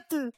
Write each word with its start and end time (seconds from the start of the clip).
bilhete! 0.00 0.32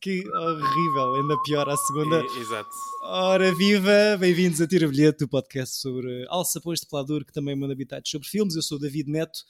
Que 0.00 0.28
horrível, 0.28 1.14
ainda 1.14 1.42
pior 1.44 1.68
à 1.68 1.76
segunda. 1.76 2.22
Exato. 2.38 2.70
Ora 3.04 3.54
viva, 3.54 4.16
bem-vindos 4.18 4.60
a 4.60 4.66
Tira 4.66 4.86
Bilhete, 4.86 5.24
o 5.24 5.28
podcast 5.28 5.76
sobre 5.76 6.26
alçapões 6.28 6.80
de 6.80 6.86
pelador 6.86 7.24
que 7.24 7.32
também 7.32 7.56
manda 7.56 7.72
habitados 7.72 8.10
sobre 8.10 8.28
filmes. 8.28 8.54
Eu 8.54 8.62
sou 8.62 8.76
o 8.76 8.80
David 8.80 9.10
Neto. 9.10 9.40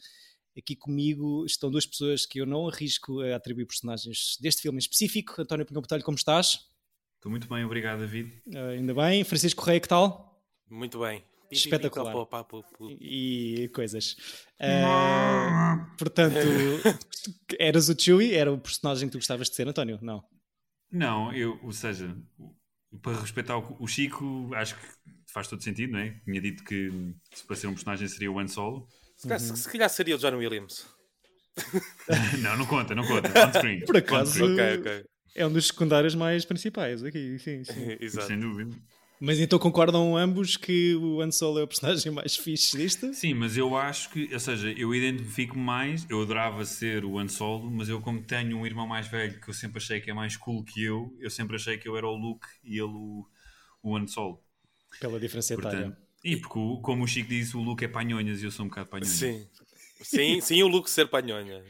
Aqui 0.57 0.77
comigo 0.77 1.45
estão 1.45 1.71
duas 1.71 1.85
pessoas 1.85 2.25
que 2.25 2.41
eu 2.41 2.47
não 2.47 2.69
arrisco 2.69 3.21
a 3.21 3.37
atribuir 3.37 3.67
personagens 3.67 4.39
deste 4.41 4.63
filme 4.63 4.77
em 4.77 4.81
específico. 4.81 5.35
António 5.41 5.67
Pinhão 5.67 5.83
Botelho, 5.83 6.05
como 6.05 6.17
estás? 6.17 6.61
Estou 7.17 7.31
muito 7.31 7.49
bem, 7.49 7.65
obrigado, 7.65 7.99
David. 7.99 8.33
Uh, 8.47 8.71
ainda 8.71 8.95
bem. 8.95 9.25
Francisco 9.25 9.61
Correia, 9.61 9.81
que 9.81 9.89
tal? 9.89 10.41
Muito 10.71 11.01
bem. 11.01 11.23
Espetacular. 11.51 12.15
E, 13.01 13.63
e 13.65 13.69
coisas. 13.69 14.17
Uh, 14.61 15.97
portanto, 15.97 16.37
eras 17.59 17.89
o 17.89 17.99
Chewie? 17.99 18.35
Era 18.35 18.53
o 18.53 18.59
personagem 18.59 19.09
que 19.09 19.13
tu 19.13 19.19
gostavas 19.19 19.49
de 19.49 19.55
ser, 19.55 19.69
António? 19.69 19.99
Não. 20.03 20.25
Não, 20.91 21.33
eu, 21.33 21.59
ou 21.63 21.73
seja, 21.73 22.17
para 23.03 23.21
respeitar 23.21 23.57
o 23.59 23.87
Chico, 23.87 24.51
acho 24.55 24.77
que 24.77 24.87
faz 25.33 25.49
todo 25.49 25.63
sentido, 25.63 25.93
não 25.93 25.99
é? 25.99 26.19
Tinha 26.25 26.41
dito 26.41 26.65
que 26.65 26.91
se 27.33 27.45
para 27.45 27.57
ser 27.57 27.67
um 27.67 27.75
personagem 27.75 28.09
seria 28.09 28.31
o 28.31 28.39
Han 28.39 28.49
Solo. 28.49 28.89
Se 29.17 29.29
calhar, 29.29 29.41
uhum. 29.41 29.57
se 29.57 29.69
calhar 29.71 29.91
seria 29.91 30.17
o 30.17 30.19
John 30.19 30.37
Williams. 30.37 30.87
não, 32.41 32.57
não 32.57 32.67
conta, 32.67 32.95
não 32.95 33.07
conta. 33.07 33.31
Por 33.87 33.97
acaso, 33.97 34.45
okay, 34.45 34.79
okay. 34.79 35.05
é 35.35 35.47
um 35.47 35.53
dos 35.53 35.69
secundários 35.69 36.15
mais 36.15 36.45
principais 36.45 37.03
aqui, 37.03 37.39
sim, 37.39 37.65
sim. 37.65 37.97
Exato. 38.01 38.27
Sem 38.27 38.39
dúvida. 38.39 38.77
Mas 39.19 39.41
então 39.41 39.59
concordam 39.59 40.17
ambos 40.17 40.57
que 40.57 40.95
o 40.95 41.23
Han 41.23 41.31
Solo 41.31 41.61
é 41.61 41.63
o 41.63 41.67
personagem 41.67 42.13
mais 42.13 42.37
fixe 42.37 42.77
disto? 42.77 43.15
Sim, 43.15 43.33
mas 43.35 43.57
eu 43.57 43.75
acho 43.77 44.11
que, 44.11 44.29
ou 44.33 44.41
seja, 44.41 44.71
eu 44.73 44.95
identifico 44.95 45.59
mais, 45.59 46.07
eu 46.11 46.21
adorava 46.21 46.65
ser 46.67 47.05
o 47.05 47.19
Han 47.19 47.29
Solo, 47.29 47.71
mas 47.71 47.89
eu 47.89 48.01
como 48.01 48.23
tenho 48.23 48.59
um 48.59 48.67
irmão 48.67 48.87
mais 48.87 49.09
velho 49.09 49.41
que 49.41 49.49
eu 49.49 49.55
sempre 49.55 49.79
achei 49.79 50.01
que 50.01 50.11
é 50.11 50.15
mais 50.15 50.37
cool 50.37 50.63
que 50.63 50.85
eu, 50.85 51.17
eu 51.19 51.31
sempre 51.31 51.57
achei 51.57 51.79
que 51.79 51.89
eu 51.89 51.97
era 51.97 52.07
o 52.07 52.15
Luke 52.15 52.47
e 52.63 52.75
ele 52.75 52.93
o, 52.93 53.27
o 53.83 53.97
Han 53.97 54.07
Solo. 54.07 54.43
Pela 55.01 55.19
diferença 55.19 55.55
etária. 55.55 55.97
E 56.23 56.37
porque, 56.37 56.59
como 56.83 57.05
o 57.05 57.07
Chico 57.07 57.29
disse, 57.29 57.57
o 57.57 57.63
Luke 57.63 57.85
é 57.85 57.89
panhonhas 57.89 58.43
e 58.43 58.45
eu 58.45 58.51
sou 58.51 58.67
um 58.67 58.69
bocado 58.69 58.91
panhonha. 58.91 59.09
Sim, 59.09 59.49
sim, 60.03 60.41
sim 60.41 60.63
o 60.63 60.69
Luke 60.69 60.91
ser 60.91 61.09
panhonha. 61.09 61.63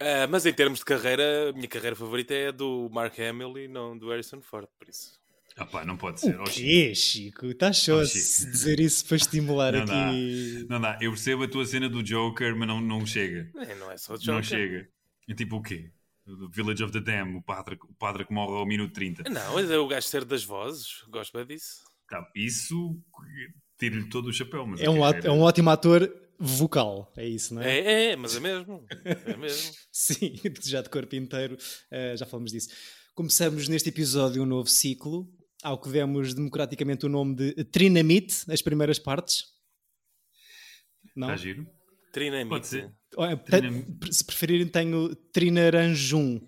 uh, 0.00 0.26
mas 0.30 0.46
em 0.46 0.52
termos 0.52 0.80
de 0.80 0.84
carreira, 0.84 1.50
a 1.50 1.52
minha 1.52 1.68
carreira 1.68 1.94
favorita 1.94 2.34
é 2.34 2.48
a 2.48 2.52
do 2.52 2.88
Mark 2.90 3.16
Hamill 3.20 3.58
e 3.58 3.68
não 3.68 3.96
do 3.96 4.08
Harrison 4.08 4.40
Ford, 4.40 4.66
por 4.78 4.88
isso. 4.88 5.19
Ah 5.56 5.66
pá, 5.66 5.84
não 5.84 5.96
pode 5.96 6.20
ser. 6.20 6.40
O 6.40 6.44
quê, 6.44 6.94
Chico? 6.94 7.46
Estás 7.46 7.78
só 7.78 8.00
a 8.00 8.04
dizer 8.04 8.80
isso 8.80 9.04
para 9.06 9.16
estimular 9.16 9.72
não 9.72 9.82
aqui. 9.82 10.64
Dá. 10.66 10.74
Não 10.74 10.80
dá. 10.80 10.98
Eu 11.00 11.10
percebo 11.10 11.44
a 11.44 11.48
tua 11.48 11.64
cena 11.66 11.88
do 11.88 12.02
Joker, 12.02 12.56
mas 12.56 12.68
não, 12.68 12.80
não 12.80 13.04
chega. 13.04 13.50
É, 13.56 13.74
não 13.74 13.90
é 13.90 13.96
só 13.96 14.14
o 14.14 14.18
Joker. 14.18 14.34
Não 14.34 14.42
chega. 14.42 14.88
É 15.28 15.34
tipo 15.34 15.56
o 15.56 15.62
quê? 15.62 15.92
The 16.26 16.46
Village 16.52 16.84
of 16.84 16.92
the 16.92 17.00
Dam, 17.00 17.36
o 17.36 17.42
padre, 17.42 17.76
o 17.82 17.94
padre 17.94 18.24
que 18.24 18.32
morre 18.32 18.56
ao 18.56 18.66
minuto 18.66 18.92
30. 18.92 19.28
Não, 19.30 19.58
é 19.58 19.78
o 19.78 19.88
gajo 19.88 20.06
ser 20.06 20.24
das 20.24 20.44
vozes. 20.44 21.02
Gosto 21.08 21.36
bem 21.36 21.46
disso. 21.46 21.82
Tá, 22.08 22.26
isso 22.34 22.98
tiro-lhe 23.78 24.08
todo 24.08 24.28
o 24.28 24.32
chapéu. 24.32 24.66
Mas 24.66 24.80
é, 24.80 24.88
um 24.88 25.04
ato, 25.04 25.26
é 25.26 25.30
um 25.30 25.40
ótimo 25.40 25.70
ator 25.70 26.12
vocal, 26.38 27.12
é 27.16 27.26
isso, 27.26 27.54
não 27.54 27.62
é? 27.62 27.78
É, 27.78 28.04
é 28.12 28.16
mas 28.16 28.36
é 28.36 28.40
mesmo. 28.40 28.84
É 29.04 29.36
mesmo. 29.36 29.72
Sim, 29.92 30.40
já 30.62 30.82
de 30.82 30.88
corpo 30.88 31.14
inteiro, 31.14 31.54
uh, 31.54 32.16
já 32.16 32.26
falamos 32.26 32.52
disso. 32.52 32.70
Começamos 33.14 33.68
neste 33.68 33.88
episódio 33.88 34.42
um 34.42 34.46
novo 34.46 34.68
ciclo 34.68 35.28
ao 35.62 35.80
que 35.80 35.90
demos 35.90 36.34
democraticamente 36.34 37.06
o 37.06 37.08
nome 37.08 37.34
de 37.34 37.64
Trinamite, 37.64 38.50
as 38.50 38.62
primeiras 38.62 38.98
partes. 38.98 39.44
Não? 41.14 41.28
Está 41.28 41.36
giro. 41.36 41.66
Trinamite. 42.12 42.48
Pode 42.48 42.66
ser. 42.66 42.92
Se 44.10 44.24
preferirem, 44.24 44.66
tenho 44.66 45.14
Trinaranjum. 45.14 46.40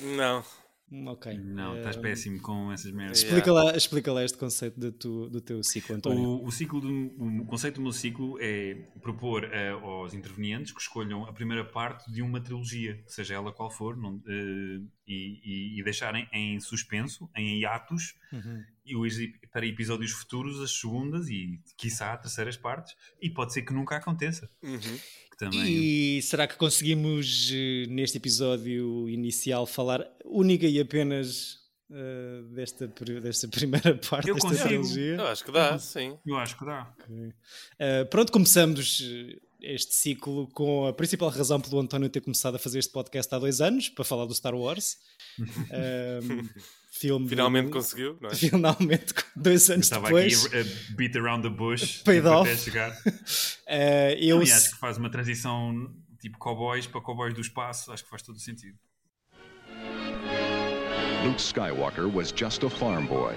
Não. 0.00 0.44
Ok. 0.88 1.36
Não, 1.38 1.76
estás 1.76 1.96
uh, 1.96 2.00
péssimo 2.00 2.40
com 2.40 2.70
essas 2.70 2.92
merdas. 2.92 3.18
Explica, 3.18 3.50
yeah. 3.50 3.70
lá, 3.70 3.76
explica 3.76 4.12
lá 4.12 4.24
este 4.24 4.38
conceito 4.38 4.78
do, 4.78 4.92
tu, 4.92 5.28
do 5.28 5.40
teu 5.40 5.60
ciclo, 5.62 5.96
António. 5.96 6.22
O, 6.22 6.46
o, 6.46 6.52
ciclo 6.52 6.80
do, 6.80 7.42
o 7.42 7.44
conceito 7.44 7.76
do 7.76 7.82
meu 7.82 7.92
ciclo 7.92 8.38
é 8.40 8.74
propor 9.02 9.44
uh, 9.44 9.84
aos 9.84 10.14
intervenientes 10.14 10.72
que 10.72 10.80
escolham 10.80 11.24
a 11.24 11.32
primeira 11.32 11.64
parte 11.64 12.10
de 12.10 12.22
uma 12.22 12.40
trilogia, 12.40 13.02
seja 13.06 13.34
ela 13.34 13.52
qual 13.52 13.68
for, 13.68 13.96
não, 13.96 14.14
uh, 14.14 14.22
e, 14.28 15.40
e, 15.44 15.80
e, 15.80 15.82
deixarem 15.82 16.28
em 16.32 16.60
suspenso, 16.60 17.28
em 17.36 17.60
hiatos, 17.60 18.14
uhum. 18.32 18.64
e 18.84 19.28
para 19.52 19.66
episódios 19.66 20.12
futuros 20.12 20.60
as 20.60 20.70
segundas 20.70 21.28
e, 21.28 21.60
quiçá, 21.76 22.16
terceiras 22.16 22.56
partes, 22.56 22.94
e 23.20 23.28
pode 23.28 23.52
ser 23.52 23.62
que 23.62 23.72
nunca 23.72 23.96
aconteça. 23.96 24.48
Uhum. 24.62 24.98
Também... 25.38 25.66
E 25.66 26.22
será 26.22 26.46
que 26.46 26.56
conseguimos, 26.56 27.50
eh, 27.52 27.86
neste 27.88 28.16
episódio 28.16 29.08
inicial, 29.08 29.66
falar 29.66 30.06
única 30.24 30.66
e 30.66 30.80
apenas 30.80 31.58
uh, 31.90 32.42
desta, 32.54 32.86
desta 33.20 33.46
primeira 33.48 33.94
parte 33.96 34.28
eu 34.28 34.34
desta 34.34 34.48
consigo. 34.48 34.68
trilogia? 34.68 35.16
Eu 35.16 35.26
acho 35.26 35.44
que 35.44 35.52
dá, 35.52 35.78
sim. 35.78 36.16
Eu 36.26 36.36
acho 36.36 36.58
que 36.58 36.64
dá. 36.64 36.94
Okay. 36.98 37.28
Uh, 37.28 38.06
pronto, 38.10 38.32
começamos 38.32 39.02
este 39.60 39.94
ciclo 39.94 40.48
com 40.48 40.86
a 40.86 40.92
principal 40.92 41.28
razão 41.28 41.60
pelo 41.60 41.80
António 41.80 42.08
ter 42.08 42.20
começado 42.20 42.54
a 42.54 42.58
fazer 42.58 42.78
este 42.78 42.92
podcast 42.92 43.34
há 43.34 43.38
dois 43.38 43.60
anos, 43.60 43.88
para 43.88 44.04
falar 44.04 44.24
do 44.24 44.34
Star 44.34 44.54
Wars. 44.54 44.96
um, 45.38 46.48
filme 46.98 47.28
Finalmente 47.28 47.70
conseguiu, 47.70 48.16
não 48.20 48.30
é? 48.30 48.34
Finalmente, 48.34 49.14
dois 49.36 49.68
anos 49.70 49.90
eu 49.90 50.02
depois. 50.02 50.32
Estava 50.32 50.60
aqui 50.60 50.70
a 50.90 50.94
beat 50.96 51.16
around 51.16 51.42
the 51.42 51.54
bush 51.54 52.02
Paid 52.04 52.26
off. 52.26 52.50
até 52.50 52.58
chegar. 52.58 52.90
Uh, 52.90 54.16
eu... 54.18 54.42
E 54.42 54.50
acho 54.50 54.70
que 54.70 54.78
faz 54.78 54.96
uma 54.96 55.10
transição 55.10 55.90
tipo 56.20 56.38
cowboys 56.38 56.86
para 56.86 57.00
cowboys 57.00 57.34
do 57.34 57.40
espaço, 57.40 57.92
acho 57.92 58.04
que 58.04 58.10
faz 58.10 58.22
todo 58.22 58.36
o 58.36 58.40
sentido. 58.40 58.76
Luke 61.24 61.40
Skywalker 61.40 62.12
was 62.12 62.32
just 62.32 62.62
a 62.62 62.70
farm 62.70 63.06
boy 63.06 63.34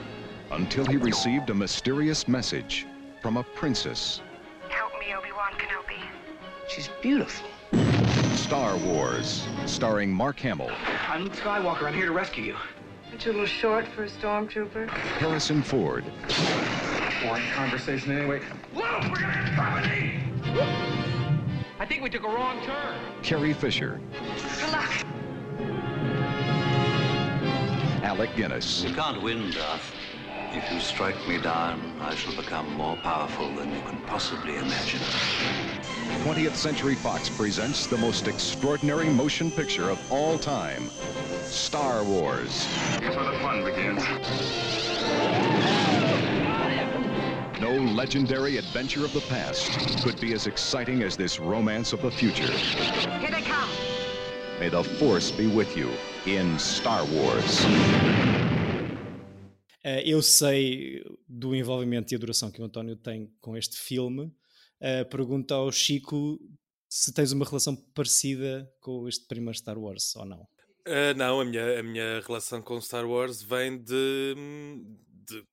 until 0.51 0.85
he 0.85 0.97
received 0.97 1.49
a 1.49 1.53
mysterious 1.53 2.27
message 2.27 2.85
from 3.21 3.37
a 3.37 3.43
princess. 3.43 4.21
Help 4.69 4.93
me, 4.99 5.13
Obi-Wan 5.15 5.53
Kenobi. 5.57 5.99
She's 6.67 6.89
beautiful. 7.01 7.47
Star 8.35 8.77
Wars, 8.77 9.45
starring 9.65 10.11
Mark 10.11 10.39
Hamill. 10.39 10.71
I'm 11.07 11.23
Luke 11.23 11.35
Skywalker. 11.35 11.83
I'm 11.83 11.93
here 11.93 12.05
to 12.05 12.11
rescue 12.11 12.43
you. 12.43 12.55
Aren't 13.19 13.25
you 13.25 13.31
a 13.33 13.41
little 13.41 13.47
short 13.47 13.85
for 13.85 14.05
a 14.05 14.07
stormtrooper? 14.07 14.89
Harrison 14.89 15.61
Ford. 15.61 16.05
Boring 17.21 17.43
conversation 17.51 18.13
anyway. 18.13 18.39
Luke, 18.73 18.85
we're 19.09 19.19
gonna 19.19 19.33
have 19.33 19.55
company! 19.57 20.23
I 21.81 21.85
think 21.85 22.01
we 22.01 22.09
took 22.09 22.23
a 22.23 22.29
wrong 22.29 22.65
turn. 22.65 22.97
Carrie 23.21 23.51
Fisher. 23.51 23.99
Good 24.13 24.71
luck. 24.71 24.89
Alec 28.05 28.33
Guinness. 28.37 28.85
You 28.85 28.95
can't 28.95 29.21
win, 29.21 29.51
Darth. 29.51 29.93
If 30.53 30.71
you 30.71 30.79
strike 30.79 31.17
me 31.27 31.41
down, 31.41 31.97
I 31.99 32.15
shall 32.15 32.37
become 32.37 32.73
more 32.75 32.95
powerful 32.95 33.53
than 33.53 33.69
you 33.69 33.81
can 33.81 33.97
possibly 34.03 34.55
imagine. 34.55 35.01
20th 36.23 36.55
Century 36.55 36.95
Fox 36.95 37.27
presents 37.27 37.85
the 37.85 37.97
most 37.97 38.29
extraordinary 38.29 39.09
motion 39.09 39.51
picture 39.51 39.89
of 39.89 39.99
all 40.09 40.37
time 40.37 40.89
Star 41.51 42.03
Wars. 42.03 42.65
Here's 42.99 43.15
where 43.15 43.25
the 43.25 43.39
fun 43.39 43.63
begins. 43.63 44.03
No 47.59 47.71
legendary 47.93 48.57
adventure 48.57 49.03
of 49.03 49.13
the 49.13 49.21
past 49.21 49.69
could 50.03 50.19
be 50.21 50.33
as 50.33 50.47
exciting 50.47 51.03
as 51.03 51.17
this 51.17 51.39
romance 51.39 51.91
of 51.91 52.01
the 52.01 52.11
future. 52.11 52.51
Here 53.19 53.31
they 53.31 53.41
come. 53.41 53.69
May 54.59 54.69
the 54.69 54.83
Force 54.83 55.31
be 55.31 55.47
with 55.47 55.75
you 55.75 55.89
in 56.25 56.57
Star 56.59 57.03
Wars. 57.05 57.65
Uh, 59.85 60.01
eu 60.05 60.21
sei 60.21 61.03
do 61.27 61.55
envolvimento 61.55 62.13
e 62.13 62.15
adoração 62.15 62.51
que 62.51 62.61
o 62.61 62.65
António 62.65 62.95
tem 62.95 63.31
com 63.39 63.57
este 63.57 63.77
filme. 63.77 64.31
Uh, 64.81 65.09
pergunto 65.09 65.53
ao 65.53 65.71
Chico 65.71 66.39
se 66.89 67.13
tens 67.13 67.31
uma 67.31 67.45
relação 67.45 67.75
parecida 67.93 68.69
com 68.81 69.07
este 69.07 69.25
primeiro 69.27 69.57
Star 69.57 69.77
Wars 69.77 70.15
ou 70.15 70.25
não. 70.25 70.47
Uh, 70.87 71.13
não, 71.15 71.39
a 71.39 71.45
minha, 71.45 71.79
a 71.79 71.83
minha 71.83 72.21
relação 72.21 72.61
com 72.61 72.79
Star 72.81 73.05
Wars 73.05 73.41
vem 73.41 73.77
de. 73.77 74.35
de 75.25 75.45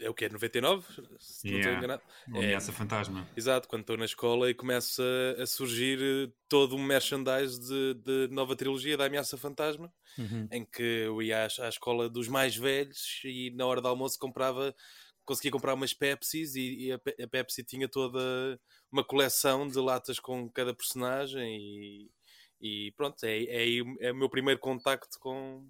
é 0.00 0.08
o 0.08 0.14
que? 0.14 0.28
99? 0.28 0.86
Se 1.18 1.48
yeah. 1.48 1.52
não 1.52 1.58
estou 1.58 1.72
enganado. 1.72 2.02
Uma 2.26 2.38
é, 2.38 2.44
ameaça 2.44 2.72
fantasma. 2.72 3.28
Exato, 3.36 3.68
quando 3.68 3.82
estou 3.82 3.96
na 3.98 4.06
escola 4.06 4.48
e 4.48 4.54
começa 4.54 5.02
a, 5.38 5.42
a 5.42 5.46
surgir 5.46 5.98
eh, 6.00 6.32
todo 6.48 6.74
um 6.74 6.82
merchandise 6.82 7.60
de, 7.60 7.94
de 7.94 8.34
nova 8.34 8.56
trilogia 8.56 8.96
da 8.96 9.04
Ameaça 9.04 9.36
Fantasma, 9.36 9.92
uhum. 10.16 10.48
em 10.50 10.64
que 10.64 10.82
eu 10.82 11.20
ia 11.20 11.44
à, 11.44 11.66
à, 11.66 11.68
escola 11.68 12.08
dos 12.08 12.28
mais 12.28 12.56
velhos 12.56 13.20
e 13.24 13.50
na 13.50 13.66
hora 13.66 13.82
do 13.82 13.88
almoço 13.88 14.18
comprava, 14.18 14.74
conseguia 15.22 15.50
comprar 15.50 15.74
umas 15.74 15.92
Pepsis 15.92 16.54
e, 16.54 16.86
e 16.86 16.92
a, 16.92 16.96
a 16.96 17.28
Pepsi 17.28 17.62
tinha 17.62 17.86
toda 17.86 18.58
uma 18.90 19.04
coleção 19.04 19.68
de 19.68 19.78
latas 19.78 20.18
com 20.18 20.48
cada 20.48 20.74
personagem 20.74 21.58
e 21.58 22.10
e 22.60 22.92
pronto, 22.96 23.22
é, 23.24 23.42
é, 23.44 23.66
é 24.00 24.12
o 24.12 24.16
meu 24.16 24.28
primeiro 24.28 24.60
contacto 24.60 25.18
com, 25.18 25.64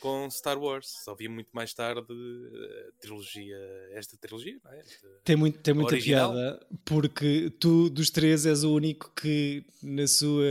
com 0.00 0.30
Star 0.30 0.58
Wars. 0.58 0.86
Só 1.04 1.14
vi 1.14 1.28
muito 1.28 1.48
mais 1.52 1.74
tarde 1.74 2.00
a 2.00 2.92
trilogia, 3.00 3.56
esta 3.92 4.16
trilogia, 4.16 4.58
não 4.64 4.72
é? 4.72 4.82
Tem, 5.24 5.36
muito, 5.36 5.58
tem 5.60 5.74
muita 5.74 5.94
Original. 5.94 6.32
piada, 6.32 6.66
porque 6.84 7.50
tu, 7.58 7.90
dos 7.90 8.10
três, 8.10 8.46
és 8.46 8.64
o 8.64 8.72
único 8.74 9.12
que 9.14 9.64
na 9.82 10.06
sua 10.06 10.44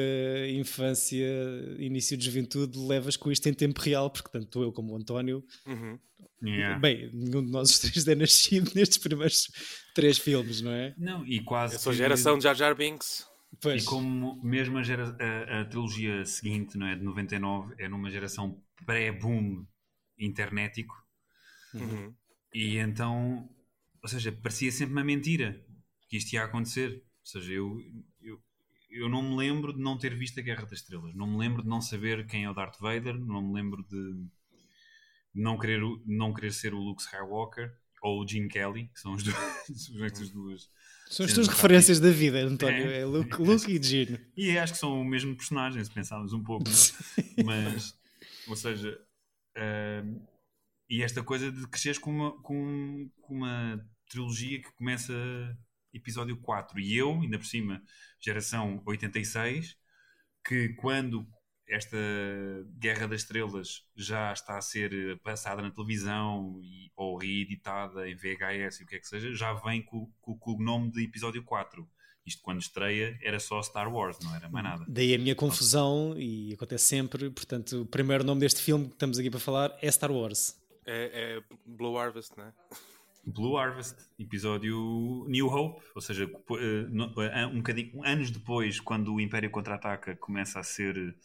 infância, 0.49 1.25
início 1.77 2.17
de 2.17 2.25
juventude, 2.25 2.77
levas 2.77 3.15
com 3.15 3.31
isto 3.31 3.47
em 3.47 3.53
tempo 3.53 3.79
real, 3.81 4.09
porque 4.09 4.29
tanto 4.31 4.61
eu 4.61 4.71
como 4.71 4.93
o 4.93 4.95
António, 4.97 5.43
Uhum. 5.65 5.97
Yeah. 6.41 6.79
bem, 6.79 7.09
nenhum 7.13 7.45
de 7.45 7.51
nós 7.51 7.69
os 7.69 7.79
três 7.79 8.07
é 8.07 8.15
nascido 8.15 8.71
nestes 8.75 8.97
primeiros 8.97 9.51
três 9.93 10.17
filmes, 10.17 10.61
não 10.61 10.71
é? 10.71 10.93
Não, 10.97 11.25
e 11.27 11.41
quase. 11.43 11.75
Eu 11.75 11.79
sou 11.79 11.91
que- 11.91 11.97
geração 11.97 12.39
Jar 12.39 12.55
Jar 12.55 12.73
Binks. 12.75 13.27
Pois. 13.61 13.83
E 13.83 13.85
como 13.85 14.41
mesmo 14.43 14.77
a, 14.77 14.83
gera- 14.83 15.17
a- 15.19 15.61
a 15.61 15.65
trilogia 15.65 16.25
seguinte, 16.25 16.77
não 16.77 16.87
é, 16.87 16.95
de 16.95 17.03
99, 17.03 17.75
é 17.77 17.87
numa 17.89 18.09
geração 18.09 18.61
pré-boom 18.85 19.65
internetico, 20.17 20.95
Uhum. 21.73 22.13
e 22.53 22.77
então, 22.77 23.49
ou 24.01 24.09
seja, 24.09 24.31
parecia 24.31 24.71
sempre 24.71 24.93
uma 24.93 25.03
mentira 25.03 25.63
que 26.07 26.17
isto 26.17 26.33
ia 26.33 26.43
acontecer. 26.43 27.03
Ou 27.21 27.25
seja, 27.25 27.53
eu, 27.53 27.77
eu, 28.21 28.41
eu 28.89 29.09
não 29.09 29.21
me 29.21 29.35
lembro 29.37 29.73
de 29.73 29.79
não 29.79 29.97
ter 29.97 30.15
visto 30.15 30.39
a 30.39 30.43
Guerra 30.43 30.63
das 30.65 30.79
Estrelas, 30.79 31.13
não 31.15 31.27
me 31.27 31.37
lembro 31.37 31.61
de 31.61 31.69
não 31.69 31.79
saber 31.81 32.25
quem 32.25 32.45
é 32.45 32.49
o 32.49 32.53
Darth 32.53 32.79
Vader, 32.79 33.17
não 33.19 33.41
me 33.41 33.53
lembro 33.53 33.83
de 33.83 34.25
não 35.33 35.57
querer, 35.57 35.81
não 36.05 36.33
querer 36.33 36.51
ser 36.51 36.73
o 36.73 36.79
Luke 36.79 37.01
Skywalker 37.01 37.71
ou 38.01 38.21
o 38.23 38.27
Gene 38.27 38.47
Kelly, 38.47 38.87
que 38.87 38.99
são 38.99 39.13
os 39.13 39.23
dois, 39.23 39.35
estas 40.01 40.29
duas. 40.31 40.69
São 41.09 41.25
as 41.25 41.33
tuas 41.33 41.47
referências 41.47 41.99
da 41.99 42.11
vida, 42.11 42.37
António. 42.39 42.87
É. 42.87 42.99
É, 42.99 43.05
Luke, 43.05 43.41
Luke 43.41 43.71
e 43.71 43.81
Gino. 43.81 44.19
E 44.37 44.55
acho 44.59 44.73
que 44.73 44.79
são 44.79 45.01
o 45.01 45.03
mesmo 45.03 45.35
personagem, 45.35 45.83
se 45.83 45.89
pensarmos 45.89 46.33
um 46.33 46.43
pouco. 46.43 46.65
Mas, 47.43 47.97
ou 48.47 48.55
seja, 48.55 48.95
ahm, 49.57 50.19
e 50.87 51.01
esta 51.01 51.23
coisa 51.23 51.51
de 51.51 51.67
cresceres 51.67 51.97
com 51.97 52.11
uma, 52.11 52.41
com, 52.43 53.09
com 53.21 53.33
uma 53.33 53.83
trilogia 54.07 54.61
que 54.61 54.71
começa 54.73 55.13
episódio 55.91 56.37
4. 56.37 56.79
E 56.79 56.95
eu, 56.95 57.19
ainda 57.21 57.39
por 57.39 57.45
cima, 57.45 57.81
geração 58.19 58.79
86, 58.85 59.75
que 60.45 60.69
quando 60.75 61.27
esta 61.69 61.97
Guerra 62.77 63.07
das 63.07 63.21
Estrelas 63.21 63.85
já 63.95 64.33
está 64.33 64.57
a 64.57 64.61
ser 64.61 65.19
passada 65.19 65.61
na 65.61 65.71
televisão 65.71 66.59
e, 66.63 66.91
ou 66.95 67.17
reeditada 67.17 68.09
em 68.09 68.15
VHS 68.15 68.79
e 68.79 68.83
o 68.83 68.87
que 68.87 68.95
é 68.95 68.99
que 68.99 69.07
seja, 69.07 69.33
já 69.33 69.53
vem 69.53 69.81
com, 69.81 70.11
com, 70.19 70.37
com 70.37 70.53
o 70.53 70.59
nome 70.61 70.91
de 70.91 71.03
episódio 71.03 71.43
4. 71.43 71.87
Isto 72.25 72.41
quando 72.43 72.59
estreia 72.59 73.17
era 73.23 73.39
só 73.39 73.61
Star 73.61 73.91
Wars, 73.91 74.17
não 74.21 74.35
era 74.35 74.49
mais 74.49 74.63
nada. 74.63 74.85
Daí 74.87 75.15
a 75.15 75.17
minha 75.17 75.35
confusão, 75.35 76.13
e 76.17 76.53
acontece 76.53 76.85
sempre. 76.85 77.29
Portanto, 77.29 77.81
o 77.81 77.85
primeiro 77.85 78.23
nome 78.23 78.41
deste 78.41 78.61
filme 78.61 78.87
que 78.87 78.93
estamos 78.93 79.17
aqui 79.17 79.29
para 79.29 79.39
falar 79.39 79.75
é 79.81 79.91
Star 79.91 80.11
Wars. 80.11 80.59
É, 80.85 81.39
é 81.39 81.55
Blue 81.65 81.97
Harvest, 81.97 82.37
não 82.37 82.45
é? 82.45 82.53
Blue 83.25 83.57
Harvest, 83.57 83.95
episódio 84.17 85.25
New 85.27 85.47
Hope, 85.47 85.83
ou 85.93 86.01
seja, 86.01 86.23
eh, 86.25 87.31
eh, 87.31 87.45
um 87.47 87.57
bocadinho, 87.57 88.03
anos 88.03 88.31
depois, 88.31 88.79
quando 88.79 89.13
o 89.13 89.21
Império 89.21 89.49
Contra-Ataca 89.49 90.15
começa 90.15 90.59
a 90.59 90.63
ser 90.63 91.15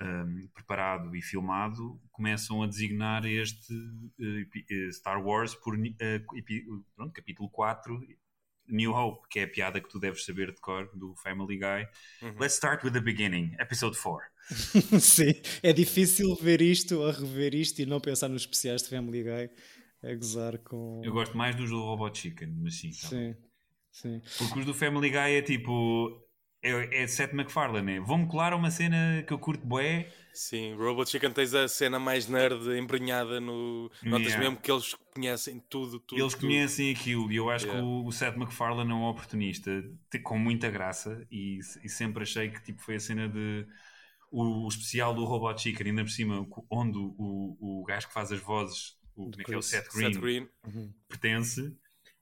ehm, 0.00 0.46
preparado 0.54 1.14
e 1.14 1.22
filmado, 1.22 2.00
começam 2.12 2.62
a 2.62 2.66
designar 2.66 3.24
este 3.26 3.72
eh, 4.20 4.90
Star 4.92 5.24
Wars 5.24 5.54
por 5.54 5.76
epi- 5.78 6.66
pronto, 6.94 7.12
capítulo 7.12 7.48
4, 7.50 8.00
New 8.68 8.92
Hope, 8.92 9.26
que 9.28 9.40
é 9.40 9.44
a 9.44 9.48
piada 9.48 9.80
que 9.80 9.88
tu 9.88 9.98
deves 9.98 10.24
saber 10.24 10.52
de 10.52 10.60
cor 10.60 10.90
do 10.94 11.14
Family 11.16 11.56
Guy. 11.58 11.88
Let's 12.38 12.54
start 12.54 12.84
with 12.84 12.92
the 12.92 13.00
beginning, 13.00 13.54
episode 13.58 13.96
4. 13.96 14.20
Sim, 15.00 15.34
é 15.62 15.72
difícil 15.72 16.34
ver 16.36 16.60
isto 16.62 17.00
ou 17.00 17.10
rever 17.10 17.54
isto 17.54 17.80
e 17.80 17.86
não 17.86 18.00
pensar 18.00 18.28
nos 18.28 18.42
especiais 18.42 18.82
de 18.82 18.88
Family 18.88 19.22
Guy 19.22 19.50
a 20.02 20.14
gozar 20.14 20.58
com. 20.58 21.02
Eu 21.04 21.12
gosto 21.12 21.36
mais 21.36 21.56
dos 21.56 21.70
do 21.70 21.80
Robot 21.82 22.18
Chicken, 22.18 22.54
mas 22.60 22.78
sim. 22.78 22.90
tá 22.90 23.08
bem. 23.10 23.36
Sim, 23.90 24.20
sim. 24.20 24.22
Porque 24.38 24.60
os 24.60 24.66
do 24.66 24.74
Family 24.74 25.10
Guy 25.10 25.34
é 25.36 25.42
tipo. 25.42 26.27
É, 26.62 27.02
é 27.02 27.06
Seth 27.06 27.32
MacFarlane, 27.32 27.92
é. 27.92 28.00
Vão-me 28.00 28.26
colar 28.26 28.52
a 28.52 28.56
uma 28.56 28.70
cena 28.70 29.22
que 29.26 29.32
eu 29.32 29.38
curto 29.38 29.64
bué. 29.64 30.10
Sim, 30.34 30.74
Robot 30.74 31.10
Chicken 31.10 31.32
tens 31.32 31.54
a 31.54 31.66
cena 31.68 31.98
mais 31.98 32.28
nerd 32.28 32.76
embrenhada 32.78 33.40
no. 33.40 33.90
Notas 34.02 34.26
Yeah. 34.28 34.38
mesmo 34.38 34.56
que 34.60 34.70
eles 34.70 34.94
conhecem 35.14 35.60
tudo, 35.68 35.98
tudo. 36.00 36.20
Eles 36.20 36.34
tudo. 36.34 36.46
conhecem 36.46 36.90
aquilo 36.92 37.30
e 37.30 37.36
eu 37.36 37.48
acho 37.50 37.66
Yeah. 37.66 37.82
que 37.82 37.88
o, 37.88 38.04
o 38.06 38.12
Seth 38.12 38.36
MacFarlane 38.36 38.90
é 38.90 38.94
um 38.94 39.04
oportunista 39.04 39.70
com 40.22 40.38
muita 40.38 40.70
graça 40.70 41.26
e, 41.30 41.58
e 41.82 41.88
sempre 41.88 42.22
achei 42.22 42.50
que 42.50 42.62
tipo, 42.62 42.80
foi 42.82 42.96
a 42.96 43.00
cena 43.00 43.28
de. 43.28 43.66
O, 44.30 44.66
o 44.66 44.68
especial 44.68 45.14
do 45.14 45.24
Robot 45.24 45.60
Chicken, 45.62 45.86
ainda 45.88 46.02
por 46.02 46.10
cima, 46.10 46.46
onde 46.70 46.98
o, 46.98 47.14
o, 47.18 47.80
o 47.80 47.84
gajo 47.84 48.08
que 48.08 48.12
faz 48.12 48.30
as 48.30 48.40
vozes, 48.40 48.96
o, 49.16 49.30
como 49.30 49.40
é 49.40 49.44
que 49.44 49.54
é 49.54 49.56
o. 49.56 49.62
Seth 49.62 49.88
Green, 49.94 50.12
Seth 50.12 50.20
Green. 50.20 50.48
pertence. 51.08 51.74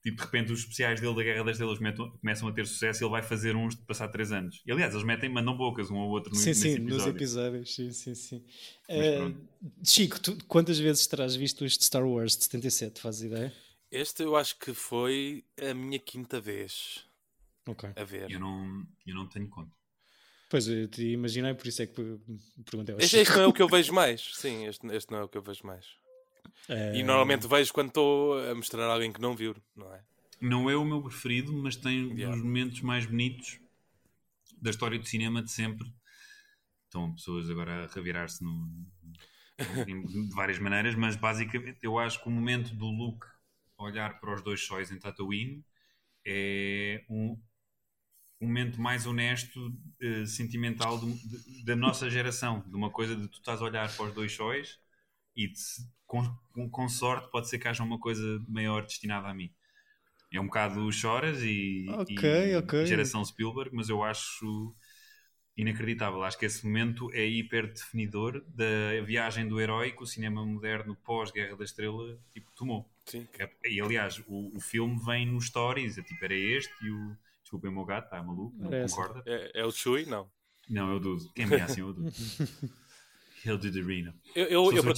Tipo, 0.06 0.19
de 0.19 0.23
repente 0.23 0.53
os 0.53 0.61
especiais 0.61 1.00
dele 1.00 1.17
da 1.17 1.23
Guerra 1.25 1.43
das 1.43 1.58
Estrelas 1.58 1.81
começam 2.20 2.47
a 2.47 2.53
ter 2.53 2.64
sucesso 2.64 3.03
e 3.03 3.05
ele 3.05 3.11
vai 3.11 3.25
fazer 3.25 3.56
uns 3.56 3.75
de 3.75 3.82
passar 3.82 4.06
3 4.06 4.31
anos. 4.31 4.62
E 4.64 4.70
aliás, 4.70 4.94
eles 4.94 5.05
metem, 5.05 5.29
mandam 5.29 5.56
bocas 5.56 5.91
um 5.91 5.97
ao 5.97 6.08
outro 6.08 6.31
no, 6.31 6.37
Sim, 6.38 6.50
nesse 6.50 6.61
sim, 6.61 6.69
episódio. 6.75 6.97
nos 6.97 7.06
episódios, 7.06 7.75
sim, 7.75 7.91
sim, 7.91 8.14
sim. 8.14 8.44
Pronto. 8.87 9.49
Chico, 9.85 10.20
tu, 10.20 10.38
quantas 10.47 10.79
vezes 10.79 11.05
terás 11.08 11.35
visto 11.35 11.64
este 11.64 11.82
Star 11.85 12.06
Wars 12.06 12.37
de 12.37 12.44
77? 12.44 13.00
Fazes 13.00 13.23
ideia? 13.23 13.53
Este 13.91 14.23
eu 14.23 14.37
acho 14.37 14.56
que 14.61 14.73
foi 14.73 15.44
a 15.61 15.75
minha 15.75 15.99
quinta 15.99 16.41
vez 16.41 17.05
Ok. 17.67 17.91
a 17.97 18.05
ver. 18.05 18.31
Eu 18.31 18.38
não, 18.38 18.87
eu 19.05 19.12
não 19.17 19.29
tenho 19.29 19.49
conta. 19.49 19.73
Pois 20.49 20.69
eu 20.69 20.87
te 20.87 21.02
imaginei, 21.02 21.52
por 21.55 21.67
isso 21.67 21.82
é 21.82 21.87
que 21.88 21.94
perguntei 22.64 22.94
Este, 23.00 23.17
este 23.19 23.35
não 23.35 23.43
é 23.43 23.47
o 23.49 23.52
que 23.52 23.61
eu 23.61 23.67
vejo 23.69 23.93
mais. 23.93 24.20
Sim, 24.37 24.67
este, 24.67 24.87
este 24.87 25.11
não 25.11 25.19
é 25.19 25.25
o 25.25 25.29
que 25.29 25.37
eu 25.37 25.43
vejo 25.43 25.67
mais. 25.67 25.85
Eh, 26.69 26.98
E 26.98 27.02
normalmente 27.02 27.46
vejo 27.46 27.72
quando 27.72 27.88
estou 27.88 28.38
a 28.50 28.54
mostrar 28.54 28.84
a 28.88 28.93
alguém 28.93 29.12
que 29.12 29.20
não 29.20 29.34
viu, 29.34 29.54
não 29.75 29.93
é? 29.94 30.00
Não 30.40 30.70
é 30.70 30.76
o 30.76 30.84
meu 30.84 31.02
preferido, 31.02 31.52
mas 31.52 31.76
tem 31.76 32.12
Yeah. 32.12 32.34
os 32.34 32.43
momentos 32.43 32.81
mais 32.81 33.06
bonitos 33.06 33.58
da 34.60 34.70
história 34.70 34.98
do 34.98 35.06
cinema 35.06 35.43
de 35.43 35.50
sempre. 35.50 35.90
Estão 36.84 37.14
pessoas 37.14 37.50
agora 37.50 37.84
a 37.84 37.87
revirar-se 37.88 38.43
no- 38.44 38.69
de 39.87 40.34
várias 40.34 40.58
maneiras, 40.58 40.94
mas 40.94 41.16
basicamente 41.16 41.78
eu 41.82 41.98
acho 41.98 42.20
que 42.22 42.28
o 42.28 42.32
momento 42.32 42.75
do 42.75 42.87
Luke 42.87 43.26
olhar 43.78 44.19
para 44.20 44.34
os 44.34 44.42
dois 44.42 44.64
sóis 44.64 44.90
em 44.90 44.99
Tatooine 44.99 45.64
é 46.26 47.04
um, 47.10 47.38
um 48.40 48.47
momento 48.47 48.80
mais 48.80 49.06
honesto, 49.06 49.73
eh, 50.00 50.26
sentimental 50.26 50.99
de- 51.00 51.14
de- 51.28 51.64
da 51.64 51.75
nossa 51.76 52.11
geração, 52.11 52.61
de 52.68 52.75
uma 52.76 52.90
coisa 52.90 53.16
de 53.16 53.28
tu 53.28 53.38
estás 53.38 53.61
a 53.62 53.64
olhar 53.64 53.94
para 53.97 54.06
os 54.06 54.14
dois 54.14 54.32
sóis 54.32 54.78
e 55.37 55.49
de 55.49 55.59
se- 55.59 55.88
com, 56.06 56.22
com- 56.52 56.70
com 56.70 56.88
sorte 56.88 57.30
pode 57.30 57.48
ser 57.48 57.58
que 57.58 57.68
haja 57.68 57.82
uma 57.82 57.98
coisa 57.98 58.42
maior 58.48 58.82
destinada 58.84 59.28
a 59.28 59.34
mim. 59.34 59.52
É 60.32 60.40
um 60.40 60.46
bocado 60.46 60.90
choras 60.92 61.42
e, 61.42 62.00
Ok, 62.00 62.08
e 62.08 62.56
ok. 62.56 62.72
geração 62.82 63.25
Spielberg, 63.25 63.75
mas 63.75 63.88
eu 63.88 64.02
acho 64.02 64.75
inacreditável. 65.56 66.22
Acho 66.22 66.38
que 66.38 66.46
esse 66.46 66.64
momento 66.66 67.10
é 67.12 67.25
hiper 67.26 67.72
definidor 67.72 68.44
da 68.48 69.00
viagem 69.04 69.48
do 69.48 69.60
herói 69.60 69.92
que 69.92 70.02
o 70.02 70.06
cinema 70.06 70.44
moderno 70.44 70.96
pós-Guerra 70.96 71.56
da 71.56 71.64
Estrela 71.64 72.18
tipo, 72.32 72.50
tomou. 72.54 72.90
Sim. 73.06 73.26
É- 73.38 73.50
E 73.70 73.80
aliás, 73.80 74.22
o, 74.28 74.56
o 74.56 74.60
filme 74.60 74.98
vem 75.04 75.26
nos 75.26 75.46
stories, 75.46 75.98
é 75.98 76.02
tipo, 76.02 76.25
era 76.25 76.34
este 76.34 76.72
e 76.84 76.90
o. 76.90 77.16
Desculpem 77.42 77.70
o 77.70 77.75
meu 77.75 77.84
gato, 77.84 78.06
está 78.06 78.20
maluco, 78.22 78.56
não 78.58 78.75
essa. 78.75 78.96
concorda? 78.96 79.25
É, 79.25 79.60
é 79.60 79.64
o 79.64 79.72
Chewie? 79.72 80.06
Não. 80.06 80.30
Não, 80.68 80.90
é 80.90 80.94
o 80.94 81.00
Dudu. 81.00 81.32
Quem 81.34 81.46
me 81.46 81.60
assim 81.60 81.80
é 81.80 81.84
o 81.84 81.92
Dudu. 81.92 82.12
He'll 83.47 83.59
do 83.59 83.71
the 83.73 83.81
Reno. 83.81 84.12
Eu, 84.35 84.45
eu, 84.47 84.73
eu, 84.73 84.83
por, 84.83 84.93
é 84.93 84.95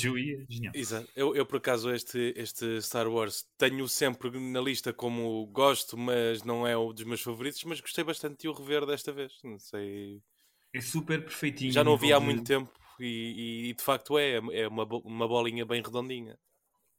genial. 0.48 0.72
exato. 0.74 1.08
eu, 1.14 1.36
eu, 1.36 1.44
por 1.44 1.56
acaso, 1.56 1.90
este, 1.90 2.32
este 2.36 2.80
Star 2.80 3.06
Wars 3.08 3.46
tenho 3.58 3.86
sempre 3.88 4.30
na 4.40 4.60
lista 4.60 4.92
como 4.92 5.46
gosto, 5.46 5.96
mas 5.96 6.42
não 6.42 6.66
é 6.66 6.76
um 6.76 6.92
dos 6.92 7.04
meus 7.04 7.20
favoritos. 7.20 7.62
Mas 7.64 7.80
gostei 7.80 8.02
bastante 8.04 8.42
de 8.42 8.48
o 8.48 8.52
rever 8.52 8.86
desta 8.86 9.12
vez. 9.12 9.32
Não 9.44 9.58
sei. 9.58 10.22
É 10.74 10.80
super 10.80 11.22
perfeitinho. 11.22 11.72
Já 11.72 11.84
não 11.84 11.96
vi 11.96 12.12
há 12.12 12.18
de- 12.18 12.24
muito 12.24 12.44
tempo 12.44 12.72
e, 13.00 13.68
e, 13.68 13.74
de 13.74 13.82
facto 13.82 14.18
é. 14.18 14.36
É 14.52 14.68
uma, 14.68 14.84
uma 14.84 15.28
bolinha 15.28 15.64
bem 15.66 15.82
redondinha. 15.82 16.38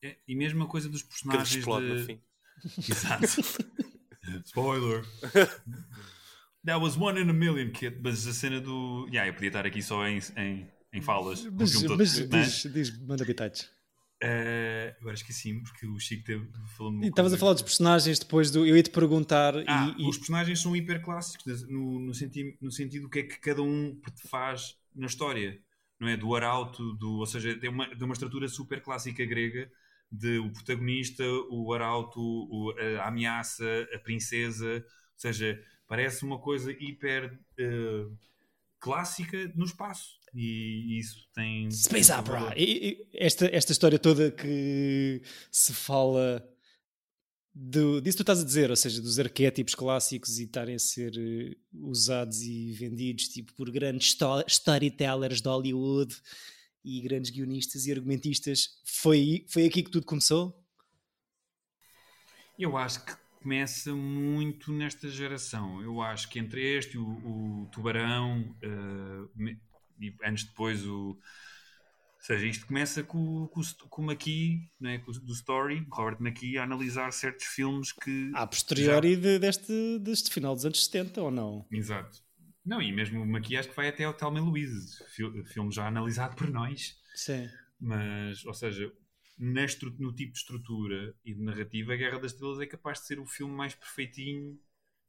É, 0.03 0.17
e 0.27 0.35
mesmo 0.35 0.63
a 0.63 0.67
coisa 0.67 0.87
dos 0.87 1.01
Que 1.01 1.09
personagens. 1.09 1.55
explode 1.55 1.87
de... 1.87 1.93
no 1.93 2.05
fim. 2.05 2.21
Exato. 2.89 3.25
Spoiler. 4.45 5.03
That 6.65 6.81
was 6.81 6.97
one 6.97 7.17
in 7.17 7.29
a 7.29 7.33
million, 7.33 7.71
kid. 7.71 7.99
Mas 8.03 8.27
a 8.27 8.33
cena 8.33 8.59
do. 8.59 9.07
Yeah, 9.07 9.27
eu 9.29 9.33
podia 9.33 9.47
estar 9.47 9.65
aqui 9.65 9.81
só 9.81 10.05
em, 10.07 10.19
em, 10.35 10.69
em 10.93 11.01
falas. 11.01 11.43
Mas, 11.45 11.71
filme 11.71 11.87
todo. 11.87 11.97
mas 11.97 12.27
Mas, 12.29 12.61
diz, 12.63 12.73
diz, 12.73 12.99
manda 13.05 13.25
bitates. 13.25 13.69
eh, 14.21 14.95
agora 14.99 15.15
esqueci-me 15.15 15.61
porque 15.63 15.85
o 15.87 15.97
Chico 15.99 16.25
teve, 16.25 16.47
falou-me. 16.75 17.05
E 17.05 17.09
Estavas 17.09 17.33
a 17.33 17.37
falar 17.37 17.53
dos 17.53 17.61
personagens 17.61 18.19
depois 18.19 18.51
do. 18.51 18.65
Eu 18.65 18.75
ia 18.75 18.83
te 18.83 18.89
perguntar. 18.89 19.53
Ah, 19.67 19.95
e, 19.97 20.03
e- 20.03 20.09
os 20.09 20.17
personagens 20.17 20.59
são 20.61 20.75
hiper 20.75 21.01
clássicos 21.01 21.67
no, 21.69 21.99
no, 21.99 22.13
senti 22.13 22.57
no 22.61 22.71
sentido 22.71 23.03
do 23.03 23.09
que 23.09 23.19
é 23.19 23.23
que 23.23 23.39
cada 23.39 23.61
um 23.61 23.99
faz 24.27 24.75
na 24.95 25.05
história, 25.07 25.57
não 25.99 26.07
é? 26.07 26.17
Do 26.17 26.35
arauto, 26.35 26.93
do, 26.93 27.19
ou 27.19 27.25
seja, 27.25 27.57
tem 27.57 27.69
uma, 27.69 27.87
tem 27.87 28.03
uma 28.03 28.13
estrutura 28.13 28.47
super 28.49 28.81
clássica 28.81 29.23
grega 29.25 29.71
de 30.11 30.39
o 30.39 30.51
protagonista, 30.51 31.23
o 31.49 31.71
arauto, 31.71 32.19
o, 32.19 32.73
a 32.99 33.07
ameaça, 33.07 33.63
a 33.93 33.99
princesa, 33.99 34.83
ou 34.83 35.19
seja, 35.19 35.61
parece 35.87 36.25
uma 36.25 36.39
coisa 36.39 36.71
hiper 36.71 37.39
eh, 37.57 38.05
clássica 38.79 39.51
no 39.55 39.65
espaço. 39.65 40.18
E 40.33 40.99
isso 40.99 41.27
tem. 41.33 41.69
Space 41.71 42.11
Opera! 42.11 42.53
E, 42.55 42.89
e 42.89 43.07
esta, 43.13 43.45
esta 43.47 43.71
história 43.71 43.97
toda 43.97 44.31
que 44.31 45.21
se 45.51 45.73
fala 45.73 46.47
do, 47.53 47.99
disso 47.99 48.17
que 48.17 48.23
tu 48.23 48.31
estás 48.31 48.41
a 48.41 48.45
dizer, 48.45 48.69
ou 48.69 48.75
seja, 48.75 49.01
dos 49.01 49.19
arquétipos 49.19 49.75
clássicos 49.75 50.39
e 50.39 50.43
estarem 50.43 50.75
a 50.75 50.79
ser 50.79 51.13
eh, 51.17 51.55
usados 51.73 52.41
e 52.41 52.71
vendidos 52.73 53.27
tipo, 53.27 53.53
por 53.53 53.69
grandes 53.69 54.11
sto 54.11 54.43
storytellers 54.47 55.41
de 55.41 55.49
Hollywood 55.49 56.15
e 56.83 57.01
grandes 57.01 57.31
guionistas 57.31 57.85
e 57.85 57.91
argumentistas, 57.91 58.81
foi, 58.85 59.45
foi 59.49 59.65
aqui 59.65 59.83
que 59.83 59.91
tudo 59.91 60.05
começou? 60.05 60.55
Eu 62.57 62.77
acho 62.77 63.03
que 63.05 63.13
começa 63.41 63.93
muito 63.93 64.71
nesta 64.71 65.09
geração. 65.09 65.81
Eu 65.81 66.01
acho 66.01 66.29
que 66.29 66.39
entre 66.39 66.77
este, 66.77 66.97
o, 66.97 67.03
o 67.03 67.67
Tubarão, 67.71 68.55
uh, 68.63 69.29
e 69.99 70.15
anos 70.23 70.43
depois 70.43 70.85
o. 70.85 71.17
Ou 72.19 72.25
seja, 72.25 72.45
isto 72.47 72.67
começa 72.67 73.01
com, 73.01 73.47
com, 73.47 73.61
com 73.89 74.01
o 74.01 74.11
McKee, 74.11 74.69
né, 74.79 74.99
com, 74.99 75.11
do 75.11 75.31
Story, 75.31 75.87
Robert 75.89 76.17
McKee, 76.19 76.57
a 76.57 76.63
analisar 76.63 77.11
certos 77.13 77.45
filmes 77.45 77.91
que. 77.91 78.31
A 78.33 78.45
posteriori 78.45 79.15
já... 79.15 79.21
de, 79.21 79.39
deste, 79.39 79.99
deste 79.99 80.31
final 80.31 80.53
dos 80.53 80.65
anos 80.65 80.83
70, 80.85 81.21
ou 81.21 81.31
não? 81.31 81.65
Exato. 81.71 82.21
Não, 82.65 82.81
e 82.81 82.91
mesmo 82.91 83.21
o 83.21 83.25
McKee 83.25 83.57
acho 83.57 83.69
que 83.69 83.75
vai 83.75 83.87
até 83.87 84.03
ao 84.03 84.13
Thelma 84.13 84.41
Louise, 84.41 84.97
filme 85.45 85.71
já 85.71 85.87
analisado 85.87 86.35
por 86.35 86.49
nós. 86.51 86.97
Sim. 87.15 87.49
Mas, 87.79 88.45
ou 88.45 88.53
seja, 88.53 88.91
no 89.39 90.13
tipo 90.13 90.33
de 90.33 90.37
estrutura 90.37 91.15
e 91.23 91.33
de 91.33 91.41
narrativa, 91.41 91.93
A 91.93 91.95
Guerra 91.95 92.19
das 92.19 92.33
Estrelas 92.33 92.59
é 92.59 92.65
capaz 92.65 92.99
de 92.99 93.07
ser 93.07 93.19
o 93.19 93.25
filme 93.25 93.53
mais 93.53 93.73
perfeitinho 93.73 94.59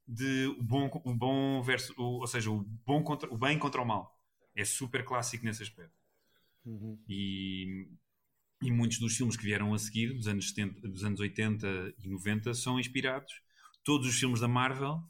de 0.07 0.47
o 0.47 0.63
bom, 0.63 0.91
o 1.05 1.15
bom 1.15 1.63
versus, 1.63 1.97
o, 1.99 2.21
ou 2.21 2.27
seja, 2.27 2.51
o, 2.51 2.63
bom 2.87 3.03
contra, 3.03 3.33
o 3.33 3.37
bem 3.37 3.59
contra 3.59 3.83
o 3.83 3.85
mal. 3.87 4.20
É 4.55 4.65
super 4.65 5.05
clássico 5.05 5.45
nesse 5.45 5.63
aspecto. 5.63 5.95
Uhum. 6.65 6.99
E, 7.09 7.89
e 8.63 8.71
muitos 8.71 8.99
dos 8.99 9.17
filmes 9.17 9.37
que 9.37 9.45
vieram 9.45 9.73
a 9.73 9.79
seguir, 9.79 10.13
dos 10.13 10.27
anos, 10.27 10.49
70, 10.49 10.89
dos 10.89 11.05
anos 11.05 11.21
80 11.21 11.95
e 12.03 12.09
90, 12.09 12.55
são 12.55 12.79
inspirados. 12.79 13.33
Todos 13.85 14.07
os 14.07 14.19
filmes 14.19 14.41
da 14.41 14.49
Marvel 14.49 15.03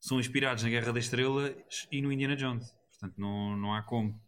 são 0.00 0.20
inspirados 0.20 0.62
na 0.62 0.68
Guerra 0.68 0.92
das 0.92 1.04
Estrelas 1.04 1.54
e 1.90 2.02
no 2.02 2.12
Indiana 2.12 2.36
Jones. 2.36 2.70
Portanto, 2.90 3.18
não, 3.18 3.56
não 3.56 3.74
há 3.74 3.82
como. 3.82 4.20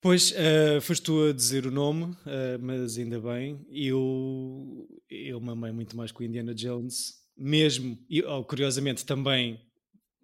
Pois, 0.00 0.32
uh, 0.32 0.82
foste 0.82 1.02
tu 1.02 1.28
a 1.28 1.32
dizer 1.32 1.66
o 1.66 1.70
nome, 1.70 2.04
uh, 2.04 2.58
mas 2.60 2.98
ainda 2.98 3.18
bem. 3.18 3.66
Eu, 3.70 4.86
eu 5.08 5.40
mamei 5.40 5.72
muito 5.72 5.96
mais 5.96 6.12
com 6.12 6.22
Indiana 6.22 6.54
Jones, 6.54 7.24
mesmo, 7.36 7.98
e, 8.08 8.22
oh, 8.22 8.44
curiosamente, 8.44 9.06
também 9.06 9.60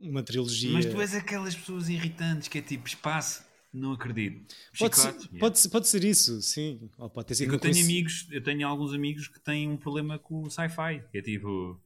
uma 0.01 0.23
trilogia. 0.23 0.73
Mas 0.73 0.87
tu 0.87 1.01
és 1.01 1.15
aquelas 1.15 1.55
pessoas 1.55 1.89
irritantes 1.89 2.49
que 2.49 2.59
é 2.59 2.63
tipo 2.63 2.87
espaço, 2.87 3.43
não 3.73 3.93
acredito. 3.93 4.55
Pode 4.79 4.97
ser, 4.97 5.15
pode, 5.39 5.69
pode 5.69 5.89
ser 5.89 6.05
isso, 6.05 6.41
sim. 6.43 6.91
Oh, 6.99 7.09
pode 7.09 7.29
ter 7.29 7.35
sido 7.35 7.55
eu 7.55 7.59
tenho 7.59 7.85
amigos, 7.85 8.27
eu 8.31 8.43
tenho 8.43 8.67
alguns 8.67 8.93
amigos 8.93 9.29
que 9.29 9.39
têm 9.41 9.69
um 9.69 9.77
problema 9.77 10.19
com 10.19 10.43
o 10.43 10.51
sci-fi, 10.51 11.05
é 11.13 11.23
tipo 11.23 11.81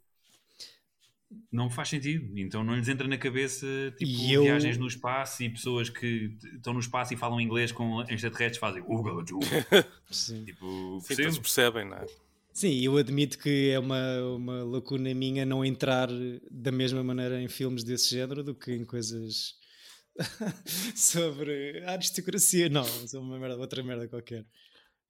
não 1.50 1.68
faz 1.68 1.88
sentido. 1.88 2.38
Então 2.38 2.62
não 2.62 2.76
lhes 2.76 2.88
entra 2.88 3.06
na 3.09 3.18
cabeça 3.18 3.66
tipo 3.99 4.11
eu... 4.30 4.42
viagens 4.42 4.78
no 4.78 4.87
espaço 4.87 5.42
e 5.42 5.50
pessoas 5.50 5.90
que 5.90 6.37
estão 6.54 6.73
no 6.73 6.80
espaço 6.80 7.12
e 7.14 7.16
falam 7.16 7.40
inglês 7.40 7.73
com 7.73 8.02
extraterrestres 8.02 8.59
fazem 8.59 8.83
Uga, 8.87 9.12
Sim. 10.11 10.44
Tipo, 10.44 11.00
Sim, 11.02 11.16
todos 11.16 11.38
percebem, 11.38 11.88
não 11.88 11.97
é? 11.97 12.06
Sim, 12.55 12.81
eu 12.81 12.97
admito 12.97 13.39
que 13.39 13.71
é 13.71 13.79
uma, 13.79 14.23
uma 14.37 14.63
lacuna 14.65 15.13
minha 15.13 15.45
não 15.45 15.65
entrar 15.65 16.09
da 16.51 16.71
mesma 16.71 17.03
maneira 17.03 17.43
em 17.43 17.49
filmes 17.49 17.83
desse 17.83 18.11
género 18.11 18.45
do 18.45 18.55
que 18.55 18.73
em 18.73 18.85
coisas 18.85 19.55
sobre 20.95 21.83
aristocracia. 21.85 22.69
Não, 22.69 22.87
é 22.87 23.19
uma 23.19 23.39
merda, 23.39 23.57
outra 23.59 23.83
merda 23.83 24.09
qualquer. 24.09 24.47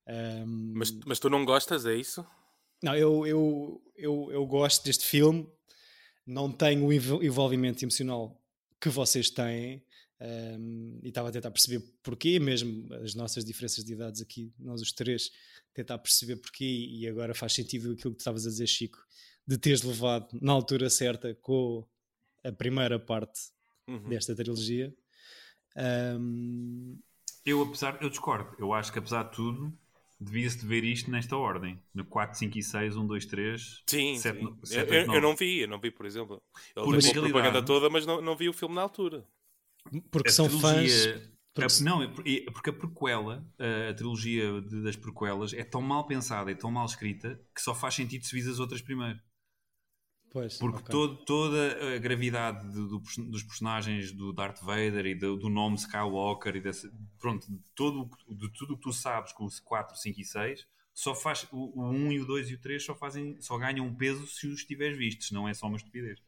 Um... 0.09 0.73
Mas, 0.75 0.91
mas 1.05 1.19
tu 1.21 1.29
não 1.29 1.45
gostas, 1.45 1.85
é 1.85 1.95
isso? 1.95 2.27
Não, 2.83 2.97
eu, 2.97 3.27
eu, 3.27 3.83
eu, 3.95 4.29
eu 4.33 4.47
gosto 4.47 4.83
deste 4.83 5.05
filme 5.05 5.47
não 6.27 6.51
tenho 6.51 6.87
o 6.87 6.93
envolvimento 6.93 7.85
emocional 7.85 8.41
que 8.81 8.89
vocês 8.89 9.31
têm. 9.31 9.85
Um, 10.21 11.01
e 11.03 11.09
estava 11.09 11.29
a 11.29 11.33
tentar 11.33 11.51
perceber 11.51 11.85
porquê, 12.03 12.39
mesmo 12.39 12.93
as 12.95 13.15
nossas 13.15 13.45
diferenças 13.45 13.85
de 13.85 13.93
idades 13.93 14.23
aqui, 14.23 14.55
nós 14.59 14.81
os 14.81 14.93
três, 14.93 15.31
tentar 15.75 15.99
perceber 15.99 16.37
porquê, 16.37 16.65
e 16.65 17.07
agora 17.09 17.35
faz 17.35 17.53
sentido 17.53 17.93
aquilo 17.93 18.13
que 18.13 18.19
tu 18.19 18.21
estavas 18.21 18.47
a 18.47 18.51
dizer, 18.51 18.67
Chico, 18.67 18.99
de 19.47 19.59
teres 19.59 19.83
levado 19.83 20.29
na 20.41 20.53
altura 20.53 20.89
certa 20.89 21.35
com 21.35 21.87
a 22.45 22.53
primeira 22.53 22.99
parte 22.99 23.41
uhum. 23.87 24.09
desta 24.09 24.35
trilogia. 24.35 24.95
Um... 26.19 26.99
Eu, 27.45 27.63
apesar, 27.63 28.01
eu 28.01 28.09
discordo, 28.09 28.57
eu 28.59 28.73
acho 28.73 28.91
que 28.91 28.99
apesar 28.99 29.25
de 29.25 29.33
tudo, 29.33 29.77
devia-se 30.19 30.65
ver 30.65 30.85
isto 30.85 31.11
nesta 31.11 31.37
ordem. 31.37 31.83
No 31.93 32.05
4, 32.05 32.39
5 32.39 32.59
e 32.59 32.63
6, 32.63 32.97
1, 32.97 33.07
2, 33.07 33.27
3. 33.27 33.83
Sim, 33.87 34.19
7, 34.19 34.39
sim. 34.39 34.57
7, 34.65 34.81
8, 34.81 34.93
eu, 34.93 35.15
eu, 35.15 35.21
não 35.21 35.37
vi, 35.37 35.61
eu 35.61 35.69
não 35.69 35.79
vi, 35.79 35.91
por 35.91 36.07
exemplo. 36.07 36.43
Eu 36.75 36.91
vi 36.91 37.11
a 37.11 37.13
propaganda 37.13 37.63
toda, 37.63 37.91
mas 37.91 38.07
não, 38.07 38.21
não 38.23 38.37
vi 38.37 38.49
o 38.49 38.53
filme 38.53 38.75
na 38.75 38.83
altura. 38.83 39.27
Porque 40.11 40.31
são 40.31 40.49
fãs. 40.49 41.34
Porque... 41.55 41.73
A, 41.73 41.85
não, 41.85 42.03
é 42.03 42.09
porque 42.51 42.71
a 42.71 42.73
prequela, 42.73 43.47
a, 43.89 43.95
trilogia 43.95 44.61
de, 44.61 44.83
das 44.83 44.97
prequelas, 44.97 45.53
é 45.53 45.63
tão 45.63 45.81
mal 45.81 46.05
pensada 46.07 46.51
e 46.51 46.57
tão 46.57 46.71
mal 46.71 46.85
escrita 46.85 47.41
que 47.55 47.63
só 47.63 47.75
faz 47.75 47.95
sentido 47.95 48.27
se 48.27 48.35
vis 48.35 48.49
as 48.49 48.59
outras 48.59 48.83
primeiro. 48.83 49.21
Pois, 50.33 50.59
porque 50.59 50.79
okay. 50.79 50.91
todo, 50.91 51.25
toda 51.25 51.95
a 51.95 51.99
gravidade 51.99 52.67
do, 52.73 52.89
do, 52.89 52.99
dos 52.99 53.43
personagens 53.45 54.11
do 54.11 54.33
Darth 54.33 54.61
Vader 54.61 55.07
e 55.07 55.15
do, 55.15 55.37
do 55.37 55.49
nome 55.49 55.77
Skywalker 55.77 56.57
e 56.57 56.61
desse, 56.61 56.91
pronto, 57.21 57.47
de, 57.47 57.71
todo, 57.73 58.11
de 58.29 58.53
tudo 58.53 58.75
o 58.75 58.77
que 58.77 58.83
tu 58.83 58.93
sabes 58.93 59.33
com 59.33 59.45
os 59.45 59.61
4, 59.61 59.97
5 59.97 60.21
e 60.21 60.25
6 60.25 60.67
só 60.93 61.15
faz 61.15 61.47
o, 61.53 61.81
o 61.81 61.89
1 61.89 62.13
e 62.13 62.21
o 62.21 62.27
2 62.27 62.51
e 62.51 62.55
o 62.55 62.59
3 62.59 62.85
só, 62.85 62.95
fazem, 62.95 63.41
só 63.41 63.57
ganham 63.59 63.93
peso 63.95 64.27
se 64.27 64.49
os 64.49 64.65
tiveres 64.65 64.97
vistos, 64.97 65.31
não 65.31 65.49
é 65.49 65.53
só 65.53 65.67
uma 65.67 65.77
estupidez. 65.77 66.21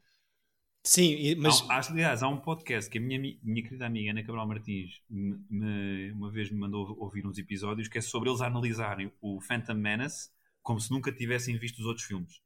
Sim, 0.87 1.35
mas. 1.38 1.69
Há, 1.69 1.90
aliás, 1.90 2.23
há 2.23 2.28
um 2.28 2.37
podcast 2.37 2.88
que 2.88 2.99
a 2.99 3.00
minha, 3.00 3.19
minha 3.43 3.62
querida 3.62 3.87
amiga 3.87 4.12
Ana 4.12 4.23
Cabral 4.23 4.47
Martins 4.47 5.02
me, 5.11 5.37
me, 5.50 6.12
uma 6.12 6.31
vez 6.31 6.49
me 6.49 6.57
mandou 6.57 6.97
ouvir 7.00 7.26
uns 7.26 7.37
episódios 7.38 7.88
que 7.88 7.99
é 7.99 8.00
sobre 8.00 8.31
eles 8.31 8.40
analisarem 8.40 9.12
o 9.21 9.40
Phantom 9.40 9.75
Menace 9.75 10.31
como 10.62 10.81
se 10.81 10.93
nunca 10.93 11.11
tivessem 11.11 11.59
visto 11.59 11.81
os 11.81 11.87
outros 11.87 12.07
filmes. 12.07 12.40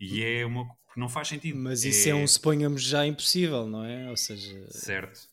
E 0.00 0.24
é 0.24 0.46
uma. 0.46 0.66
Não 0.96 1.10
faz 1.10 1.28
sentido. 1.28 1.58
Mas 1.58 1.84
isso 1.84 2.08
é, 2.08 2.12
é 2.12 2.14
um, 2.14 2.26
suponhamos, 2.26 2.82
já 2.82 3.06
impossível, 3.06 3.66
não 3.66 3.84
é? 3.84 4.08
Ou 4.08 4.16
seja. 4.16 4.66
Certo. 4.70 5.28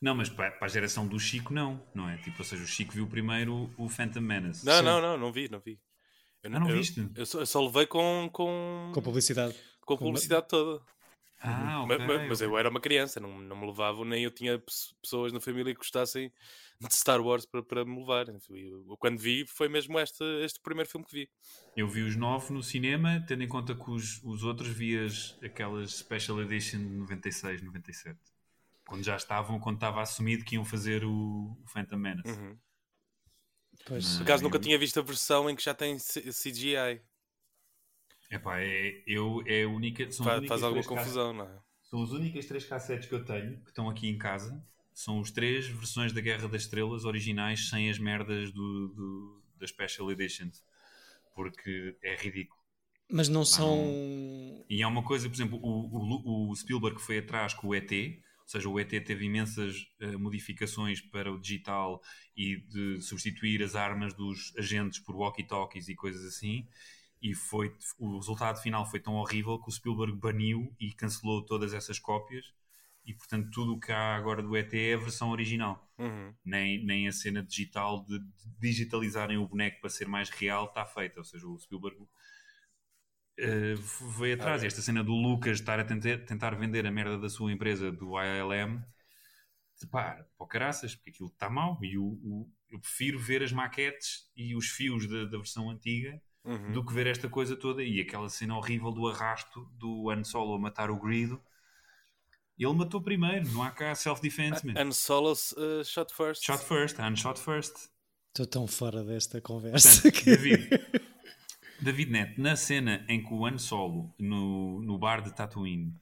Não, 0.00 0.14
mas 0.14 0.30
para 0.30 0.56
a 0.58 0.68
geração 0.68 1.06
do 1.06 1.20
Chico, 1.20 1.52
não, 1.52 1.86
não 1.94 2.08
é? 2.08 2.16
Tipo, 2.16 2.38
ou 2.38 2.44
seja, 2.46 2.62
o 2.62 2.66
Chico 2.66 2.94
viu 2.94 3.06
primeiro 3.06 3.70
o 3.76 3.90
Phantom 3.90 4.22
Menace. 4.22 4.64
Não, 4.64 4.78
Sim. 4.78 4.84
não, 4.84 5.02
não, 5.02 5.18
não 5.18 5.30
vi, 5.30 5.50
não 5.50 5.60
vi. 5.60 5.78
Eu 6.42 6.48
não, 6.48 6.56
ah, 6.56 6.60
não 6.60 6.70
eu, 6.70 6.76
viste? 6.76 7.06
Eu 7.14 7.26
só, 7.26 7.40
eu 7.40 7.46
só, 7.46 7.62
levei 7.62 7.86
com, 7.86 8.30
com. 8.32 8.90
Com 8.94 9.02
publicidade. 9.02 9.54
Com 9.82 9.98
publicidade 9.98 10.48
toda. 10.48 10.82
Ah, 11.46 11.82
okay, 11.84 11.98
mas, 11.98 12.28
mas 12.28 12.40
eu 12.40 12.56
era 12.56 12.70
uma 12.70 12.80
criança, 12.80 13.20
não, 13.20 13.38
não 13.38 13.56
me 13.56 13.66
levavam, 13.66 14.04
nem 14.04 14.24
eu 14.24 14.30
tinha 14.30 14.58
pessoas 15.02 15.30
na 15.30 15.40
família 15.40 15.74
que 15.74 15.78
gostassem 15.78 16.32
de 16.80 16.94
Star 16.94 17.20
Wars 17.20 17.44
para, 17.44 17.62
para 17.62 17.84
me 17.84 17.98
levar. 17.98 18.26
Eu, 18.28 18.96
quando 18.98 19.18
vi, 19.18 19.46
foi 19.46 19.68
mesmo 19.68 20.00
este, 20.00 20.24
este 20.42 20.58
primeiro 20.60 20.88
filme 20.88 21.04
que 21.04 21.12
vi. 21.12 21.30
Eu 21.76 21.86
vi 21.86 22.00
os 22.00 22.16
nove 22.16 22.52
no 22.52 22.62
cinema, 22.62 23.22
tendo 23.28 23.42
em 23.42 23.48
conta 23.48 23.74
que 23.74 23.90
os, 23.90 24.22
os 24.24 24.42
outros 24.42 24.68
vias 24.68 25.38
aquelas 25.42 25.96
Special 25.96 26.40
Edition 26.40 26.78
de 26.78 26.94
96, 26.96 27.62
97. 27.62 28.18
Quando 28.86 29.04
já 29.04 29.16
estavam, 29.16 29.60
quando 29.60 29.76
estava 29.76 30.00
assumido 30.00 30.44
que 30.44 30.54
iam 30.54 30.64
fazer 30.64 31.04
o, 31.04 31.56
o 31.62 31.66
Phantom 31.66 31.96
Menace. 31.96 32.30
Uhum. 32.30 32.56
Pois. 33.86 34.16
Por 34.16 34.22
acaso 34.22 34.42
nunca 34.42 34.58
tinha 34.58 34.78
visto 34.78 34.98
a 34.98 35.02
versão 35.02 35.50
em 35.50 35.56
que 35.56 35.62
já 35.62 35.74
tem 35.74 35.96
CGI. 35.98 37.02
Epá, 38.30 38.60
é, 38.60 39.02
eu, 39.06 39.42
é 39.46 39.64
a 39.64 39.68
única. 39.68 40.10
São 40.10 40.24
faz, 40.24 40.46
faz 40.46 40.62
alguma 40.62 40.84
confusão, 40.84 41.32
não 41.32 41.44
é? 41.44 41.58
São 41.82 42.02
as 42.02 42.10
únicas 42.10 42.46
três 42.46 42.64
cassetes 42.64 43.08
que 43.08 43.14
eu 43.14 43.24
tenho, 43.24 43.60
que 43.60 43.70
estão 43.70 43.88
aqui 43.88 44.08
em 44.08 44.18
casa. 44.18 44.64
São 44.92 45.20
os 45.20 45.30
três 45.30 45.66
versões 45.66 46.12
da 46.12 46.20
Guerra 46.20 46.48
das 46.48 46.62
Estrelas 46.62 47.04
originais 47.04 47.68
sem 47.68 47.90
as 47.90 47.98
merdas 47.98 48.52
do, 48.52 48.88
do 48.88 49.42
da 49.58 49.66
Special 49.66 50.10
Editions. 50.10 50.62
Porque 51.34 51.96
é 52.02 52.16
ridículo. 52.16 52.60
Mas 53.10 53.28
não 53.28 53.44
são. 53.44 53.84
Ah, 53.84 54.64
E 54.68 54.82
é 54.82 54.86
uma 54.86 55.02
coisa, 55.02 55.28
por 55.28 55.34
exemplo, 55.34 55.58
o, 55.62 56.48
o, 56.48 56.50
o 56.50 56.56
Spielberg 56.56 57.00
foi 57.00 57.18
atrás 57.18 57.52
com 57.54 57.68
o 57.68 57.74
ET, 57.74 57.90
ou 57.92 58.48
seja, 58.48 58.68
o 58.68 58.80
ET 58.80 58.88
teve 58.88 59.24
imensas 59.24 59.86
uh, 60.00 60.18
modificações 60.18 61.00
para 61.00 61.32
o 61.32 61.40
digital 61.40 62.00
e 62.36 62.56
de 62.56 63.00
substituir 63.00 63.62
as 63.62 63.74
armas 63.74 64.14
dos 64.14 64.52
agentes 64.56 64.98
por 65.00 65.14
walkie-talkies 65.16 65.88
e 65.88 65.94
coisas 65.94 66.24
assim 66.24 66.66
e 67.24 67.34
foi, 67.34 67.74
o 67.98 68.18
resultado 68.18 68.60
final 68.60 68.84
foi 68.84 69.00
tão 69.00 69.14
horrível 69.14 69.58
que 69.58 69.70
o 69.70 69.72
Spielberg 69.72 70.14
baniu 70.14 70.70
e 70.78 70.92
cancelou 70.92 71.42
todas 71.42 71.72
essas 71.72 71.98
cópias 71.98 72.52
e 73.02 73.14
portanto 73.14 73.50
tudo 73.50 73.72
o 73.72 73.80
que 73.80 73.90
há 73.90 74.14
agora 74.14 74.42
do 74.42 74.54
ET 74.54 74.74
é 74.74 74.92
a 74.92 74.98
versão 74.98 75.30
original 75.30 75.90
uhum. 75.98 76.34
nem, 76.44 76.84
nem 76.84 77.08
a 77.08 77.12
cena 77.12 77.42
digital 77.42 78.04
de, 78.04 78.18
de, 78.18 78.26
digitalizarem 78.60 79.38
o 79.38 79.48
boneco 79.48 79.80
para 79.80 79.88
ser 79.88 80.06
mais 80.06 80.28
real 80.28 80.66
está 80.66 80.84
feita, 80.84 81.18
ou 81.20 81.24
seja, 81.24 81.46
o 81.48 81.58
Spielberg 81.58 81.96
uh, 82.02 82.08
veio 84.18 84.34
atrás 84.34 84.60
ah, 84.60 84.64
é. 84.64 84.68
esta 84.68 84.82
cena 84.82 85.02
do 85.02 85.14
Lucas 85.14 85.60
estar 85.60 85.80
a 85.80 85.84
tentar, 85.84 86.18
tentar 86.26 86.54
vender 86.54 86.86
a 86.86 86.90
merda 86.90 87.16
da 87.16 87.30
sua 87.30 87.50
empresa 87.50 87.90
do 87.90 88.20
ILM 88.20 88.84
pá, 89.90 90.24
o 90.38 90.46
caraças, 90.46 90.94
porque 90.94 91.10
aquilo 91.10 91.28
está 91.28 91.50
mal. 91.50 91.78
E 91.82 91.98
o, 91.98 92.04
o- 92.04 92.50
eu 92.70 92.78
prefiro 92.80 93.18
ver 93.18 93.42
as 93.42 93.52
maquetes 93.52 94.30
e 94.36 94.54
os 94.54 94.68
fios 94.68 95.08
da, 95.08 95.24
da 95.24 95.38
versão 95.38 95.70
antiga 95.70 96.20
Uhum. 96.44 96.72
do 96.72 96.84
que 96.84 96.92
ver 96.92 97.06
esta 97.06 97.26
coisa 97.26 97.56
toda 97.56 97.82
e 97.82 98.00
aquela 98.02 98.28
cena 98.28 98.54
horrível 98.54 98.92
do 98.92 99.08
arrasto 99.08 99.66
do 99.78 100.10
Han 100.10 100.22
Solo 100.24 100.54
a 100.54 100.58
matar 100.58 100.90
o 100.90 101.00
Grido. 101.00 101.40
Ele 102.58 102.72
matou 102.74 103.00
primeiro, 103.00 103.50
não 103.50 103.62
há 103.62 103.70
cá 103.70 103.94
self-defense, 103.94 104.64
man. 104.66 104.74
And 104.76 104.92
Solos 104.92 105.52
uh, 105.52 105.82
shot 105.84 106.12
first. 106.14 106.44
Shot 106.44 106.62
first, 106.62 106.98
Han 107.00 107.16
shot 107.16 107.40
first. 107.40 107.88
Estou 108.28 108.46
tão 108.46 108.66
fora 108.66 109.02
desta 109.02 109.40
conversa 109.40 110.02
Portanto, 110.02 110.22
que... 110.22 110.30
David, 110.36 110.68
David 111.80 112.10
Neto, 112.12 112.40
na 112.40 112.56
cena 112.56 113.04
em 113.08 113.22
que 113.24 113.32
o 113.32 113.46
Han 113.46 113.58
Solo, 113.58 114.14
no, 114.18 114.82
no 114.82 114.98
bar 114.98 115.22
de 115.22 115.32
Tatooine, 115.34 115.94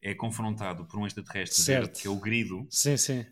é 0.00 0.14
confrontado 0.14 0.84
por 0.86 0.98
um 0.98 1.06
extraterrestre 1.06 1.62
Certo. 1.62 2.00
que 2.00 2.06
é 2.06 2.10
o 2.10 2.16
Grido, 2.16 2.66
Sim, 2.70 2.96
sim. 2.96 3.26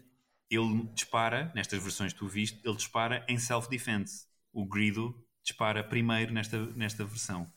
ele 0.50 0.84
dispara, 0.94 1.50
nestas 1.54 1.82
versões 1.82 2.12
que 2.12 2.18
tu 2.18 2.28
viste, 2.28 2.60
ele 2.62 2.76
dispara 2.76 3.24
em 3.28 3.38
self-defense. 3.38 4.26
O 4.52 4.66
Grido 4.66 5.14
dispara 5.48 5.82
primeiro 5.82 6.32
nesta, 6.32 6.66
nesta 6.74 7.04
versão. 7.04 7.50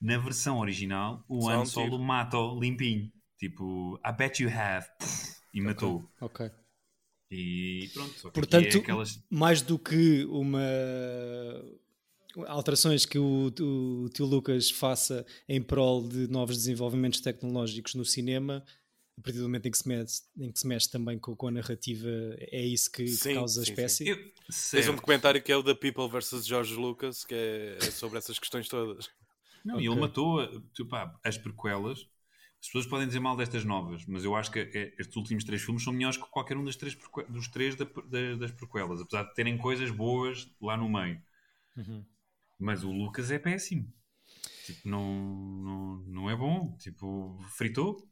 Na 0.00 0.16
versão 0.18 0.58
original, 0.58 1.24
o 1.28 1.42
Só 1.42 1.50
Han 1.50 1.64
Solo 1.64 1.98
mata-o 1.98 2.58
limpinho. 2.58 3.10
Tipo, 3.38 4.00
I 4.04 4.12
bet 4.12 4.42
you 4.42 4.50
have. 4.50 4.86
E 5.52 5.60
matou. 5.60 6.08
Ok. 6.20 6.50
E 7.30 7.90
pronto. 7.92 8.10
Aqui 8.10 8.30
Portanto, 8.32 8.76
é 8.76 8.78
aquelas... 8.78 9.22
mais 9.30 9.60
do 9.62 9.78
que 9.78 10.24
uma 10.26 10.62
alterações 12.46 13.04
que 13.04 13.18
o, 13.18 13.46
o 13.46 14.08
tio 14.10 14.24
Lucas 14.24 14.70
faça 14.70 15.26
em 15.48 15.60
prol 15.60 16.06
de 16.06 16.28
novos 16.28 16.56
desenvolvimentos 16.56 17.20
tecnológicos 17.20 17.94
no 17.94 18.04
cinema, 18.04 18.64
a 19.18 19.22
partir 19.22 19.38
do 19.38 19.44
momento 19.44 19.66
em 19.66 19.70
que 19.70 19.78
se 19.78 19.88
mexe, 19.88 20.22
em 20.38 20.52
que 20.52 20.58
se 20.58 20.66
mexe 20.66 20.90
também 20.90 21.18
com, 21.18 21.34
com 21.34 21.48
a 21.48 21.50
narrativa, 21.50 22.08
é 22.38 22.64
isso 22.64 22.90
que, 22.90 23.04
que 23.04 23.10
Sim, 23.10 23.34
causa 23.34 23.60
a 23.60 23.64
sim, 23.64 23.70
espécie. 23.70 24.08
Eu, 24.08 24.16
Tens 24.70 24.88
um 24.88 24.94
documentário 24.94 25.42
que 25.42 25.50
é 25.52 25.56
o 25.56 25.62
da 25.62 25.74
People 25.74 26.08
vs. 26.08 26.46
George 26.46 26.74
Lucas, 26.74 27.24
que 27.24 27.34
é, 27.34 27.78
é 27.78 27.90
sobre 27.90 28.18
essas 28.18 28.38
questões 28.38 28.68
todas. 28.68 29.10
Não, 29.64 29.80
e 29.80 29.88
Ok. 29.88 29.90
ele 29.90 30.00
matou 30.00 30.46
tipo, 30.72 30.88
pá, 30.90 31.18
as 31.24 31.36
prequelas. 31.36 32.06
As 32.60 32.66
pessoas 32.66 32.86
podem 32.86 33.06
dizer 33.06 33.20
mal 33.20 33.36
destas 33.36 33.64
novas, 33.64 34.04
mas 34.06 34.24
eu 34.24 34.34
acho 34.34 34.50
que 34.50 34.58
é- 34.58 34.94
estes 34.98 35.14
últimos 35.16 35.44
três 35.44 35.62
filmes 35.62 35.82
são 35.84 35.92
melhores 35.92 36.16
que 36.16 36.28
qualquer 36.28 36.56
um 36.56 36.64
das 36.64 36.74
três 36.74 36.96
dos 37.28 37.48
três 37.48 37.76
da- 37.76 37.84
da- 37.84 38.34
das 38.36 38.50
prequelas, 38.50 39.00
apesar 39.00 39.22
de 39.24 39.34
terem 39.34 39.56
coisas 39.56 39.90
boas 39.92 40.50
lá 40.60 40.76
no 40.76 40.88
meio. 40.88 41.22
Uhum. 41.76 42.06
Mas 42.58 42.82
o 42.84 42.90
Lucas 42.92 43.30
é 43.30 43.38
péssimo. 43.38 43.92
Tipo, 44.64 44.88
não, 44.88 45.14
não, 45.64 45.96
não 46.06 46.30
é 46.30 46.36
bom. 46.36 46.76
Tipo, 46.78 47.38
fritou. 47.56 48.08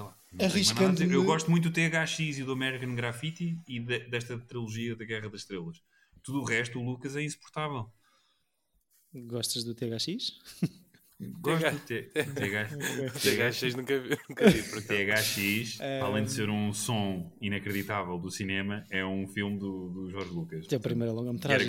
Sei 0.00 0.04
lá. 0.04 0.16
não 0.32 0.38
tenho 0.38 0.38
mais 0.38 0.40
nada 0.40 0.44
a 0.44 0.48
dizer. 0.48 0.54
Arriscando-me- 0.54 1.14
Eu 1.14 1.24
gosto 1.24 1.50
muito 1.50 1.68
do 1.70 1.72
THX 1.74 2.38
e 2.38 2.44
do 2.44 2.52
American 2.52 2.94
Graffiti 2.94 3.58
e 3.68 3.80
de- 3.80 4.08
desta 4.08 4.38
trilogia 4.38 4.94
da 4.96 5.04
Guerra 5.04 5.28
das 5.28 5.40
Estrelas. 5.42 5.82
Tudo 6.22 6.40
o 6.40 6.44
resto, 6.44 6.78
o 6.78 6.82
Lucas 6.84 7.16
é 7.16 7.22
insuportável. 7.22 7.90
Gostas 9.12 9.64
do 9.64 9.74
THX? 9.74 10.32
Gosto 11.42 11.64
do. 11.70 12.10
THX 13.20 13.74
nunca 13.74 13.98
vi. 14.00 14.16
THX, 14.88 15.78
além 16.02 16.24
de 16.24 16.32
ser 16.32 16.48
um 16.48 16.72
som 16.72 17.30
inacreditável 17.42 18.18
do 18.18 18.30
cinema, 18.30 18.86
é 18.88 19.04
um 19.04 19.28
filme 19.28 19.58
do, 19.58 19.90
do 19.90 20.08
Jorge 20.10 20.30
Lucas. 20.32 20.66
Que 20.66 20.76
é 20.76 20.78
a 20.78 20.80
primeira 20.80 21.12
Get 21.12 21.18
a 21.18 21.20
longa-metragem. 21.20 21.68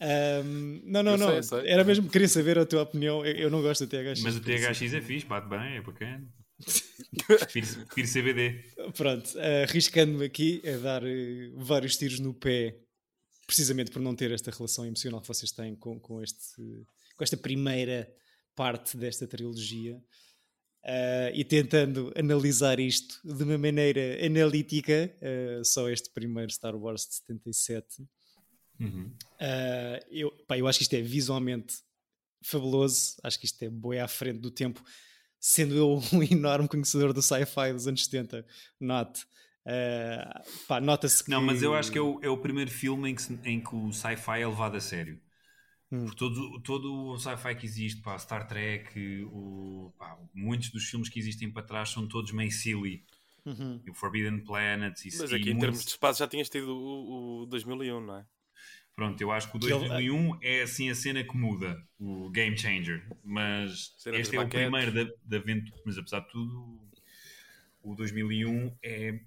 Ahm, 0.00 0.82
não, 0.84 1.02
não, 1.02 1.12
Eu 1.12 1.18
não. 1.18 1.26
sei, 1.28 1.38
eu 1.38 1.42
sei. 1.42 1.68
Era 1.68 1.82
mesmo, 1.82 2.08
queria 2.08 2.28
saber 2.28 2.60
a 2.60 2.64
tua 2.66 2.82
opinião. 2.82 3.24
Eu, 3.26 3.34
eu 3.34 3.50
não 3.50 3.60
gosto 3.60 3.84
do 3.86 3.90
THX. 3.90 4.22
Mas 4.22 4.36
o. 4.36 4.40
THX 4.40 4.94
é 4.94 5.00
fixe, 5.00 5.26
bate 5.26 5.48
bem, 5.48 5.76
é 5.76 5.80
bacana. 5.82 6.28
Prefiro 7.26 8.08
CBD. 8.12 8.64
Pronto, 8.96 9.30
arriscando-me 9.64 10.24
aqui 10.24 10.62
a 10.66 10.76
dar 10.78 11.04
eh, 11.04 11.50
vários 11.54 11.96
tiros 11.96 12.20
no 12.20 12.34
pé, 12.34 12.78
precisamente 13.46 13.90
por 13.90 14.00
não 14.00 14.14
ter 14.14 14.30
esta 14.30 14.50
relação 14.50 14.86
emocional 14.86 15.20
que 15.20 15.28
vocês 15.28 15.50
têm 15.50 15.74
com, 15.76 15.98
com, 15.98 16.22
este, 16.22 16.62
com 17.16 17.24
esta 17.24 17.36
primeira 17.36 18.10
parte 18.54 18.96
desta 18.96 19.26
trilogia. 19.26 20.00
ah, 20.84 21.30
e 21.34 21.44
tentando 21.44 22.12
analisar 22.16 22.78
isto 22.80 23.20
de 23.24 23.42
uma 23.44 23.58
maneira 23.58 24.24
analítica, 24.24 25.14
ah, 25.22 25.64
só 25.64 25.88
este 25.90 26.10
primeiro 26.10 26.50
Star 26.52 26.76
Wars 26.76 27.06
de 27.06 27.14
77, 27.16 28.04
Uhum. 28.80 29.12
Uh, 29.34 30.06
eu, 30.10 30.30
pá, 30.48 30.56
eu 30.56 30.66
acho 30.66 30.78
que 30.78 30.84
isto 30.84 30.94
é 30.94 31.02
visualmente 31.02 31.76
fabuloso, 32.42 33.16
acho 33.22 33.38
que 33.38 33.44
isto 33.44 33.62
é 33.62 33.68
boi 33.68 33.98
à 33.98 34.08
frente 34.08 34.38
do 34.38 34.50
tempo, 34.50 34.82
sendo 35.40 35.74
eu 35.74 36.00
um 36.12 36.22
enorme 36.30 36.68
conhecedor 36.68 37.12
do 37.12 37.22
sci-fi 37.22 37.72
dos 37.72 37.88
anos 37.88 38.04
70, 38.04 38.46
note. 38.78 39.24
Uh, 39.66 40.66
pá, 40.68 40.80
nota-se 40.80 41.24
que... 41.24 41.30
Não, 41.30 41.42
mas 41.42 41.62
eu 41.62 41.74
acho 41.74 41.90
que 41.90 41.98
é 41.98 42.00
o, 42.00 42.18
é 42.22 42.28
o 42.28 42.38
primeiro 42.38 42.70
filme 42.70 43.10
em 43.10 43.14
que, 43.14 43.38
em 43.44 43.60
que 43.60 43.74
o 43.74 43.92
sci-fi 43.92 44.40
é 44.40 44.46
levado 44.46 44.76
a 44.76 44.80
sério. 44.80 45.20
Hum. 45.92 46.04
Por 46.04 46.14
todo, 46.14 46.60
todo 46.62 47.08
o 47.08 47.18
sci-fi 47.18 47.54
que 47.56 47.66
existe, 47.66 48.00
pá, 48.00 48.16
Star 48.18 48.46
Trek, 48.46 49.24
o, 49.24 49.92
pá, 49.98 50.16
muitos 50.32 50.70
dos 50.70 50.84
filmes 50.84 51.08
que 51.08 51.18
existem 51.18 51.50
para 51.50 51.62
trás 51.62 51.88
são 51.90 52.06
todos 52.06 52.30
meio 52.32 52.50
silly. 52.52 53.04
Uhum. 53.44 53.80
O 53.88 53.94
Forbidden 53.94 54.40
Planet 54.44 55.00
e 55.04 55.08
Mas 55.18 55.30
e 55.30 55.34
aqui 55.34 55.50
em 55.50 55.54
muitos- 55.54 55.60
termos 55.60 55.84
de 55.84 55.90
espaço 55.90 56.18
já 56.18 56.28
tinhas 56.28 56.48
tido 56.48 56.70
o, 56.76 57.42
o 57.42 57.46
2001, 57.46 58.00
não 58.00 58.16
é? 58.18 58.26
Pronto, 59.00 59.18
eu 59.22 59.32
acho 59.32 59.50
que 59.50 59.56
o 59.56 59.60
Que 59.60 59.72
ele- 59.72 59.88
2001 59.88 60.38
é 60.42 60.60
assim 60.60 60.90
a 60.90 60.94
cena 60.94 61.24
que 61.24 61.34
muda, 61.34 61.82
o 61.98 62.28
game 62.28 62.54
changer. 62.54 63.02
Mas 63.24 63.94
Cena 63.96 64.18
este 64.18 64.36
é 64.36 64.40
o 64.40 64.46
primeiro 64.46 64.92
da, 64.92 65.04
da 65.24 65.36
aventura. 65.38 65.80
Mas 65.86 65.96
apesar 65.96 66.20
de 66.20 66.28
tudo, 66.28 66.78
o 67.82 67.94
2001 67.94 68.76
é, 68.82 69.18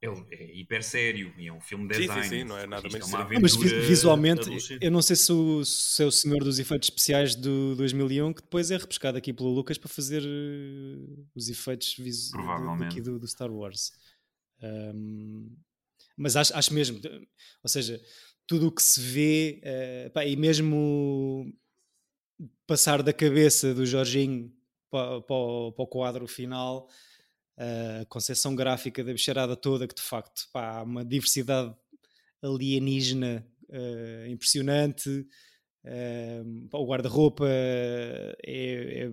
é, 0.00 0.06
é 0.30 0.56
hiper 0.56 0.84
sério 0.84 1.34
e 1.36 1.48
é 1.48 1.52
um 1.52 1.60
filme 1.60 1.88
de 1.88 1.94
Sim, 1.96 2.02
sim, 2.02 2.06
design. 2.08 2.28
sim, 2.28 2.44
não 2.44 2.56
é 2.56 2.64
nada 2.64 2.86
Isto 2.86 2.92
mais 3.00 3.08
uma 3.08 3.18
sério. 3.18 3.34
Não, 3.34 3.40
mas 3.40 3.56
vi- 3.56 3.66
aventura 3.66 3.88
visualmente, 3.88 4.78
eu 4.80 4.90
não 4.92 5.02
sei 5.02 5.16
se 5.16 5.32
o, 5.32 5.64
se 5.64 6.00
é 6.00 6.06
o 6.06 6.12
senhor 6.12 6.44
dos 6.44 6.60
efeitos 6.60 6.86
especiais 6.86 7.34
do 7.34 7.74
2001 7.74 8.32
que 8.32 8.42
depois 8.42 8.70
é 8.70 8.76
repescado 8.76 9.18
aqui 9.18 9.32
pelo 9.32 9.48
Lucas 9.52 9.76
para 9.78 9.88
fazer 9.88 10.22
uh, 10.22 11.26
os 11.34 11.48
efeitos 11.48 11.96
vis- 11.98 12.30
Provavelmente. 12.30 12.90
daqui 12.90 13.00
do, 13.00 13.18
do 13.18 13.26
Star 13.26 13.50
Wars. 13.50 13.90
Um, 14.62 15.56
mas 16.16 16.34
acho, 16.36 16.54
acho 16.56 16.74
mesmo, 16.74 17.00
ou 17.62 17.68
seja, 17.68 18.00
tudo 18.48 18.68
o 18.68 18.72
que 18.72 18.82
se 18.82 19.00
vê, 19.00 19.60
eh, 19.62 20.10
pá, 20.10 20.24
e 20.24 20.36
mesmo 20.36 21.46
passar 22.66 23.02
da 23.02 23.12
cabeça 23.12 23.74
do 23.74 23.86
Jorginho 23.86 24.52
para, 24.90 25.20
para, 25.22 25.36
o, 25.36 25.72
para 25.72 25.82
o 25.84 25.86
quadro 25.86 26.26
final, 26.26 26.88
a 27.56 28.04
concepção 28.06 28.54
gráfica 28.54 29.02
da 29.04 29.12
bicharada 29.12 29.56
toda, 29.56 29.86
que 29.86 29.94
de 29.94 30.02
facto 30.02 30.48
pá, 30.52 30.78
há 30.78 30.82
uma 30.82 31.04
diversidade 31.04 31.74
alienígena 32.42 33.46
eh, 33.70 34.26
impressionante. 34.30 35.26
eh, 35.84 36.42
pá, 36.70 36.78
o 36.78 36.86
guarda-roupa 36.86 37.46
é, 37.48 38.36
é, 38.44 39.12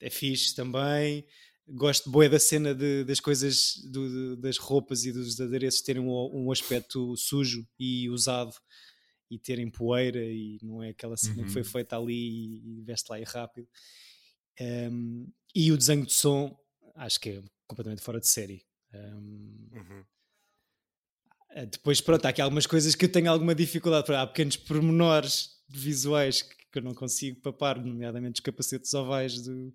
é 0.00 0.10
fixe 0.10 0.54
também. 0.54 1.26
Gosto 1.66 2.10
boa 2.10 2.28
da 2.28 2.38
cena 2.38 2.74
de- 2.74 3.04
das 3.04 3.20
coisas, 3.20 3.76
do- 3.90 4.36
das 4.36 4.58
roupas 4.58 5.04
e 5.04 5.12
dos 5.12 5.40
adereços 5.40 5.80
terem 5.80 6.02
um, 6.02 6.10
um 6.46 6.52
aspecto 6.52 7.16
sujo 7.16 7.66
e 7.78 8.08
usado 8.10 8.54
e 9.30 9.38
terem 9.38 9.70
poeira 9.70 10.22
e 10.22 10.58
não 10.62 10.82
é 10.82 10.90
aquela 10.90 11.16
cena 11.16 11.38
Uhum. 11.38 11.44
que 11.46 11.50
foi 11.52 11.64
feita 11.64 11.96
ali 11.96 12.14
e, 12.14 12.78
e 12.80 12.82
veste 12.82 13.08
lá 13.10 13.18
e 13.18 13.24
rápido. 13.24 13.66
Um, 14.60 15.26
e 15.54 15.72
o 15.72 15.76
desenho 15.78 16.04
de 16.04 16.12
som 16.12 16.54
acho 16.94 17.18
que 17.18 17.30
é 17.30 17.42
completamente 17.66 18.02
fora 18.02 18.20
de 18.20 18.28
série. 18.28 18.62
Um, 18.92 19.68
Uhum. 19.72 20.04
Uh, 21.56 21.66
Depois, 21.66 22.00
pronto, 22.00 22.26
há 22.26 22.28
aqui 22.28 22.42
algumas 22.42 22.66
coisas 22.66 22.94
que 22.94 23.04
eu 23.06 23.10
tenho 23.12 23.30
alguma 23.30 23.54
dificuldade. 23.54 24.12
Há 24.12 24.26
pequenos 24.26 24.56
pormenores 24.56 25.50
visuais 25.68 26.42
que, 26.42 26.54
que 26.70 26.78
eu 26.78 26.82
não 26.82 26.94
consigo 26.94 27.40
papar, 27.40 27.82
nomeadamente 27.82 28.40
os 28.40 28.44
capacetes 28.44 28.92
ovais 28.92 29.40
do, 29.42 29.72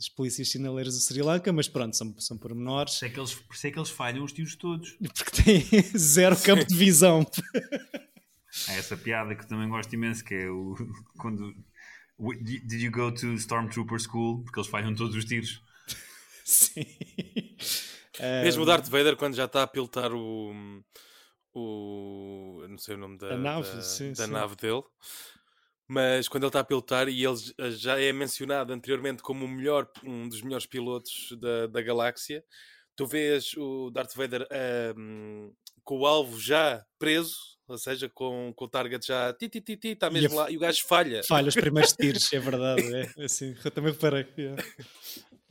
dos 0.00 0.08
polícias 0.08 0.48
sinaleiros 0.48 0.94
do 0.94 1.00
Sri 1.00 1.20
Lanka, 1.20 1.52
mas 1.52 1.68
pronto, 1.68 1.94
são, 1.94 2.18
são 2.18 2.38
pormenores. 2.38 2.94
Por 2.94 2.96
isso 2.96 3.04
é 3.04 3.10
que 3.10 3.20
eles, 3.20 3.30
isso 3.52 3.66
é 3.66 3.70
que 3.70 3.78
eles 3.78 3.90
falham 3.90 4.24
os 4.24 4.32
tiros 4.32 4.56
todos. 4.56 4.96
Porque 5.14 5.42
têm 5.42 5.82
zero 5.98 6.34
campo 6.40 6.64
de 6.64 6.74
visão. 6.74 7.26
Há 8.66 8.72
essa 8.72 8.96
piada 8.96 9.34
que 9.34 9.44
eu 9.44 9.48
também 9.48 9.68
gosto 9.68 9.92
imenso, 9.92 10.24
que 10.24 10.34
é 10.34 10.48
o 10.50 10.74
quando 11.18 11.54
"W- 12.18 12.42
Did 12.42 12.80
you 12.80 12.90
go 12.90 13.12
to 13.12 13.34
Stormtrooper 13.34 13.98
School? 14.00 14.42
Porque 14.42 14.58
eles 14.58 14.70
falham 14.70 14.94
todos 14.94 15.14
os 15.14 15.24
tiros. 15.26 15.62
Sim. 16.44 16.84
Mesmo 18.42 18.62
o 18.62 18.66
Darth 18.66 18.88
Vader, 18.88 19.16
quando 19.16 19.34
já 19.34 19.44
está 19.44 19.62
a 19.62 19.66
pilotar 19.66 20.12
o. 20.14 20.82
o 21.54 22.64
não 22.68 22.78
sei 22.78 22.94
o 22.94 22.98
nome 22.98 23.18
da, 23.18 23.34
A 23.34 23.36
nave, 23.38 23.68
da, 23.70 23.82
sim, 23.82 24.12
da 24.14 24.24
sim. 24.26 24.30
nave 24.32 24.56
dele, 24.56 24.82
mas 25.92 26.28
quando 26.28 26.44
ele 26.44 26.48
está 26.50 26.60
a 26.60 26.64
pilotar 26.64 27.08
e 27.08 27.24
ele 27.24 27.36
j- 27.36 27.54
já 27.72 28.00
é 28.00 28.12
mencionado 28.12 28.72
anteriormente 28.72 29.22
como 29.22 29.44
o 29.44 29.48
melhor, 29.48 29.90
um 30.04 30.28
dos 30.28 30.40
melhores 30.40 30.64
pilotos 30.66 31.36
da, 31.40 31.66
da 31.66 31.82
galáxia, 31.82 32.44
tu 32.94 33.06
vês 33.08 33.54
o 33.56 33.90
Darth 33.90 34.14
Vader 34.14 34.46
ahm, 34.52 35.50
com 35.82 35.98
o 35.98 36.06
alvo 36.06 36.40
já 36.40 36.84
preso, 36.98 37.34
ou 37.66 37.76
seja, 37.78 38.08
com, 38.08 38.52
com 38.54 38.64
o 38.66 38.68
target 38.68 39.04
já 39.06 39.32
ti, 39.32 39.48
ti, 39.48 39.60
ti, 39.60 39.76
ti, 39.76 39.88
está 39.88 40.08
mesmo 40.10 40.38
a- 40.38 40.44
lá, 40.44 40.50
e 40.50 40.56
o 40.56 40.60
gajo 40.60 40.84
falha. 40.86 41.22
Falha 41.24 41.48
os 41.48 41.54
primeiros 41.54 41.92
tiros, 41.98 42.32
é 42.32 42.38
verdade. 42.38 42.82
É, 42.94 43.24
assim, 43.24 43.56
eu 43.64 43.70
também 43.72 43.92
reparei. 43.92 44.26
yeah. 44.38 44.62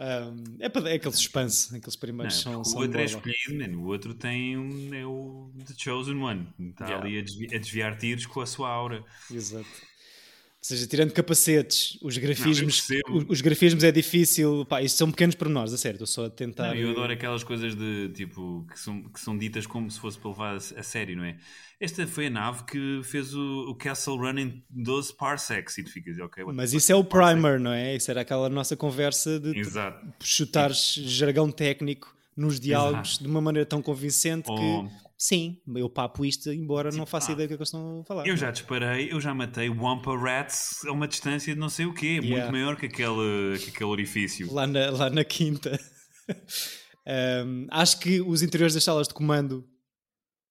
Um, 0.02 0.56
é, 0.62 0.69
para, 0.69 0.89
é 0.89 0.93
aquele 0.93 1.13
suspense, 1.13 1.75
aqueles 1.75 1.97
primeiros 1.97 2.45
Não, 2.45 2.63
são, 2.63 2.63
porque 2.63 2.69
são 2.69 2.80
o 2.80 2.84
outro 2.84 2.99
é 3.02 3.04
escolhido, 3.04 3.71
man. 3.73 3.78
o 3.84 3.88
outro 3.88 4.13
tem 4.13 4.58
um, 4.58 4.93
é 4.93 5.06
o 5.06 5.52
The 5.67 5.73
Chosen 5.78 6.15
One. 6.21 6.47
Está 6.71 6.86
Yeah. 6.86 7.06
ali 7.06 7.19
a, 7.19 7.21
desvi- 7.21 7.54
a 7.54 7.60
desviar 7.60 7.97
tiros 7.97 8.25
com 8.25 8.39
a 8.39 8.45
sua 8.45 8.69
aura. 8.69 9.04
Exato. 9.30 9.67
Ou 10.62 10.65
seja, 10.67 10.86
tirando 10.88 11.13
capacetes, 11.13 11.98
os 12.02 12.17
grafismos, 12.17 12.82
percebo. 12.82 13.17
os, 13.17 13.26
os 13.30 13.41
grafismos 13.41 13.82
é 13.82 13.93
difícil. 13.93 14.65
Pá, 14.65 14.82
isto 14.82 14.98
são 14.98 15.10
pequenos 15.10 15.34
pormenores, 15.34 15.72
a 15.72 15.78
sério. 15.78 15.95
Estou 15.95 16.08
só 16.08 16.26
a 16.26 16.30
tentar. 16.30 16.67
Não, 16.67 16.76
eu 16.76 16.89
adoro 16.91 17.13
aquelas 17.13 17.45
coisas 17.45 17.74
de 17.76 18.10
tipo 18.10 18.67
que 18.69 18.78
são, 18.78 19.04
que 19.04 19.19
são 19.22 19.38
ditas 19.38 19.65
como 19.65 19.89
se 19.89 19.98
fosse 19.98 20.19
para 20.19 20.30
levar 20.32 20.54
a, 20.56 20.58
a 20.58 20.84
sério, 20.84 21.15
não 21.15 21.24
é? 21.24 21.38
Esta 21.80 22.06
foi 22.06 22.28
a 22.28 22.30
nave 22.30 22.65
que 22.65 23.00
fez 23.04 23.34
o, 23.34 23.69
o 23.69 23.76
Castle 23.76 24.17
Run 24.17 24.38
em 24.38 24.63
12 24.69 25.15
parsecs 25.15 25.78
e 25.78 25.84
tu 25.84 25.91
ficas, 25.91 26.19
ok, 26.19 26.43
Mas 26.54 26.74
isso 26.74 26.91
é 26.91 26.95
o 26.95 27.06
parsec? 27.06 27.39
primer, 27.39 27.58
não 27.58 27.72
é? 27.72 27.95
Isso 27.95 28.12
era 28.12 28.19
aquela 28.19 28.50
nossa 28.50 28.76
conversa 28.76 29.39
de 29.39 29.58
Exato. 29.58 30.06
chutares 30.22 30.95
jargão 31.06 31.50
técnico 31.50 32.13
nos 32.39 32.60
diálogos 32.60 33.10
Exato. 33.12 33.23
de 33.23 33.30
uma 33.30 33.41
maneira 33.41 33.65
tão 33.65 33.82
convincente 33.82 34.49
Ou- 34.49 34.58
que 34.58 34.93
sim, 35.17 35.62
eu 35.75 35.89
papo 35.89 36.25
isto, 36.25 36.52
embora 36.52 36.91
não 36.91 37.06
faça 37.06 37.32
ah, 37.32 37.34
ideia 37.34 37.47
do 37.47 37.49
que 37.49 37.54
é 37.56 37.58
que 37.58 37.62
eles 37.62 37.67
estão 37.69 37.99
a 37.99 38.04
falar. 38.06 38.25
Eu 38.28 38.38
já 38.38 38.49
disparei, 38.52 39.12
eu 39.12 39.19
já 39.19 39.34
matei 39.34 39.69
Wampa 39.69 40.17
Rats 40.17 40.86
a 40.86 40.91
uma 40.91 41.08
distância 41.08 41.54
de 41.54 41.60
não 41.60 41.69
sei 41.69 41.86
o 41.86 41.93
quê, 41.93 42.19
Yeah. 42.23 42.28
muito 42.30 42.52
maior 42.52 42.75
que 42.78 42.86
aquele, 42.86 43.58
que 43.60 43.69
aquele 43.69 43.89
orifício. 43.89 44.52
lá 44.54 44.65
na, 44.65 44.89
lá 44.89 45.10
na 45.10 45.23
quinta. 45.23 45.80
Um, 47.08 47.65
acho 47.71 47.99
que 47.99 48.21
os 48.21 48.43
interiores 48.43 48.75
das 48.75 48.84
salas 48.84 49.08
de 49.08 49.15
comando 49.15 49.67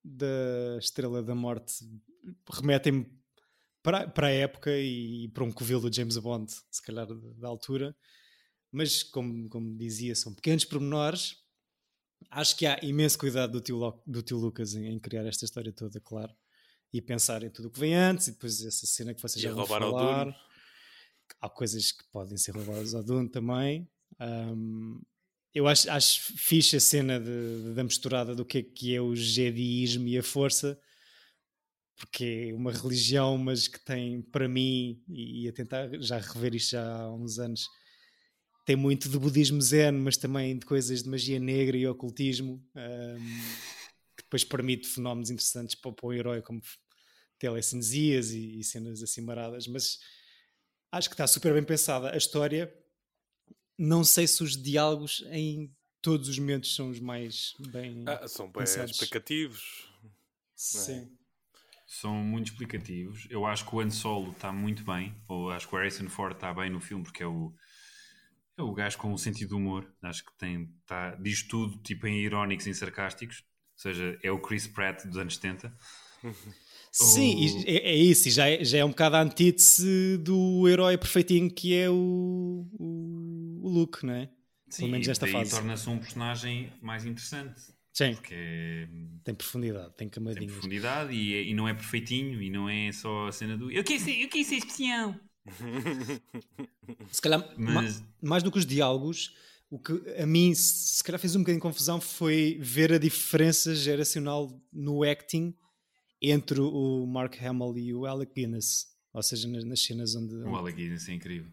da 0.03 0.77
Estrela 0.81 1.23
da 1.23 1.33
Morte 1.35 1.73
remetem-me 2.53 3.07
para, 3.81 4.09
para 4.09 4.27
a 4.27 4.31
época 4.33 4.77
e 4.77 5.29
para 5.33 5.45
um 5.45 5.53
covil 5.53 5.79
do 5.81 5.93
James 5.95 6.17
Bond, 6.19 6.51
se 6.69 6.83
calhar 6.83 7.07
da, 7.07 7.15
da 7.15 7.47
altura. 7.47 7.95
Mas, 8.73 9.05
como, 9.05 9.49
como 9.49 9.77
dizia, 9.79 10.17
são 10.17 10.35
pequenos 10.35 10.65
pormenores. 10.65 11.37
Acho 12.31 12.57
que 12.57 12.67
há 12.67 12.79
imenso 12.83 13.19
cuidado 13.19 13.53
do 13.53 13.61
tio, 13.61 14.03
do 14.07 14.23
tio 14.23 14.37
Lucas 14.39 14.75
em, 14.75 14.87
em 14.87 14.99
criar 14.99 15.25
esta 15.27 15.45
história 15.45 15.73
toda, 15.73 16.01
claro. 16.01 16.35
E 16.93 17.01
pensar 17.03 17.43
em 17.43 17.51
tudo 17.51 17.69
o 17.69 17.71
que 17.71 17.81
vem 17.81 17.95
antes 17.95 18.29
e 18.29 18.33
depois 18.33 18.63
essa 18.65 18.87
cena 18.87 19.15
que 19.15 19.21
vocês 19.21 19.43
E 19.43 19.49
já 19.49 19.53
vão 19.53 19.67
falar 19.67 20.35
há 21.41 21.49
coisas 21.49 21.93
que 21.93 22.05
podem 22.11 22.37
ser 22.37 22.53
roubadas 22.55 22.95
ao 22.95 23.03
Dune 23.03 23.29
também. 23.29 23.89
Um, 24.21 25.01
eu 25.55 25.67
acho, 25.69 25.91
acho 25.91 26.33
fixe 26.37 26.77
a 26.77 26.81
cena 26.81 27.21
de- 27.21 27.75
da 27.75 27.85
misturada 27.85 28.35
do 28.35 28.45
que 28.45 28.59
é, 28.59 28.63
que 28.63 28.95
é 28.95 29.01
o 29.01 29.15
jediismo 29.15 30.07
e 30.09 30.19
a 30.19 30.23
força, 30.23 30.79
porque 31.97 32.49
é 32.51 32.55
uma 32.55 32.73
religião, 32.73 33.37
mas 33.37 33.69
que 33.69 33.79
tem, 33.85 34.23
para 34.23 34.49
mim, 34.49 35.03
e, 35.09 35.45
e 35.45 35.49
a 35.49 35.53
tentar 35.53 35.89
já 36.01 36.19
rever 36.19 36.55
isto 36.55 36.71
já 36.71 37.03
há 37.03 37.13
uns 37.13 37.39
anos, 37.39 37.67
tem 38.69 38.77
muito 38.77 39.09
de 39.09 39.19
budismo 39.19 39.63
zen, 39.63 39.93
mas 39.93 40.19
também 40.19 40.59
de 40.59 40.67
coisas 40.67 41.03
de 41.03 41.09
magia 41.09 41.41
negra 41.41 41.75
e 41.75 41.87
ocultismo, 41.87 42.63
um, 42.77 43.19
que 44.15 44.23
depois 44.25 44.45
permite 44.45 44.87
fenómenos 44.87 45.31
interessantes 45.31 45.75
para, 45.75 45.91
para 45.91 46.07
o 46.07 46.13
herói, 46.13 46.43
como 46.43 46.61
telecinesias 47.39 48.31
e, 48.31 48.59
e 48.59 48.63
cenas 48.63 49.03
assim 49.03 49.23
maradas, 49.23 49.67
mas 49.67 49.99
acho 50.93 51.09
que 51.09 51.15
está 51.15 51.27
super 51.27 51.55
bem 51.55 51.65
pensada 51.65 52.13
a 52.13 52.17
história. 52.19 52.71
Não 53.79 54.05
sei 54.05 54.27
se 54.27 54.43
os 54.43 54.55
diálogos 54.55 55.25
em 55.31 55.75
todos 56.03 56.29
os 56.29 56.39
momentos 56.39 56.75
são 56.75 56.91
os 56.91 57.01
mais 57.01 57.55
bem 57.73 58.05
Ah, 58.07 58.29
são 58.29 58.53
bem 58.53 58.65
pensados. 58.65 58.91
explicativos. 58.91 59.91
Sim. 60.55 61.11
São 61.87 62.17
muito 62.17 62.53
explicativos. 62.53 63.27
Eu 63.31 63.47
acho 63.47 63.67
que 63.67 63.75
o 63.75 63.81
Han 63.81 63.89
Solo 63.89 64.33
está 64.33 64.53
muito 64.53 64.85
bem, 64.85 65.17
ou 65.27 65.51
acho 65.51 65.67
que 65.67 65.75
o 65.75 65.79
Harrison 65.79 66.11
Ford 66.11 66.35
está 66.35 66.53
bem 66.53 66.69
no 66.69 66.83
filme, 66.83 67.03
porque 67.03 67.23
é 67.23 67.27
o, 67.27 67.55
é 68.59 68.63
o 68.63 68.73
gajo 68.75 68.99
com 68.99 69.13
um 69.13 69.19
sentido 69.19 69.49
de 69.51 69.55
humor. 69.55 69.91
Acho 70.03 70.25
que 70.25 70.37
tem, 70.39 70.69
tá, 70.87 71.15
diz 71.17 71.43
tudo 71.43 71.79
tipo 71.83 72.07
em 72.07 72.19
irónicos 72.21 72.67
e 72.67 72.75
sarcásticos. 72.75 73.39
Ou 73.77 73.83
seja, 73.83 74.19
é 74.23 74.31
o 74.31 74.41
Chris 74.41 74.67
Pratt 74.67 75.05
dos 75.07 75.17
anos 75.17 75.37
70. 75.37 75.73
Sim, 76.91 77.37
O- 77.37 77.65
é, 77.69 77.77
é 77.91 77.95
isso, 77.97 78.29
e 78.29 78.31
já 78.31 78.49
é, 78.49 78.65
já 78.65 78.79
é 78.79 78.85
um 78.85 78.89
bocado 78.89 79.17
a 79.17 79.21
antítese 79.23 80.17
do 80.19 80.67
herói 80.69 80.97
perfeitinho 80.99 81.51
que 81.51 81.75
é 81.75 81.89
o, 81.89 82.67
o, 82.73 83.61
o 83.63 83.69
Luke, 83.69 84.05
não 84.05 84.15
é? 84.15 84.29
Pelo 84.77 84.89
menos 84.91 85.07
e 85.07 85.13
daí 85.21 85.33
fase. 85.33 85.51
torna-se 85.51 85.89
um 85.89 85.99
personagem 85.99 86.73
mais 86.83 87.05
interessante. 87.07 87.61
Sim, 87.93 88.15
Porque 88.15 88.35
é- 88.35 88.89
tem 89.25 89.35
profundidade, 89.35 89.89
tem 89.89 89.95
tem 89.97 90.09
camadinhas. 90.09 90.53
profundidade 90.53 91.13
e, 91.15 91.35
é- 91.35 91.43
e 91.43 91.55
não 91.55 91.69
é 91.69 91.75
perfeitinho 91.75 92.43
e 92.43 92.51
não 92.51 92.69
é 92.69 92.91
só 92.93 93.29
a 93.29 93.33
cena 93.33 93.57
do 93.57 93.71
eu 93.71 93.85
quis 93.85 94.03
ser, 94.03 94.21
eu 94.23 94.29
quis 94.29 94.47
ser 94.47 94.57
especial. 94.57 95.15
Se 97.11 97.21
calhar, 97.21 97.41
ma- 97.57 97.83
Mas 97.83 98.03
mais 98.21 98.43
do 98.43 98.51
que 98.51 98.59
os 98.59 98.67
diálogos, 98.67 99.33
o 99.71 99.79
que 99.79 99.93
a 100.21 100.27
mim 100.27 100.55
se 100.55 101.03
calhar 101.05 101.21
fez 101.21 101.35
um 101.37 101.41
bocadinho 101.41 101.59
de 101.61 101.63
confusão 101.63 102.01
foi 102.01 102.59
ver 102.61 102.93
a 102.93 102.99
diferença 102.99 103.75
geracional 103.75 104.51
no 104.73 105.03
acting 105.05 105.55
entre 106.21 106.61
o 106.61 107.07
Mark 107.07 107.37
Hamill 107.43 107.77
e 107.79 107.95
o 107.95 108.07
Alec 108.07 108.33
Guinness. 108.35 108.87
Ou 109.13 109.23
seja, 109.23 109.47
nas, 109.49 109.65
nas 109.65 109.81
cenas 109.83 110.15
onde. 110.15 110.35
o 110.35 110.57
Alec 110.57 110.77
Guinness 110.77 111.09
é 111.09 111.13
incrível. 111.13 111.51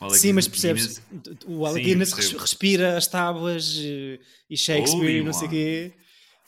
Alec 0.00 0.18
Sim, 0.18 0.32
mas 0.32 0.46
Guinness- 0.46 0.98
percebes? 0.98 1.02
O 1.46 1.66
Alec 1.66 1.84
Sim, 1.84 1.90
Guinness 1.92 2.14
percebo. 2.14 2.38
respira 2.40 2.96
as 2.96 3.06
tábuas 3.06 3.76
eh, 3.78 4.18
e 4.48 4.56
Shakespeare 4.56 5.20
e 5.20 5.22
não 5.22 5.32
sei 5.32 5.46
o 5.46 5.50
quê. 5.50 5.92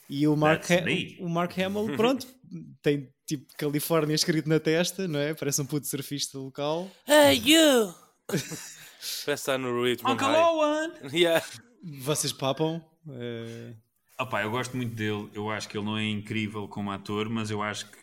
E 0.09 0.27
o 0.27 0.35
Mark, 0.35 0.65
o 1.19 1.29
Mark 1.29 1.57
Hamill, 1.57 1.95
pronto, 1.95 2.27
tem 2.81 3.09
tipo 3.37 3.45
Califórnia 3.57 4.15
escrito 4.15 4.47
na 4.49 4.59
testa, 4.59 5.07
não 5.07 5.19
é? 5.19 5.33
Parece 5.33 5.61
um 5.61 5.65
puto 5.65 5.87
surfista 5.87 6.37
local. 6.37 6.89
Hey, 7.07 7.41
you! 7.45 7.93
Parece 8.27 9.33
estar 9.33 9.57
no 9.57 9.81
Richmond 9.83 10.13
Uncle. 10.23 10.35
Owen! 10.35 10.91
Yeah. 11.13 11.45
Vocês 11.99 12.31
papam. 12.31 12.83
eh, 13.09 13.73
Opá, 14.19 14.43
eu 14.43 14.51
gosto 14.51 14.77
muito 14.77 14.95
dele. 14.95 15.29
Eu 15.33 15.49
acho 15.49 15.67
que 15.67 15.77
ele 15.77 15.85
não 15.85 15.97
é 15.97 16.05
incrível 16.05 16.67
como 16.67 16.91
ator, 16.91 17.29
mas 17.29 17.49
eu 17.51 17.61
acho 17.61 17.89
que, 17.91 17.97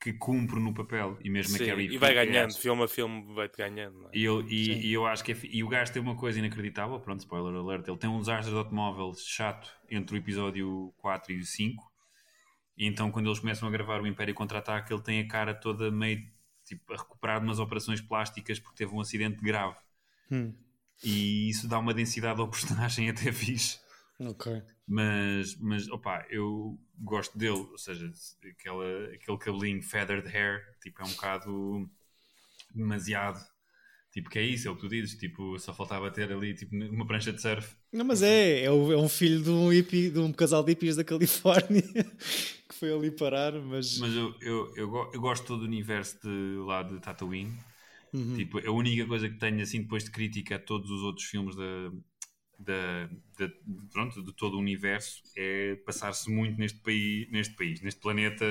que 0.00 0.12
cumpre 0.12 0.60
no 0.60 0.72
papel. 0.72 1.18
E 1.24 1.28
mesmo 1.30 1.56
Sim, 1.56 1.64
a 1.64 1.66
Carrie 1.68 1.92
e 1.92 1.98
vai 1.98 2.10
Fisher, 2.10 2.26
ganhando, 2.26 2.48
acho- 2.50 2.60
filme 2.60 2.82
a 2.84 2.88
filme 2.88 3.34
vai-te 3.34 3.56
ganhando. 3.56 4.06
é? 4.06 4.10
E 4.18 4.22
eu, 4.22 4.42
e, 4.48 4.86
e 4.88 4.92
eu 4.92 5.06
acho 5.06 5.24
que 5.24 5.32
é 5.32 5.34
fi- 5.34 5.50
e 5.52 5.64
o 5.64 5.68
gajo 5.68 5.92
tem 5.92 6.00
uma 6.02 6.14
coisa 6.16 6.38
inacreditável, 6.38 7.00
pronto, 7.00 7.20
spoiler 7.20 7.54
alert, 7.60 7.88
ele 7.88 7.96
tem 7.96 8.08
um 8.10 8.20
desastre 8.20 8.52
de 8.52 8.58
automóvel 8.58 9.12
chato 9.16 9.68
entre 9.90 10.14
o 10.14 10.18
episódio 10.18 10.94
4 10.98 11.32
e 11.32 11.40
o 11.40 11.44
5. 11.46 11.91
E 12.76 12.86
então 12.86 13.10
quando 13.10 13.26
eles 13.28 13.38
começam 13.40 13.68
a 13.68 13.72
gravar 13.72 14.02
o 14.02 14.06
Império 14.06 14.34
Contra-Ataque, 14.34 14.92
ele 14.92 15.02
tem 15.02 15.20
a 15.20 15.28
cara 15.28 15.54
toda 15.54 15.90
meio 15.90 16.26
tipo, 16.64 16.92
a 16.92 16.96
recuperar 16.96 17.40
de 17.40 17.46
umas 17.46 17.58
operações 17.58 18.00
plásticas 18.00 18.58
porque 18.60 18.78
teve 18.84 18.94
um 18.94 19.00
acidente 19.00 19.42
grave. 19.42 19.76
hum, 20.30 20.56
E 21.02 21.48
isso 21.48 21.68
dá 21.68 21.78
uma 21.78 21.94
densidade 21.94 22.40
ao 22.40 22.48
personagem 22.48 23.08
até 23.10 23.30
fixe. 23.32 23.78
ok. 24.18 24.46
Mas, 24.86 25.56
mas 25.58 25.88
opá, 25.88 26.26
eu 26.28 26.78
gosto 26.98 27.38
dele, 27.38 27.52
ou 27.70 27.78
seja, 27.78 28.10
aquela, 28.50 28.84
aquele 29.14 29.38
cabelinho 29.38 29.82
feathered 29.82 30.28
hair, 30.28 30.76
tipo, 30.80 31.00
é 31.02 31.04
um 31.04 31.10
bocado 31.10 31.88
demasiado. 32.74 33.40
Tipo, 34.12 34.30
que 34.30 34.38
é 34.38 34.42
isso, 34.42 34.68
é 34.68 34.70
o 34.70 34.74
que 34.76 34.82
tu 34.82 34.88
dizes, 34.88 35.18
tipo, 35.18 35.58
só 35.58 35.74
faltava 35.74 36.10
ter 36.12 36.30
ali 36.32 36.54
tipo, 36.54 36.74
uma 36.76 37.06
prancha 37.06 37.32
de 37.32 37.40
surf. 37.40 37.76
Não, 37.92 38.04
mas 38.06 38.22
é, 38.22 38.64
é, 38.64 38.70
o- 38.70 38.92
é 38.92 38.96
um 38.96 39.08
filho 39.08 39.42
de 39.42 39.50
um, 39.50 39.68
hippie, 39.70 40.10
de 40.10 40.18
um 40.18 40.32
casal 40.32 40.62
de 40.64 40.72
hippies 40.72 40.96
da 40.96 41.04
Califórnia 41.04 41.82
que 42.68 42.74
foi 42.74 42.92
ali 42.92 43.10
parar, 43.10 43.52
mas. 43.52 44.00
Mas 44.00 44.14
eu, 44.14 44.34
eu, 44.40 44.74
eu, 44.76 45.10
eu 45.12 45.20
gosto 45.20 45.46
todo 45.46 45.60
do 45.60 45.66
universo 45.66 46.18
de, 46.20 46.56
lá 46.66 46.82
de 46.82 46.98
Tatooine. 47.00 47.58
Uhum. 48.12 48.36
Tipo, 48.36 48.58
a 48.66 48.72
única 48.72 49.06
coisa 49.06 49.28
que 49.28 49.38
tenho 49.38 49.62
assim 49.62 49.82
depois 49.82 50.04
de 50.04 50.10
crítica 50.10 50.56
a 50.56 50.58
todos 50.58 50.90
os 50.90 51.02
outros 51.02 51.26
filmes 51.26 51.56
da, 51.56 51.90
da, 52.58 53.06
da- 53.38 53.54
pronto, 53.92 54.22
de 54.24 54.34
todo 54.34 54.56
o 54.56 54.60
universo 54.60 55.22
é 55.36 55.76
passar-se 55.86 56.30
muito 56.30 56.58
neste 56.58 56.78
país, 56.80 57.30
neste 57.32 57.54
país, 57.56 57.80
neste 57.82 58.00
planeta 58.00 58.44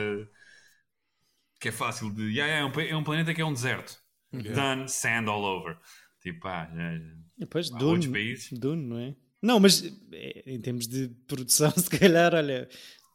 que 1.59 1.69
é 1.69 1.71
fácil 1.71 2.09
de. 2.13 2.23
Yeah, 2.23 2.47
yeah, 2.53 2.59
é, 2.59 2.65
um, 2.65 2.81
é 2.81 2.95
um 2.97 3.03
planeta 3.03 3.33
que 3.33 3.41
é 3.41 3.45
um 3.45 3.53
deserto. 3.53 4.00
Done, 4.31 4.87
sand 4.89 5.27
all 5.29 5.43
over. 5.43 5.77
Tipo, 6.21 6.47
ah, 6.47 6.69
já- 6.73 6.99
depois 7.37 7.71
há 7.71 7.77
Dune, 7.77 7.91
outros 7.91 8.11
países. 8.11 8.51
Dune, 8.59 8.83
não 8.87 8.97
é? 8.99 9.15
Não, 9.41 9.59
mas 9.59 9.83
é, 10.13 10.43
em 10.45 10.61
termos 10.61 10.87
de 10.87 11.09
produção, 11.27 11.71
se 11.75 11.89
calhar, 11.89 12.33
olha, 12.35 12.69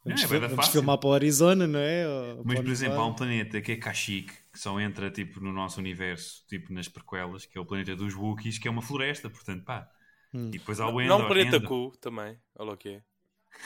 vamos, 0.04 0.22
é 0.22 0.26
vamos 0.26 0.54
fácil. 0.56 0.72
filmar 0.72 0.98
para 0.98 1.08
o 1.08 1.12
Arizona, 1.12 1.66
não 1.66 1.78
é? 1.78 2.06
Ou 2.08 2.42
Mas, 2.44 2.58
por 2.60 2.68
exemplo, 2.68 2.98
há 3.00 3.06
um 3.06 3.14
planeta 3.14 3.60
que 3.60 3.72
é 3.72 3.76
Kashyyyk, 3.76 4.32
que 4.52 4.58
só 4.58 4.78
entra 4.80 5.10
tipo, 5.10 5.40
no 5.40 5.52
nosso 5.52 5.78
universo, 5.78 6.44
tipo 6.48 6.72
nas 6.72 6.88
prequelas, 6.88 7.46
que 7.46 7.56
é 7.56 7.60
o 7.60 7.64
planeta 7.64 7.94
dos 7.94 8.14
Wookiees, 8.14 8.58
que 8.58 8.66
é 8.66 8.70
uma 8.70 8.82
floresta, 8.82 9.30
portanto, 9.30 9.64
pá. 9.64 9.88
Hum. 10.34 10.48
E 10.48 10.58
depois 10.58 10.80
há 10.80 10.88
o 10.88 11.00
Endor. 11.00 11.18
Não 11.18 11.24
um 11.24 11.28
planeta 11.28 11.56
Endor. 11.56 11.68
Cu 11.68 11.96
também. 11.98 12.36
Olha 12.58 12.72
o 12.72 12.76
que 12.76 12.88
é. 12.88 13.02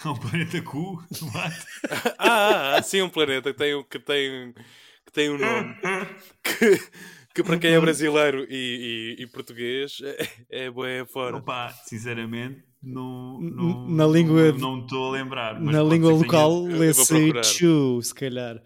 Há 0.04 0.10
um 0.12 0.16
planeta 0.18 0.60
Cu. 0.62 1.02
What? 1.34 1.66
Ah, 2.18 2.74
ah, 2.74 2.76
ah, 2.76 2.82
sim, 2.82 3.00
um 3.00 3.08
planeta 3.08 3.50
que 3.52 3.58
tem, 3.58 3.74
um- 3.74 3.82
que 3.82 3.98
tem, 3.98 4.52
que 5.06 5.12
tem 5.12 5.30
um 5.30 5.38
nome 5.38 5.74
que, 6.42 6.90
que 7.34 7.42
para 7.44 7.58
quem 7.58 7.72
é 7.72 7.80
brasileiro 7.80 8.44
e, 8.50 9.16
e- 9.18 9.22
e 9.22 9.26
português 9.26 9.98
é, 10.50 10.64
é 10.66 10.70
bué 10.70 11.04
fora. 11.06 11.36
Opa, 11.36 11.70
sinceramente, 11.86 12.62
não, 12.82 13.40
não, 13.40 13.88
na 13.88 14.06
língua- 14.06 14.52
não 14.52 14.76
não 14.76 14.80
estou 14.84 15.08
a 15.08 15.12
lembrar. 15.12 15.60
mas 15.60 15.74
Na 15.74 15.82
língua 15.82 16.10
tenha- 16.10 16.22
local, 16.24 16.62
lê-se. 16.64 17.44
Chu, 17.44 18.00
se 18.02 18.14
calhar. 18.14 18.62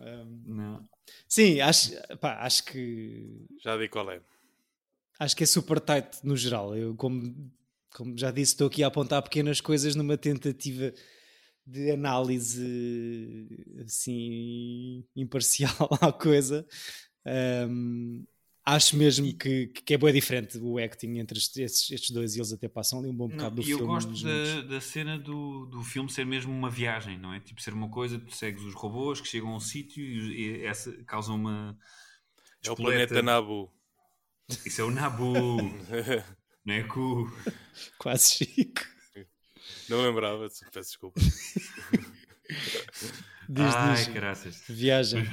Um, 0.00 0.42
Não. 0.46 0.88
sim, 1.28 1.60
acho, 1.60 1.92
pá, 2.20 2.38
acho 2.40 2.64
que 2.64 3.46
Já 3.62 3.76
digo 3.76 3.92
qual 3.92 4.10
é. 4.10 4.20
acho 5.20 5.36
que 5.36 5.44
é 5.44 5.46
super 5.46 5.78
tight 5.80 6.18
no 6.24 6.36
geral. 6.36 6.76
Eu, 6.76 6.94
como, 6.96 7.22
como 7.94 8.18
já 8.18 8.30
disse, 8.32 8.52
estou 8.54 8.66
aqui 8.66 8.82
a 8.82 8.88
apontar 8.88 9.22
pequenas 9.22 9.60
coisas 9.60 9.94
numa 9.94 10.16
tentativa 10.18 10.92
de 11.66 11.90
análise 11.92 13.48
assim 13.84 15.04
imparcial 15.16 15.70
à 16.00 16.12
coisa. 16.12 16.66
Um, 17.26 18.24
acho 18.64 18.96
mesmo 18.96 19.32
que, 19.36 19.66
que 19.66 19.94
é 19.94 19.98
bem 19.98 20.12
diferente 20.12 20.58
o 20.58 20.78
acting 20.78 21.18
entre 21.18 21.38
estes, 21.38 21.90
estes 21.90 22.10
dois 22.10 22.34
e 22.34 22.38
eles 22.38 22.52
até 22.52 22.68
passam 22.68 22.98
ali 22.98 23.08
um 23.08 23.14
bom 23.14 23.28
bocado 23.28 23.56
não, 23.56 23.56
do 23.56 23.60
eu 23.60 23.64
filme. 23.64 23.82
Eu 23.82 23.86
gosto 23.86 24.24
da, 24.24 24.60
da, 24.62 24.80
cena 24.80 25.18
do, 25.18 25.66
do 25.66 25.82
filme 25.82 26.10
ser 26.10 26.24
mesmo 26.24 26.52
uma 26.52 26.70
viagem, 26.70 27.18
não 27.18 27.32
é? 27.32 27.40
Tipo, 27.40 27.60
ser 27.60 27.74
uma 27.74 27.90
coisa, 27.90 28.18
tu 28.18 28.34
segues 28.34 28.62
os 28.62 28.74
robôs 28.74 29.20
que 29.20 29.28
chegam 29.28 29.50
a 29.50 29.56
um 29.56 29.60
sítio 29.60 30.02
e, 30.02 30.60
e 30.60 30.64
essa 30.64 30.92
causa 31.04 31.32
uma. 31.32 31.78
É 32.64 32.70
o 32.70 32.76
planeta 32.76 33.22
Nabu. 33.22 33.70
Isso 34.64 34.80
é 34.80 34.84
o 34.84 34.90
Nabu. 34.90 35.34
não 36.64 36.74
é 36.74 36.82
cu. 36.84 37.30
Quase 37.98 38.46
chico. 38.46 38.82
Não 39.88 40.02
lembrava, 40.02 40.48
peço 40.72 40.90
desculpa. 40.90 41.20
diz, 43.48 43.74
Ai, 43.74 43.96
diz. 43.96 44.08
graças. 44.08 44.62
Viagem. 44.68 45.24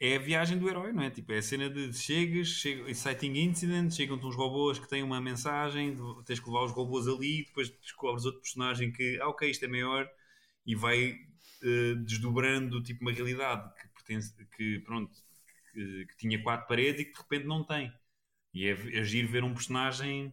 É 0.00 0.16
a 0.16 0.18
viagem 0.18 0.58
do 0.58 0.68
herói, 0.68 0.92
não 0.92 1.02
é? 1.02 1.10
Tipo, 1.10 1.32
é 1.32 1.38
a 1.38 1.42
cena 1.42 1.68
de 1.68 1.92
chegas, 1.92 2.48
chega, 2.48 2.90
exciting 2.90 3.34
incident, 3.38 3.92
chegam-te 3.92 4.24
uns 4.24 4.34
robôs 4.34 4.78
que 4.78 4.88
têm 4.88 5.02
uma 5.02 5.20
mensagem, 5.20 5.94
tens 6.24 6.40
que 6.40 6.46
levar 6.48 6.64
os 6.64 6.72
robôs 6.72 7.06
ali, 7.06 7.44
depois 7.44 7.68
descobres 7.68 8.24
outro 8.24 8.40
personagem 8.40 8.90
que, 8.90 9.20
ah, 9.20 9.28
ok, 9.28 9.50
isto 9.50 9.64
é 9.64 9.68
maior, 9.68 10.10
e 10.64 10.74
vai 10.74 11.12
uh, 11.12 11.96
desdobrando 12.04 12.82
tipo 12.82 13.02
uma 13.02 13.12
realidade 13.12 13.70
que 13.74 13.88
pertence, 13.88 14.34
que 14.56 14.78
pronto, 14.80 15.12
que, 15.72 16.06
que, 16.06 16.16
tinha 16.16 16.42
quatro 16.42 16.66
paredes 16.66 17.02
e 17.02 17.04
que 17.04 17.12
de 17.12 17.18
repente 17.18 17.46
não 17.46 17.62
tem. 17.62 17.92
E 18.54 18.66
é 18.66 18.72
agir 19.00 19.26
ver 19.26 19.44
um 19.44 19.52
personagem 19.54 20.32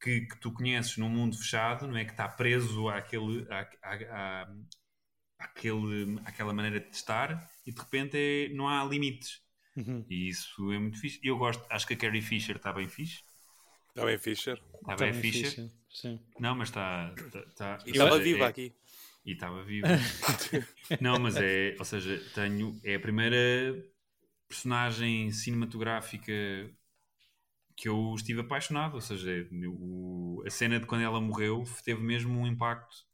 que, 0.00 0.22
que, 0.22 0.38
tu 0.40 0.52
conheces 0.52 0.96
num 0.96 1.08
mundo 1.08 1.36
fechado, 1.36 1.86
não 1.88 1.96
é? 1.96 2.04
Que 2.04 2.12
está 2.12 2.28
preso 2.28 2.88
àquele, 2.88 3.46
à, 3.50 3.68
à, 3.82 4.54
àquele, 5.40 6.20
àquela 6.24 6.52
maneira 6.52 6.78
de 6.78 6.94
estar 6.94 7.50
e 7.66 7.72
de 7.72 7.80
repente 7.80 8.16
é, 8.16 8.48
não 8.54 8.68
há 8.68 8.84
limites. 8.84 9.40
Uhum. 9.76 10.04
E 10.08 10.28
isso 10.28 10.72
é 10.72 10.78
muito 10.78 11.00
fixe. 11.00 11.18
Eu 11.22 11.38
gosto, 11.38 11.64
acho 11.70 11.86
que 11.86 11.94
a 11.94 11.96
Carrie 11.96 12.22
Fisher 12.22 12.56
está 12.56 12.72
bem 12.72 12.88
fixe. 12.88 13.22
Está 13.90 14.04
bem 14.04 14.18
Fisher. 14.18 14.62
Está 14.74 14.96
bem, 14.96 15.12
bem 15.12 15.20
Fisher. 15.20 15.50
Fisher. 15.50 15.70
Sim. 15.90 16.20
Não, 16.38 16.54
mas 16.54 16.68
está. 16.68 17.12
está, 17.16 17.40
está 17.40 17.78
e 17.84 17.90
estava 17.90 18.18
viva 18.18 18.44
é, 18.44 18.48
aqui. 18.48 18.72
E 19.24 19.32
estava 19.32 19.64
viva. 19.64 19.88
não, 21.00 21.18
mas 21.18 21.36
é. 21.36 21.74
Ou 21.78 21.84
seja, 21.84 22.22
tenho. 22.34 22.80
É 22.84 22.94
a 22.94 23.00
primeira 23.00 23.36
personagem 24.48 25.30
cinematográfica 25.32 26.32
que 27.76 27.88
eu 27.88 28.14
estive 28.14 28.40
apaixonado. 28.40 28.94
Ou 28.94 29.00
seja, 29.00 29.48
o, 29.68 30.42
a 30.46 30.50
cena 30.50 30.78
de 30.78 30.86
quando 30.86 31.02
ela 31.02 31.20
morreu 31.20 31.64
teve 31.84 32.00
mesmo 32.00 32.38
um 32.38 32.46
impacto 32.46 33.09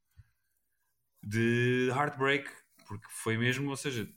de 1.26 1.88
heartbreak, 1.90 2.48
porque 2.86 3.06
foi 3.10 3.36
mesmo, 3.36 3.68
ou 3.68 3.76
seja, 3.76 4.08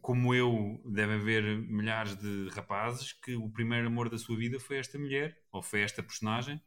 como 0.00 0.34
eu, 0.34 0.80
deve 0.86 1.14
haver 1.14 1.42
milhares 1.58 2.16
de 2.16 2.48
rapazes 2.50 3.12
que 3.12 3.36
o 3.36 3.50
primeiro 3.50 3.88
amor 3.88 4.08
da 4.08 4.16
sua 4.16 4.36
vida 4.36 4.58
foi 4.58 4.78
esta 4.78 4.98
mulher, 4.98 5.38
ou 5.52 5.62
foi 5.62 5.82
esta 5.82 6.02
personagem. 6.02 6.60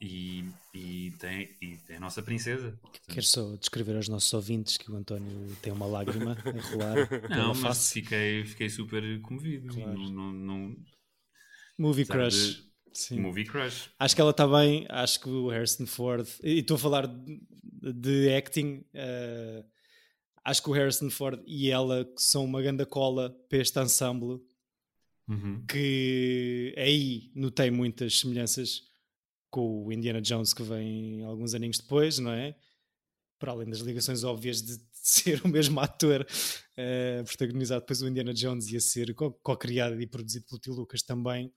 E, 0.00 0.44
e, 0.74 1.12
tem, 1.18 1.56
e 1.62 1.76
tem 1.78 1.96
a 1.96 2.00
nossa 2.00 2.22
princesa. 2.22 2.78
Quero 3.08 3.24
só 3.24 3.56
descrever 3.56 3.96
aos 3.96 4.08
nossos 4.08 4.32
ouvintes 4.34 4.76
que 4.76 4.90
o 4.90 4.96
António 4.96 5.54
tem 5.62 5.72
uma 5.72 5.86
lágrima 5.86 6.32
a 6.32 6.70
rolar. 6.72 7.08
Não, 7.30 7.54
mas. 7.54 7.92
Fiquei, 7.92 8.44
fiquei 8.44 8.68
super 8.68 9.02
comovido. 9.22 9.72
Claro. 9.72 9.98
Não, 9.98 10.10
não, 10.10 10.32
não, 10.32 10.76
Movie 11.78 12.04
crush. 12.04 12.62
Sim. 12.94 13.18
Movie 13.18 13.44
crush. 13.44 13.90
Acho 13.98 14.14
que 14.14 14.20
ela 14.20 14.30
está 14.30 14.46
bem. 14.46 14.86
Acho 14.88 15.20
que 15.20 15.28
o 15.28 15.48
Harrison 15.48 15.86
Ford. 15.86 16.26
E 16.42 16.60
estou 16.60 16.76
a 16.76 16.78
falar 16.78 17.06
de, 17.06 17.92
de 17.92 18.34
acting. 18.34 18.84
Uh, 18.94 19.64
acho 20.44 20.62
que 20.62 20.70
o 20.70 20.72
Harrison 20.72 21.10
Ford 21.10 21.42
e 21.46 21.70
ela 21.70 22.08
são 22.16 22.44
uma 22.44 22.62
grande 22.62 22.86
cola 22.86 23.30
para 23.48 23.58
este 23.58 23.78
ensemble. 23.80 24.40
Uhum. 25.26 25.64
Que 25.66 26.74
aí 26.76 27.32
notei 27.34 27.70
muitas 27.70 28.20
semelhanças 28.20 28.82
com 29.50 29.86
o 29.86 29.92
Indiana 29.92 30.20
Jones 30.20 30.52
que 30.52 30.62
vem 30.62 31.24
alguns 31.24 31.54
aninhos 31.54 31.78
depois, 31.78 32.18
não 32.18 32.30
é? 32.30 32.54
Para 33.38 33.52
além 33.52 33.68
das 33.68 33.80
ligações 33.80 34.22
óbvias 34.22 34.62
de 34.62 34.78
ser 34.92 35.42
o 35.44 35.48
mesmo 35.48 35.80
ator 35.80 36.22
uh, 36.22 37.24
protagonizado 37.24 37.80
depois 37.80 38.02
o 38.02 38.08
Indiana 38.08 38.32
Jones 38.32 38.70
ia 38.70 38.80
ser 38.80 39.14
co-criado 39.14 40.00
e 40.00 40.06
produzido 40.06 40.46
pelo 40.46 40.60
Tio 40.60 40.74
Lucas 40.74 41.02
também 41.02 41.52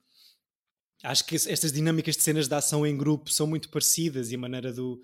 acho 1.02 1.24
que 1.24 1.36
estas 1.36 1.72
dinâmicas 1.72 2.16
de 2.16 2.22
cenas 2.22 2.48
de 2.48 2.54
ação 2.54 2.86
em 2.86 2.96
grupo 2.96 3.30
são 3.30 3.46
muito 3.46 3.68
parecidas 3.68 4.30
e 4.30 4.34
a 4.34 4.38
maneira 4.38 4.72
do, 4.72 5.00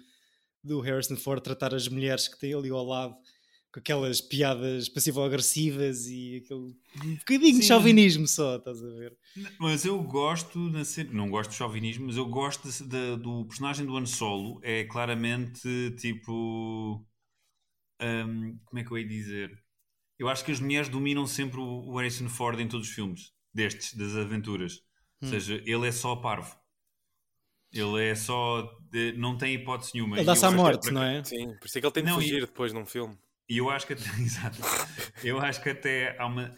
do 0.63 0.81
Harrison 0.81 1.17
Ford 1.17 1.43
tratar 1.43 1.75
as 1.75 1.89
mulheres 1.89 2.29
que 2.29 2.39
tem 2.39 2.55
ali 2.55 2.71
ao 2.71 2.85
lado 2.85 3.17
com 3.75 3.81
aquelas 3.81 4.21
piadas 4.21 4.89
passivo-agressivas 4.89 6.07
e 6.07 6.37
aquele 6.45 6.77
um 7.05 7.17
bocadinho 7.17 7.55
Sim. 7.55 7.61
de 7.61 7.67
chauvinismo 7.67 8.29
só, 8.29 8.57
estás 8.57 8.81
a 8.81 8.89
ver? 8.89 9.17
Mas 9.59 9.85
eu 9.85 10.01
gosto, 10.01 10.61
não 11.11 11.29
gosto 11.29 11.51
de 11.51 11.57
chauvinismo, 11.57 12.07
mas 12.07 12.17
eu 12.17 12.25
gosto 12.25 12.69
de, 12.71 12.85
de, 12.85 13.17
do 13.17 13.45
personagem 13.47 13.85
do 13.85 13.97
Han 13.97 14.07
Solo, 14.07 14.61
é 14.63 14.85
claramente 14.85 15.91
tipo. 15.99 17.05
Um, 18.01 18.57
como 18.65 18.79
é 18.79 18.85
que 18.85 18.93
eu 18.93 18.99
ia 18.99 19.09
dizer? 19.09 19.59
Eu 20.21 20.29
acho 20.29 20.45
que 20.45 20.53
as 20.53 20.61
mulheres 20.61 20.89
dominam 20.89 21.27
sempre 21.27 21.59
o, 21.59 21.65
o 21.65 21.97
Harrison 21.97 22.29
Ford 22.29 22.61
em 22.61 22.69
todos 22.69 22.89
os 22.89 22.95
filmes 22.95 23.33
destes, 23.53 23.95
das 23.95 24.15
aventuras. 24.15 24.83
Ou 25.25 25.29
hum. 25.29 25.31
seja, 25.31 25.63
ele 25.65 25.89
é 25.89 25.93
só 25.93 26.15
parvo. 26.17 26.55
Ele 27.73 28.05
é 28.05 28.15
só. 28.15 28.71
De, 28.91 29.13
não 29.13 29.37
tem 29.37 29.55
hipótese 29.55 29.93
nenhuma. 29.95 30.17
Ele 30.17 30.25
dá-se 30.25 30.45
à 30.45 30.51
morte, 30.51 30.93
não 30.93 31.03
é? 31.03 31.25
Sim, 31.25 31.57
por 31.59 31.67
isso 31.67 31.79
é 31.79 31.81
que 31.81 31.87
ele 31.87 31.93
tem 31.93 32.05
de 32.05 32.11
não, 32.11 32.17
fugir 32.17 32.39
e, 32.39 32.41
depois 32.41 32.73
num 32.73 32.87
filme. 32.87 33.19
E 33.49 33.59
eu 33.59 33.69
acho 33.71 33.87
que 33.87 33.95
até. 33.95 34.05
Exato. 34.21 34.59
eu 35.25 35.41
acho 35.41 35.63
que 35.63 35.71
até 35.71 36.17
há 36.19 36.27
uma. 36.27 36.55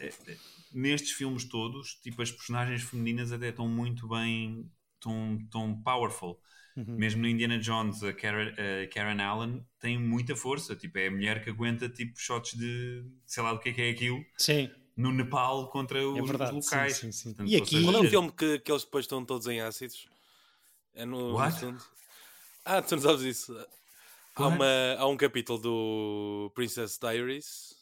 Nestes 0.73 1.13
filmes 1.13 1.45
todos, 1.45 1.95
tipo, 2.03 2.21
as 2.21 2.31
personagens 2.31 2.83
femininas 2.83 3.33
até 3.33 3.49
estão 3.49 3.67
muito 3.67 4.09
bem. 4.09 4.71
estão, 4.95 5.39
estão 5.41 5.83
powerful. 5.83 6.39
Uhum. 6.77 6.97
Mesmo 6.97 7.23
no 7.23 7.29
Indiana 7.29 7.59
Jones, 7.59 8.03
a 8.03 8.13
Karen, 8.13 8.51
a 8.51 8.87
Karen 8.93 9.23
Allen 9.23 9.67
tem 9.81 9.99
muita 9.99 10.37
força. 10.37 10.77
Tipo, 10.77 10.99
é 10.99 11.07
a 11.07 11.11
mulher 11.11 11.43
que 11.43 11.49
aguenta 11.49 11.89
tipo 11.89 12.21
shots 12.21 12.53
de 12.53 13.03
sei 13.25 13.43
lá 13.43 13.53
o 13.53 13.59
que 13.59 13.71
é 13.71 13.73
que 13.73 13.81
é 13.81 13.91
aquilo. 13.91 14.23
Sim 14.37 14.69
no 14.97 15.13
Nepal 15.13 15.69
contra 15.69 16.07
os, 16.09 16.19
é 16.19 16.23
verdade, 16.23 16.57
os 16.57 16.65
locais. 16.65 16.97
Sim, 16.97 17.13
sim, 17.13 17.13
sim. 17.13 17.29
Portanto, 17.35 17.51
e 17.51 17.57
aqui... 17.57 17.85
Qual 17.85 17.97
é 17.97 18.01
o 18.01 18.11
filme 18.11 18.33
que, 18.33 18.59
que 18.59 18.73
eles 18.73 18.85
depois 18.85 19.05
estão 19.05 19.25
todos 19.25 19.47
em 19.47 19.61
ácidos? 19.61 20.09
É 20.95 21.05
no, 21.05 21.35
What? 21.35 21.65
no 21.65 21.79
Ah, 22.65 22.81
tu 22.81 22.97
não 22.97 23.03
sabes 23.03 23.23
isso. 23.23 23.57
Há, 24.35 24.47
uma, 24.47 24.95
há 24.99 25.07
um 25.07 25.17
capítulo 25.17 25.59
do 25.59 26.53
Princess 26.55 26.99
Diaries 26.99 27.77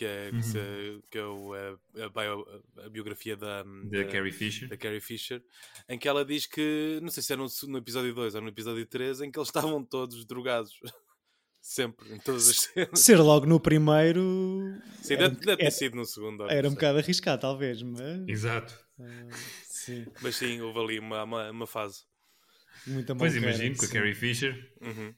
que 0.00 0.06
é, 0.06 0.30
uhum. 0.32 0.40
que, 0.40 0.46
se, 0.46 1.04
que 1.10 1.18
é 1.18 1.24
o, 1.24 1.52
a, 1.52 2.04
a, 2.06 2.08
bio, 2.08 2.62
a, 2.86 2.88
biografia 2.88 3.36
da, 3.36 3.62
da, 3.62 4.04
Carrie 4.06 4.32
Fisher. 4.32 4.66
da 4.66 4.74
Carrie 4.74 4.98
Fisher, 4.98 5.42
em 5.86 5.98
que 5.98 6.08
ela 6.08 6.24
diz 6.24 6.46
que, 6.46 6.98
não 7.02 7.10
sei 7.10 7.22
se 7.22 7.34
é 7.34 7.36
no, 7.36 7.46
no 7.68 7.76
episódio 7.76 8.14
2 8.14 8.34
ou 8.34 8.40
no 8.40 8.48
episódio 8.48 8.86
3, 8.86 9.20
em 9.20 9.30
que 9.30 9.38
eles 9.38 9.50
estavam 9.52 9.84
todos 9.84 10.24
drogados. 10.24 10.80
Sempre, 11.60 12.14
em 12.14 12.18
todas 12.18 12.48
as 12.48 12.56
cenas. 12.60 13.00
Ser 13.00 13.18
logo 13.18 13.46
no 13.46 13.60
primeiro. 13.60 14.74
Sim, 15.02 15.16
deve, 15.16 15.36
deve 15.36 15.56
ter 15.58 15.70
sido 15.70 15.96
no 15.96 16.04
segundo. 16.04 16.50
Era 16.50 16.68
um 16.68 16.72
bocado 16.72 16.98
arriscado, 16.98 17.40
talvez, 17.40 17.82
mas. 17.82 18.26
Exato. 18.26 18.74
Uh, 18.98 19.28
sim. 19.68 20.06
Mas 20.22 20.36
sim, 20.36 20.60
houve 20.60 20.78
ali 20.78 20.98
uma, 20.98 21.22
uma, 21.24 21.50
uma 21.50 21.66
fase. 21.66 22.02
Muito 22.86 23.14
Pois 23.14 23.36
imagino, 23.36 23.76
com 23.76 23.84
a 23.84 23.88
Carrie 23.88 24.14
Fisher. 24.14 24.72
Uhum. 24.80 25.14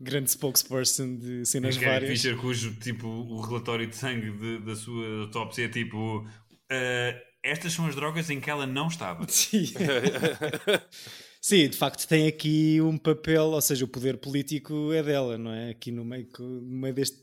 Grande 0.00 0.30
spokesperson 0.30 1.16
de 1.16 1.44
cenas 1.44 1.76
Carrie 1.76 1.90
várias. 1.90 2.10
Fisher, 2.10 2.36
cujo 2.36 2.74
tipo, 2.76 3.06
o 3.06 3.40
relatório 3.40 3.86
de 3.86 3.96
sangue 3.96 4.30
de, 4.30 4.60
da 4.60 4.76
sua 4.76 5.22
autópsia 5.22 5.64
é 5.64 5.68
tipo. 5.68 6.20
Uh, 6.20 7.30
estas 7.42 7.72
são 7.72 7.86
as 7.86 7.94
drogas 7.94 8.30
em 8.30 8.40
que 8.40 8.48
ela 8.48 8.66
não 8.66 8.86
estava. 8.86 9.26
Sim. 9.28 9.64
Sim, 11.40 11.68
de 11.68 11.76
facto 11.76 12.06
tem 12.06 12.28
aqui 12.28 12.80
um 12.82 12.98
papel, 12.98 13.44
ou 13.46 13.60
seja, 13.62 13.84
o 13.84 13.88
poder 13.88 14.18
político 14.18 14.92
é 14.92 15.02
dela, 15.02 15.38
não 15.38 15.52
é? 15.52 15.70
Aqui 15.70 15.90
no 15.90 16.04
meio, 16.04 16.28
no 16.38 16.78
meio 16.78 16.94
deste 16.94 17.18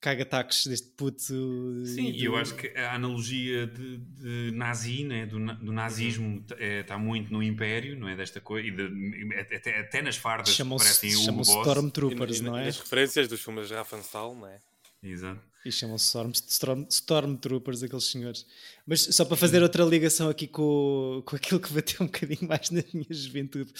caga-taques, 0.00 0.66
deste 0.66 0.88
puto. 0.88 1.18
Sim, 1.18 2.10
e 2.10 2.24
eu 2.24 2.36
acho 2.36 2.54
que 2.54 2.68
a 2.78 2.94
analogia 2.94 3.66
de, 3.66 3.96
de 3.96 4.50
nazi, 4.52 5.04
né? 5.04 5.26
do, 5.26 5.38
do 5.38 5.72
nazismo, 5.72 6.44
é, 6.58 6.80
está 6.80 6.98
muito 6.98 7.32
no 7.32 7.42
Império, 7.42 7.98
não 7.98 8.08
é? 8.08 8.14
Desta 8.14 8.40
coisa, 8.40 8.68
e 8.68 8.70
de, 8.70 9.34
até, 9.34 9.80
até 9.80 10.02
nas 10.02 10.16
fardas 10.16 10.54
parecem 10.56 11.16
o 11.16 11.24
Chamam-se 11.24 11.50
Stormtroopers, 11.50 12.40
não 12.40 12.56
é? 12.56 12.68
As 12.68 12.78
referências 12.78 13.26
dos 13.26 13.42
filmes 13.42 13.68
de 13.68 13.74
não 13.74 14.46
é? 14.46 14.60
Exato. 15.02 15.40
E 15.64 15.72
chamam-se 15.72 16.06
Storm, 16.06 16.32
Storm, 16.32 16.86
Stormtroopers, 16.88 17.82
aqueles 17.82 18.04
senhores. 18.04 18.46
Mas 18.86 19.02
só 19.02 19.24
para 19.24 19.36
fazer 19.36 19.62
outra 19.62 19.84
ligação 19.84 20.28
aqui 20.28 20.46
com, 20.46 21.22
com 21.26 21.36
aquilo 21.36 21.60
que 21.60 21.72
bateu 21.72 22.02
um 22.02 22.06
bocadinho 22.06 22.46
mais 22.48 22.70
na 22.70 22.82
minha 22.92 23.06
juventude. 23.10 23.72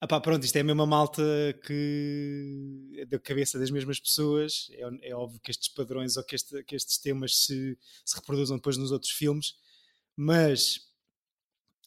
Apá, 0.00 0.18
pronto, 0.18 0.44
isto 0.44 0.56
é 0.56 0.60
a 0.60 0.64
mesma 0.64 0.86
malta 0.86 1.22
que 1.66 2.90
é 2.96 3.04
da 3.04 3.18
cabeça 3.18 3.58
das 3.58 3.70
mesmas 3.70 4.00
pessoas. 4.00 4.70
É, 4.72 5.10
é 5.10 5.14
óbvio 5.14 5.38
que 5.40 5.50
estes 5.50 5.68
padrões 5.68 6.16
ou 6.16 6.24
que, 6.24 6.34
este, 6.34 6.62
que 6.64 6.74
estes 6.74 6.96
temas 6.96 7.44
se, 7.44 7.76
se 8.04 8.16
reproduzam 8.16 8.56
depois 8.56 8.78
nos 8.78 8.92
outros 8.92 9.12
filmes. 9.12 9.54
mas 10.16 10.80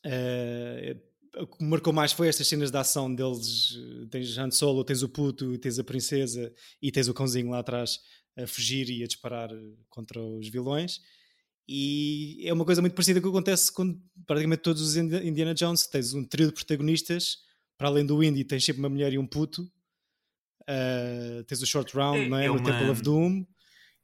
eh, 0.03 0.97
o 1.37 1.47
que 1.47 1.63
me 1.63 1.69
marcou 1.69 1.91
mais 1.93 2.11
foi 2.11 2.27
estas 2.27 2.47
cenas 2.47 2.69
de 2.71 2.77
ação 2.77 3.13
deles. 3.13 3.75
eh, 4.03 4.05
Tens 4.09 4.37
Han 4.37 4.51
Solo, 4.51 4.83
tens 4.83 5.01
o 5.03 5.09
puto, 5.09 5.57
tens 5.57 5.79
a 5.79 5.83
princesa 5.83 6.53
e 6.81 6.91
tens 6.91 7.07
o 7.07 7.13
cãozinho 7.13 7.49
lá 7.49 7.59
atrás 7.59 7.99
a 8.37 8.47
fugir 8.47 8.89
e 8.89 9.03
a 9.03 9.07
disparar 9.07 9.51
eh, 9.51 9.73
contra 9.89 10.21
os 10.21 10.47
vilões. 10.49 10.99
E 11.67 12.41
é 12.45 12.51
uma 12.53 12.65
coisa 12.65 12.81
muito 12.81 12.93
parecida 12.93 13.21
com 13.21 13.27
o 13.27 13.31
que 13.31 13.37
acontece 13.37 13.71
com 13.71 13.97
praticamente 14.27 14.61
todos 14.63 14.81
os 14.81 14.95
Indi- 14.97 15.25
Indiana 15.27 15.53
Jones. 15.53 15.87
Tens 15.87 16.13
um 16.13 16.25
trio 16.25 16.47
de 16.47 16.53
protagonistas, 16.53 17.37
para 17.77 17.87
além 17.87 18.05
do 18.05 18.21
Indy, 18.23 18.43
tens 18.43 18.63
sempre 18.65 18.81
uma 18.81 18.89
mulher 18.89 19.13
e 19.13 19.17
um 19.17 19.25
puto. 19.25 19.71
Eh, 20.67 21.43
tens 21.47 21.61
o 21.61 21.65
Short 21.65 21.93
Round, 21.95 22.19
É- 22.25 22.29
não 22.29 22.37
é? 22.37 22.45
é 22.45 22.47
no 22.47 22.55
uma- 22.55 22.63
Temple 22.71 22.89
of 22.89 23.01
Doom. 23.01 23.45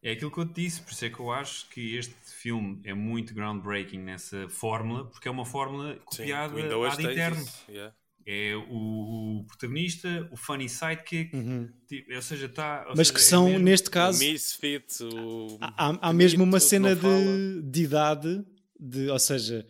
É 0.02 0.12
aquilo 0.14 0.32
que 0.32 0.40
eu 0.40 0.46
te 0.46 0.62
disse, 0.62 0.82
por 0.82 0.92
isso 0.94 1.04
é 1.06 1.10
que 1.10 1.20
eu 1.20 1.30
acho 1.32 1.70
que 1.70 1.96
este 1.96 2.14
filme 2.24 2.80
é 2.86 2.94
muito 2.94 3.34
groundbreaking 3.34 4.00
nessa 4.00 4.48
fórmula, 4.48 5.06
porque 5.06 5.28
é 5.28 5.32
uma 5.32 5.46
fórmula 5.46 5.94
Sim, 5.96 6.00
copiada 6.06 6.78
hoje 6.78 6.94
ad 6.96 7.04
eterno. 7.06 7.42
isso, 7.42 7.66
yeah. 7.70 7.94
É 8.26 8.56
o, 8.56 9.40
o 9.40 9.46
protagonista, 9.48 10.30
o 10.32 10.38
funny 10.38 10.70
sidekick, 10.70 11.36
Uhum. 11.36 11.68
tipo, 11.88 12.14
ou 12.14 12.22
seja, 12.22 12.46
está. 12.46 12.86
Mas 12.96 13.10
que 13.10 13.20
são, 13.20 13.58
neste 13.60 13.90
caso, 13.90 14.24
O 14.24 14.28
Misfit, 14.32 15.04
o... 15.04 15.58
há, 15.62 16.10
há 16.10 16.14
mesmo 16.14 16.44
uma 16.44 16.60
cena 16.60 16.96
de, 16.96 17.62
de 17.64 17.84
idade, 17.84 18.46
de, 18.80 19.10
ou 19.10 19.18
seja, 19.20 19.66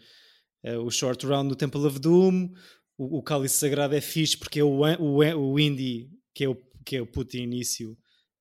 eh, 0.63 0.77
o 0.77 0.91
short 0.91 1.25
round 1.25 1.47
do 1.49 1.55
Temple 1.55 1.85
of 1.85 1.99
Doom, 1.99 2.49
o, 2.97 3.19
o 3.19 3.23
cálice 3.23 3.55
sagrado 3.57 3.95
é 3.95 4.01
fixe 4.01 4.35
porque 4.37 4.59
é 4.59 4.63
o, 4.63 4.81
o, 4.99 5.51
o 5.53 5.59
Indy, 5.59 6.09
que 6.35 6.43
é 6.43 6.49
o, 6.49 6.57
que 6.85 6.97
é 6.97 7.01
o 7.01 7.07
puto 7.07 7.37
início, 7.37 7.97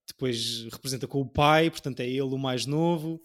depois 0.08 0.64
representa 0.72 1.06
com 1.06 1.20
o 1.20 1.28
pai, 1.28 1.70
portanto 1.70 2.00
é 2.00 2.08
ele 2.08 2.22
o 2.22 2.38
mais 2.38 2.66
novo. 2.66 3.20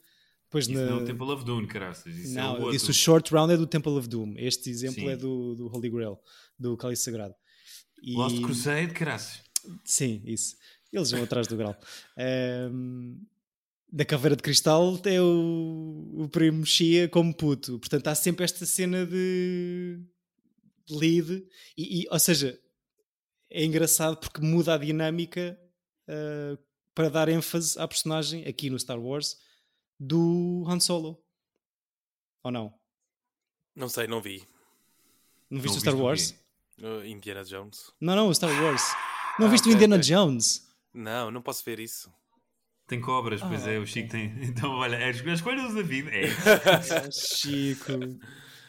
Depois 0.45 0.67
Isso 0.67 0.75
na... 0.75 0.85
não 0.85 0.99
é 0.99 1.01
o 1.01 1.05
Temple 1.05 1.31
of 1.31 1.43
Doom, 1.43 1.65
caraças. 1.65 2.15
Isso 2.15 2.35
Não, 2.35 2.43
é 2.43 2.45
o 2.45 2.49
eu 2.49 2.61
outro. 2.65 2.71
disse 2.73 2.91
o 2.91 2.93
short 2.93 3.33
round 3.33 3.53
é 3.53 3.57
do 3.57 3.65
Temple 3.65 3.93
of 3.93 4.07
Doom. 4.07 4.35
Este 4.37 4.69
exemplo 4.69 5.01
Sim. 5.01 5.09
é 5.09 5.17
do, 5.17 5.55
do 5.55 5.67
Holy 5.75 5.89
Grail, 5.89 6.19
do 6.59 6.77
cálice 6.77 7.03
sagrado. 7.03 7.33
E- 8.03 8.13
Lost 8.13 8.39
Crusade, 8.39 8.93
caraças. 8.93 9.41
Sim, 9.83 10.21
isso. 10.25 10.55
Eles 10.91 11.09
vão 11.09 11.23
atrás 11.23 11.47
do 11.47 11.57
grau. 11.57 11.75
Ahm, 12.15 13.17
da 13.91 14.05
caveira 14.05 14.35
de 14.35 14.43
cristal 14.43 14.99
é 15.05 15.19
o, 15.21 16.11
o 16.17 16.29
primo 16.29 16.65
Xia 16.65 17.07
como 17.09 17.33
puto. 17.33 17.79
Portanto, 17.79 18.07
há 18.07 18.15
sempre 18.15 18.43
esta 18.43 18.65
cena 18.65 19.05
de 19.05 19.99
lead. 20.89 21.43
E, 21.75 22.01
e, 22.01 22.07
ou 22.11 22.19
seja, 22.19 22.59
é 23.49 23.63
engraçado 23.65 24.17
porque 24.17 24.41
muda 24.41 24.73
a 24.75 24.77
dinâmica 24.77 25.57
ah, 26.07 26.57
para 26.95 27.10
dar 27.10 27.29
ênfase 27.29 27.79
à 27.79 27.88
personagem 27.88 28.45
aqui 28.45 28.69
no 28.69 28.79
Star 28.79 28.99
Wars 28.99 29.38
do 29.99 30.63
Han 30.67 30.79
Solo. 30.79 31.23
Ou 32.43 32.51
não? 32.51 32.73
Não 33.75 33.89
sei, 33.89 34.08
não 34.08 34.21
vi. 34.21 34.45
Não 35.49 35.62
viste 35.62 35.73
Não 35.73 35.77
o 35.77 35.82
Star 35.82 35.95
o 35.95 36.03
Wars? 36.03 36.32
Uh, 36.79 37.06
Indiana 37.06 37.43
Jones. 37.43 37.91
Não, 37.99 38.15
não, 38.15 38.27
o 38.27 38.34
Star 38.36 38.49
Wars. 38.63 38.82
Não 39.39 39.47
Ah, 39.47 39.49
viste 39.49 39.65
o 39.65 39.69
ok, 39.69 39.75
Indiana 39.75 39.95
ok. 39.95 40.08
Jones? 40.10 40.67
Não, 40.93 41.32
não 41.32 41.41
posso 41.41 41.63
ver 41.63 41.79
isso. 41.79 42.12
Tem 42.88 42.99
cobras, 42.99 43.41
pois 43.41 43.65
Ah, 43.65 43.71
é, 43.71 43.79
o 43.79 43.86
Chico 43.88 44.10
tem. 44.10 44.29
Então, 44.43 44.71
olha, 44.71 44.95
é 44.97 45.10
as 45.10 45.17
as 45.19 45.25
escolhas 45.25 45.73
da 45.73 45.82
vida. 45.82 46.12
É. 46.12 46.25
Ah, 46.27 47.10
Chico. 47.12 47.93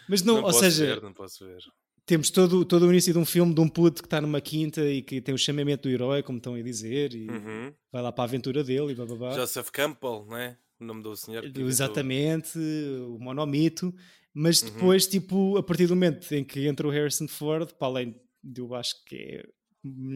Mas 0.09 0.23
não, 0.23 0.35
Não, 0.37 0.43
ou 0.43 0.47
posso 0.49 0.61
seja, 0.61 0.87
ver, 0.87 1.03
não 1.03 1.13
posso 1.13 1.45
ver. 1.45 1.63
Temos 2.07 2.31
todo, 2.31 2.65
todo 2.65 2.87
o 2.87 2.91
início 2.91 3.13
de 3.13 3.19
um 3.19 3.25
filme 3.25 3.55
de 3.55 3.61
um 3.61 3.69
puto 3.69 4.03
que 4.03 4.07
está 4.07 4.21
numa 4.21 4.41
quinta 4.41 4.85
e 4.85 5.03
que 5.03 5.21
tem 5.21 5.35
o 5.35 5.39
chamamento 5.39 5.89
do 5.89 5.93
herói, 5.95 6.23
como 6.23 6.39
estão 6.39 6.55
a 6.55 6.63
dizer, 6.63 7.15
e 7.15 7.29
Uhum. 7.31 7.73
vai 7.93 8.03
lá 8.03 8.13
para 8.13 8.25
a 8.25 8.27
aventura 8.27 8.63
dele 8.63 8.93
e 8.93 8.95
bababá. 8.95 9.33
Joseph 9.35 9.71
Campbell, 9.71 10.27
não 10.29 10.37
é? 10.37 10.59
O 10.81 10.85
nome 10.85 11.03
do 11.03 11.17
senhor. 11.17 11.45
Exatamente, 11.57 12.59
o 12.59 13.19
monomito. 13.19 13.95
Mas 14.35 14.61
Uhum. 14.63 14.71
depois, 14.71 15.07
tipo, 15.07 15.57
a 15.57 15.63
partir 15.63 15.87
do 15.87 15.95
momento 15.95 16.31
em 16.35 16.45
que 16.45 16.67
entra 16.67 16.87
o 16.87 16.91
Harrison 16.91 17.29
Ford, 17.29 17.73
para 17.79 17.87
além 17.89 18.15
de 18.43 18.61
eu 18.61 18.75
acho 18.75 18.95
que 19.07 19.15
é 19.17 19.43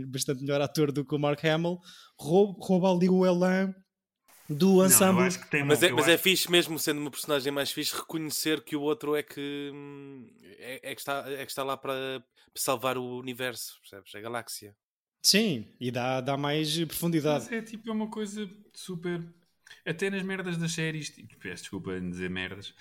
bastante 0.06 0.40
melhor 0.42 0.60
ator 0.60 0.90
do 0.90 1.04
que 1.04 1.14
o 1.14 1.18
Mark 1.18 1.44
Hamill, 1.44 1.78
rouba, 2.18 2.58
rouba 2.60 2.90
ali 2.92 3.08
o 3.08 3.24
elan 3.24 3.72
do 4.48 4.76
Não, 4.78 4.86
ensemble. 4.86 5.38
que 5.38 5.46
tem 5.50 5.64
Mas, 5.64 5.82
é, 5.82 5.92
mas 5.92 6.08
é 6.08 6.16
fixe 6.16 6.50
mesmo, 6.50 6.78
sendo 6.78 7.00
uma 7.00 7.10
personagem 7.10 7.52
mais 7.52 7.70
fixe, 7.70 7.94
reconhecer 7.94 8.62
que 8.62 8.74
o 8.76 8.80
outro 8.80 9.14
é 9.14 9.22
que, 9.22 9.70
hum, 9.74 10.26
é, 10.58 10.90
é 10.90 10.94
que, 10.94 11.00
está, 11.00 11.24
é 11.30 11.44
que 11.44 11.50
está 11.50 11.62
lá 11.62 11.76
para 11.76 12.24
salvar 12.54 12.96
o 12.96 13.18
universo, 13.18 13.78
percebes? 13.80 14.14
A 14.14 14.20
galáxia. 14.20 14.74
Sim, 15.22 15.66
e 15.78 15.90
dá, 15.90 16.20
dá 16.20 16.36
mais 16.36 16.78
profundidade. 16.86 17.44
Mas 17.44 17.52
é 17.52 17.60
tipo 17.62 17.88
é 17.90 17.92
uma 17.92 18.08
coisa 18.10 18.48
super. 18.72 19.22
Até 19.84 20.08
nas 20.10 20.22
merdas 20.22 20.56
das 20.56 20.72
séries, 20.72 21.10
tipo, 21.10 21.36
peço 21.38 21.64
desculpa 21.64 21.92
em 21.94 22.08
dizer 22.10 22.30
merdas, 22.30 22.72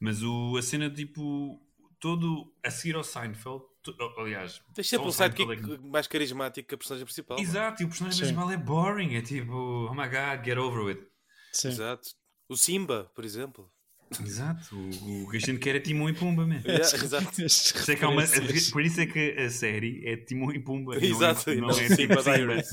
mas 0.00 0.22
o, 0.22 0.56
a 0.56 0.62
cena 0.62 0.90
tipo. 0.90 1.60
Todo 2.00 2.52
a 2.64 2.68
seguir 2.68 2.96
ao 2.96 3.04
Seinfeld, 3.04 3.62
to- 3.80 3.94
aliás, 4.18 4.60
Tens 4.74 4.88
sempre 4.88 5.06
um 5.06 5.12
sidekick 5.12 5.52
é 5.52 5.54
que- 5.54 5.78
mais 5.86 6.08
carismático 6.08 6.68
que 6.68 6.74
a 6.74 6.78
personagem 6.78 7.04
principal. 7.06 7.36
não 7.36 7.44
é? 7.44 7.46
Exato, 7.46 7.80
e 7.80 7.84
o 7.84 7.88
personagem 7.88 8.18
Sim. 8.18 8.34
principal 8.34 8.50
é 8.50 8.56
boring, 8.56 9.14
é 9.14 9.22
tipo, 9.22 9.52
oh 9.88 9.94
my 9.94 10.08
god, 10.08 10.44
get 10.44 10.58
over 10.58 10.88
it. 10.96 11.11
Sim. 11.52 11.68
Exato. 11.68 12.10
O 12.48 12.56
Simba, 12.56 13.10
por 13.14 13.24
exemplo. 13.24 13.72
Exato, 14.20 14.76
o, 14.76 15.24
o 15.24 15.30
que 15.30 15.38
a 15.38 15.40
gente 15.40 15.58
quer 15.58 15.74
é 15.76 15.80
Timão 15.80 16.08
e 16.08 16.12
Pumba, 16.14 16.46
man. 16.46 16.62
Yeah, 16.64 16.98
exato. 17.02 17.40
Isso 17.44 17.90
é 17.90 17.96
que 17.96 18.04
uma- 18.04 18.24
por 18.72 18.82
isso 18.82 19.00
é 19.00 19.06
que 19.06 19.32
a 19.38 19.48
série 19.50 20.06
é 20.06 20.16
Timão 20.16 20.52
e 20.52 20.60
Pumba. 20.60 20.94
não 21.00 21.00
é- 21.00 21.06
Exato, 21.06 21.50
e 21.50 21.60
não 21.60 21.68
não 21.68 21.78
é 21.78 21.88
Simba 21.88 22.22
tipo. 22.22 22.22
Diaries. 22.22 22.68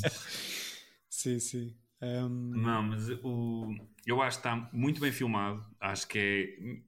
Sim, 1.10 1.40
sim. 1.40 1.78
Um, 2.02 2.62
Não, 2.62 2.84
mas 2.84 3.10
o, 3.24 3.68
eu 4.06 4.22
acho 4.22 4.38
que 4.42 4.48
está 4.48 4.70
muito 4.74 5.00
bem 5.02 5.12
filmado. 5.12 5.64
Acho 5.80 6.08
que 6.08 6.84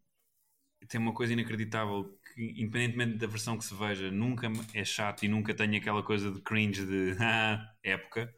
é, 0.82 0.86
tem 0.88 1.00
uma 1.00 1.14
coisa 1.14 1.34
inacreditável 1.34 2.18
que, 2.34 2.42
independentemente 2.62 3.18
da 3.18 3.28
versão 3.28 3.58
que 3.58 3.66
se 3.66 3.74
veja, 3.76 4.12
nunca 4.12 4.48
é 4.74 4.84
chato 4.84 5.24
e 5.24 5.28
nunca 5.28 5.54
tem 5.54 5.76
aquela 5.78 6.04
coisa 6.04 6.32
de 6.32 6.42
cringe 6.42 6.86
de 6.86 7.16
ah, 7.22 7.74
época. 7.84 8.34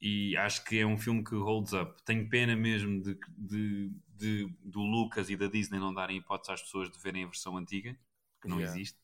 E 0.00 0.36
acho 0.36 0.64
que 0.64 0.78
é 0.78 0.86
um 0.86 0.96
filme 0.96 1.24
que 1.24 1.34
holds 1.34 1.72
up. 1.72 2.00
Tenho 2.04 2.28
pena 2.28 2.54
mesmo 2.54 3.02
de, 3.02 3.18
de- 3.36 3.90
de- 4.14 4.48
do 4.62 4.80
Lucas 4.80 5.28
e 5.28 5.36
da 5.36 5.46
Disney 5.48 5.78
não 5.80 5.92
darem 5.92 6.18
hipótese 6.18 6.52
às 6.52 6.62
pessoas 6.62 6.88
de 6.90 6.98
verem 7.00 7.24
a 7.24 7.26
versão 7.26 7.56
antiga, 7.56 7.96
que 8.40 8.48
não 8.48 8.58
Yeah. 8.58 8.76
existe. 8.76 8.98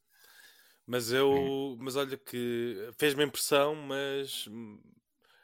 Mas 0.86 1.10
eu. 1.12 1.76
Mas 1.80 1.96
olha 1.96 2.16
que 2.16 2.76
fez-me 2.98 3.24
impressão, 3.24 3.74
mas 3.74 4.46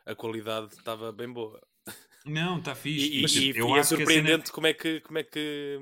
a 0.06 0.14
qualidade 0.14 0.74
estava 0.74 1.10
bem 1.10 1.32
boa. 1.32 1.60
Não, 2.26 2.58
está 2.58 2.74
fixe. 2.74 3.18
E, 3.18 3.22
Mas 3.22 3.34
e- 3.34 3.50
e 3.50 3.56
é 3.58 3.60
a 3.60 3.82
cena- 3.82 3.84
surpreendente 3.84 4.52
como 4.52 4.66
é 4.66 4.74
que, 4.74 5.00
como 5.00 5.18
é 5.18 5.24
que 5.24 5.78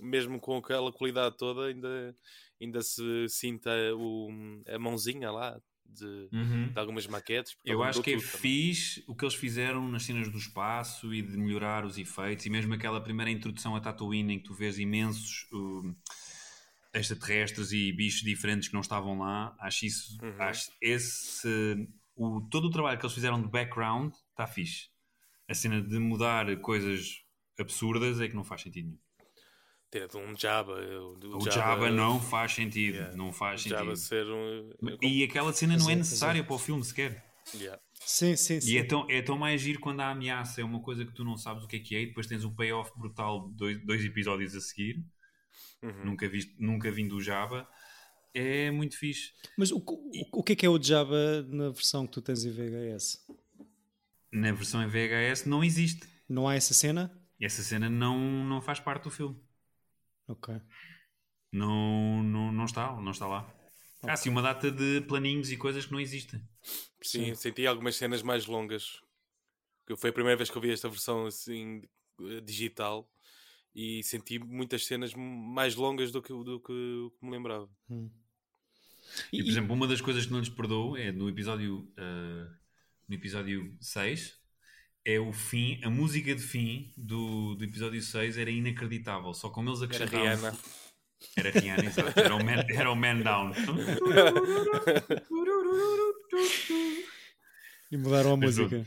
mesmo 0.00 0.40
com 0.40 0.56
aquela 0.56 0.92
qualidade 0.92 1.36
toda, 1.38 1.66
ainda, 1.66 2.16
ainda 2.60 2.82
se 2.82 3.28
sinta 3.28 3.70
o, 3.96 4.28
a 4.66 4.78
mãozinha 4.80 5.30
lá 5.30 5.60
de, 5.92 6.28
Uhum. 6.32 6.68
de 6.72 6.78
algumas 6.78 7.06
maquetes. 7.06 7.56
Eu 7.64 7.82
acho 7.82 8.02
que 8.02 8.14
é 8.14 8.18
fixe 8.20 9.04
o 9.06 9.14
que 9.14 9.24
eles 9.24 9.34
fizeram 9.34 9.88
nas 9.88 10.04
cenas 10.04 10.28
do 10.30 10.38
espaço 10.38 11.12
e 11.14 11.22
de 11.22 11.36
melhorar 11.36 11.84
os 11.84 11.98
efeitos 11.98 12.46
e 12.46 12.50
mesmo 12.50 12.72
aquela 12.74 13.00
primeira 13.00 13.30
introdução 13.30 13.74
a 13.76 13.80
Tatooine 13.80 14.34
em 14.34 14.38
que 14.38 14.44
tu 14.44 14.54
vês 14.54 14.78
imensos 14.78 15.46
um, 15.52 15.94
extraterrestres 16.92 17.72
e 17.72 17.92
bichos 17.92 18.22
diferentes 18.22 18.68
que 18.68 18.74
não 18.74 18.80
estavam 18.80 19.18
lá. 19.18 19.54
Acho 19.60 19.86
isso, 19.86 20.18
Uhum. 20.22 20.42
acho 20.42 20.70
esse, 20.80 21.88
o, 22.16 22.40
todo 22.50 22.66
o 22.66 22.70
trabalho 22.70 22.98
que 22.98 23.04
eles 23.06 23.14
fizeram 23.14 23.40
de 23.40 23.48
background 23.48 24.12
está 24.30 24.46
fixe. 24.46 24.88
A 25.48 25.54
cena 25.54 25.80
de 25.82 25.98
mudar 25.98 26.54
coisas 26.60 27.22
absurdas 27.58 28.20
é 28.20 28.28
que 28.28 28.34
não 28.34 28.44
faz 28.44 28.62
sentido 28.62 28.86
nenhum. 28.86 28.98
Ter 29.90 30.06
de 30.06 30.16
um 30.16 30.36
Jabba. 30.36 30.74
O, 30.74 31.38
O 31.38 31.50
Jabba, 31.50 31.90
não 31.90 32.20
faz 32.20 32.52
sentido. 32.52 32.94
Yeah. 32.94 33.16
Não 33.16 33.32
faz 33.32 33.62
Jabba 33.62 33.96
sentido. 33.96 33.96
ser 33.96 34.26
um. 34.26 34.70
E 35.02 35.24
aquela 35.24 35.52
cena 35.52 35.76
não 35.76 35.88
é 35.88 35.92
é, 35.92 35.94
é. 35.94 35.98
necessária 35.98 36.44
para 36.44 36.54
o 36.54 36.58
filme 36.58 36.84
sequer. 36.84 37.24
Yeah. 37.54 37.80
sim, 38.04 38.36
sim, 38.36 38.60
sim. 38.60 38.70
E 38.70 38.78
é 38.78 38.84
tão, 38.84 39.06
é 39.10 39.20
tão 39.20 39.36
mais 39.36 39.60
giro 39.60 39.80
quando 39.80 40.00
a 40.00 40.10
ameaça 40.10 40.60
é 40.60 40.64
uma 40.64 40.80
coisa 40.80 41.04
que 41.04 41.12
tu 41.12 41.24
não 41.24 41.36
sabes 41.36 41.64
o 41.64 41.66
que 41.66 41.76
é 41.76 41.80
que 41.80 41.96
é 41.96 42.02
e 42.02 42.06
depois 42.06 42.28
tens 42.28 42.44
um 42.44 42.54
payoff 42.54 42.92
brutal 42.96 43.48
de 43.48 43.56
dois, 43.56 43.84
dois 43.84 44.04
episódios 44.04 44.54
a 44.54 44.60
seguir. 44.60 45.04
Uhum. 45.82 46.04
Nunca, 46.04 46.28
visto, 46.28 46.54
nunca 46.58 46.90
vindo 46.92 47.16
do 47.16 47.20
Java. 47.20 47.66
É 48.32 48.70
muito 48.70 48.96
fixe. 48.96 49.32
Mas 49.58 49.72
o, 49.72 49.78
o, 49.78 50.38
o 50.38 50.42
que 50.44 50.52
é 50.52 50.56
que 50.56 50.66
é 50.66 50.68
o 50.68 50.80
Jabba 50.80 51.42
na 51.48 51.70
versão 51.70 52.06
que 52.06 52.12
tu 52.12 52.22
tens 52.22 52.44
em 52.44 52.52
VHS? 52.52 53.26
Na 54.30 54.52
versão 54.52 54.80
em 54.82 54.86
VHS 54.86 55.46
não 55.46 55.64
existe. 55.64 56.06
Não 56.28 56.46
há 56.46 56.54
essa 56.54 56.72
cena? 56.72 57.10
Essa 57.40 57.62
cena 57.62 57.90
não, 57.90 58.44
não 58.44 58.62
faz 58.62 58.78
parte 58.78 59.04
do 59.04 59.10
filme. 59.10 59.36
Ok. 60.30 60.54
Não, 61.52 62.22
não, 62.22 62.52
não 62.52 62.64
está, 62.64 62.92
não 63.00 63.10
está 63.10 63.26
lá. 63.26 63.52
Há 64.04 64.16
sim 64.16 64.30
uma 64.30 64.40
data 64.40 64.70
de 64.70 65.00
planinhos 65.02 65.50
e 65.50 65.56
coisas 65.56 65.84
que 65.84 65.92
não 65.92 66.00
existem. 66.00 66.40
Sim, 67.02 67.34
senti 67.34 67.66
algumas 67.66 67.96
cenas 67.96 68.22
mais 68.22 68.46
longas. 68.46 69.00
Que 69.86 69.96
foi 69.96 70.10
a 70.10 70.12
primeira 70.12 70.36
vez 70.36 70.48
que 70.48 70.56
eu 70.56 70.62
vi 70.62 70.70
esta 70.70 70.88
versão 70.88 71.26
assim 71.26 71.82
eh, 72.20 72.40
digital 72.40 73.10
e 73.74 74.02
senti 74.04 74.38
muitas 74.38 74.86
cenas 74.86 75.12
mais 75.14 75.74
longas 75.74 76.12
do 76.12 76.22
que, 76.22 76.32
do 76.32 76.60
que 76.60 76.72
que 77.18 77.26
me 77.26 77.32
lembrava. 77.32 77.68
E, 79.32 79.42
por 79.42 79.50
exemplo, 79.50 79.74
uma 79.74 79.88
das 79.88 80.00
coisas 80.00 80.26
que 80.26 80.32
não 80.32 80.38
lhes 80.38 80.48
perdoo 80.48 80.96
é 80.96 81.10
no 81.10 81.28
episódio, 81.28 81.92
ah, 81.96 82.48
no 83.08 83.14
episódio 83.14 83.76
6 83.80 84.39
é 85.14 85.20
o 85.20 85.32
fim, 85.32 85.80
a 85.82 85.90
música 85.90 86.34
de 86.34 86.42
fim 86.42 86.92
do, 86.96 87.54
do 87.54 87.64
episódio 87.64 88.00
6 88.00 88.38
era 88.38 88.50
inacreditável. 88.50 89.32
Só 89.34 89.50
como 89.50 89.70
eles 89.70 89.82
Era 89.82 89.86
acrescentavam. 89.86 90.26
Rihanna. 90.26 90.58
Era 91.36 91.50
Rihanna, 91.50 91.84
exato. 91.84 92.18
Era 92.18 92.34
o 92.34 92.44
Man, 92.44 92.64
era 92.68 92.90
o 92.90 92.96
man 92.96 93.20
Down. 93.20 93.52
E 97.90 97.96
mudaram 97.96 98.32
a 98.32 98.36
Mas 98.36 98.56
música. 98.58 98.84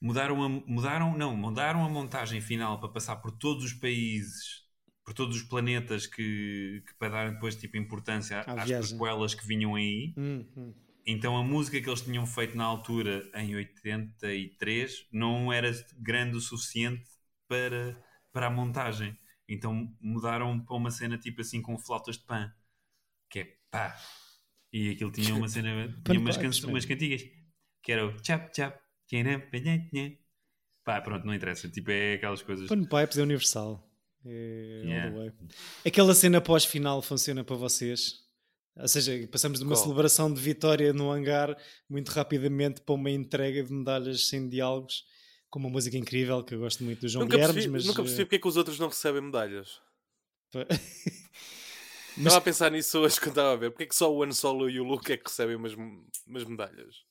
Mudaram, 0.00 0.42
a, 0.42 0.48
mudaram, 0.48 1.18
não, 1.18 1.36
mudaram 1.36 1.84
a 1.84 1.88
montagem 1.88 2.40
final 2.40 2.80
para 2.80 2.88
passar 2.88 3.16
por 3.16 3.32
todos 3.32 3.64
os 3.64 3.72
países, 3.72 4.62
por 5.04 5.12
todos 5.12 5.36
os 5.36 5.42
planetas 5.42 6.06
que, 6.06 6.82
que 6.86 6.94
para 6.98 7.08
dar 7.08 7.32
depois 7.32 7.56
tipo 7.56 7.76
importância 7.76 8.40
À 8.40 8.62
às 8.62 8.92
prequelas 8.92 9.34
que 9.34 9.46
vinham 9.46 9.74
aí. 9.74 10.14
Hum, 10.16 10.46
hum. 10.56 10.74
Então 11.10 11.38
a 11.38 11.42
música 11.42 11.80
que 11.80 11.88
eles 11.88 12.02
tinham 12.02 12.26
feito 12.26 12.54
na 12.54 12.64
altura, 12.64 13.26
em 13.34 13.56
83, 13.56 15.06
não 15.10 15.50
era 15.50 15.70
grande 15.96 16.36
o 16.36 16.40
suficiente 16.40 17.08
para, 17.48 17.98
para 18.30 18.48
a 18.48 18.50
montagem. 18.50 19.18
Então 19.48 19.90
mudaram 20.02 20.60
para 20.60 20.76
uma 20.76 20.90
cena 20.90 21.16
tipo 21.16 21.40
assim 21.40 21.62
com 21.62 21.78
flautas 21.78 22.18
de 22.18 22.24
pan, 22.24 22.52
que 23.30 23.38
é 23.38 23.56
pá. 23.70 23.96
E 24.70 24.90
aquilo 24.90 25.10
tinha 25.10 25.34
uma 25.34 25.48
cena, 25.48 25.88
tinha 26.04 26.20
umas, 26.20 26.36
can 26.36 26.50
umas 26.66 26.84
cantigas, 26.84 27.22
que 27.82 27.90
era 27.90 28.06
o 28.06 28.22
chap 28.22 28.54
chap, 28.54 28.78
pá, 30.84 31.00
pronto, 31.00 31.24
não 31.26 31.32
interessa. 31.32 31.70
Tipo, 31.70 31.90
é 31.90 32.16
aquelas 32.16 32.42
coisas. 32.42 32.68
Panpipes 32.68 33.16
é 33.16 33.22
universal. 33.22 33.82
É 34.26 34.82
Yeah. 34.84 35.32
Aquela 35.86 36.14
cena 36.14 36.38
pós-final 36.38 37.00
funciona 37.00 37.42
para 37.42 37.56
vocês? 37.56 38.27
Ou 38.80 38.86
seja, 38.88 39.26
passamos 39.30 39.58
de 39.58 39.64
uma 39.64 39.74
Qual? 39.74 39.82
celebração 39.82 40.32
de 40.32 40.40
vitória 40.40 40.92
no 40.92 41.10
hangar 41.10 41.56
muito 41.88 42.10
rapidamente 42.10 42.80
para 42.80 42.94
uma 42.94 43.10
entrega 43.10 43.62
de 43.64 43.72
medalhas 43.72 44.28
sem 44.28 44.48
diálogos, 44.48 45.04
com 45.50 45.58
uma 45.58 45.68
música 45.68 45.96
incrível 45.96 46.44
que 46.44 46.54
eu 46.54 46.60
gosto 46.60 46.84
muito 46.84 47.00
do 47.00 47.08
João 47.08 47.24
Nunca 47.24 47.36
Guilhermes, 47.36 47.54
percebi, 47.54 47.72
mas 47.72 47.84
nunca 47.86 48.02
percebi 48.02 48.22
eh, 48.22 48.24
porque 48.24 48.36
é 48.36 48.38
que 48.38 48.48
os 48.48 48.56
outros 48.56 48.78
não 48.78 48.88
recebem 48.88 49.20
medalhas. 49.22 49.80
Mas- 50.54 50.66
Estava 52.16 52.36
a 52.36 52.40
pensar 52.40 52.70
nisso 52.72 52.98
hoje 52.98 53.16
quando 53.20 53.28
estava 53.30 53.52
a 53.52 53.56
ver. 53.56 53.70
Porque 53.70 53.84
é 53.84 53.86
que 53.86 53.94
só 53.94 54.12
o 54.12 54.22
Han 54.24 54.32
Solo 54.32 54.68
e 54.68 54.80
o 54.80 54.84
Luke 54.84 55.12
é 55.12 55.16
que 55.16 55.28
recebem 55.28 55.54
umas, 55.54 55.72
umas 55.74 56.44
medalhas? 56.44 57.04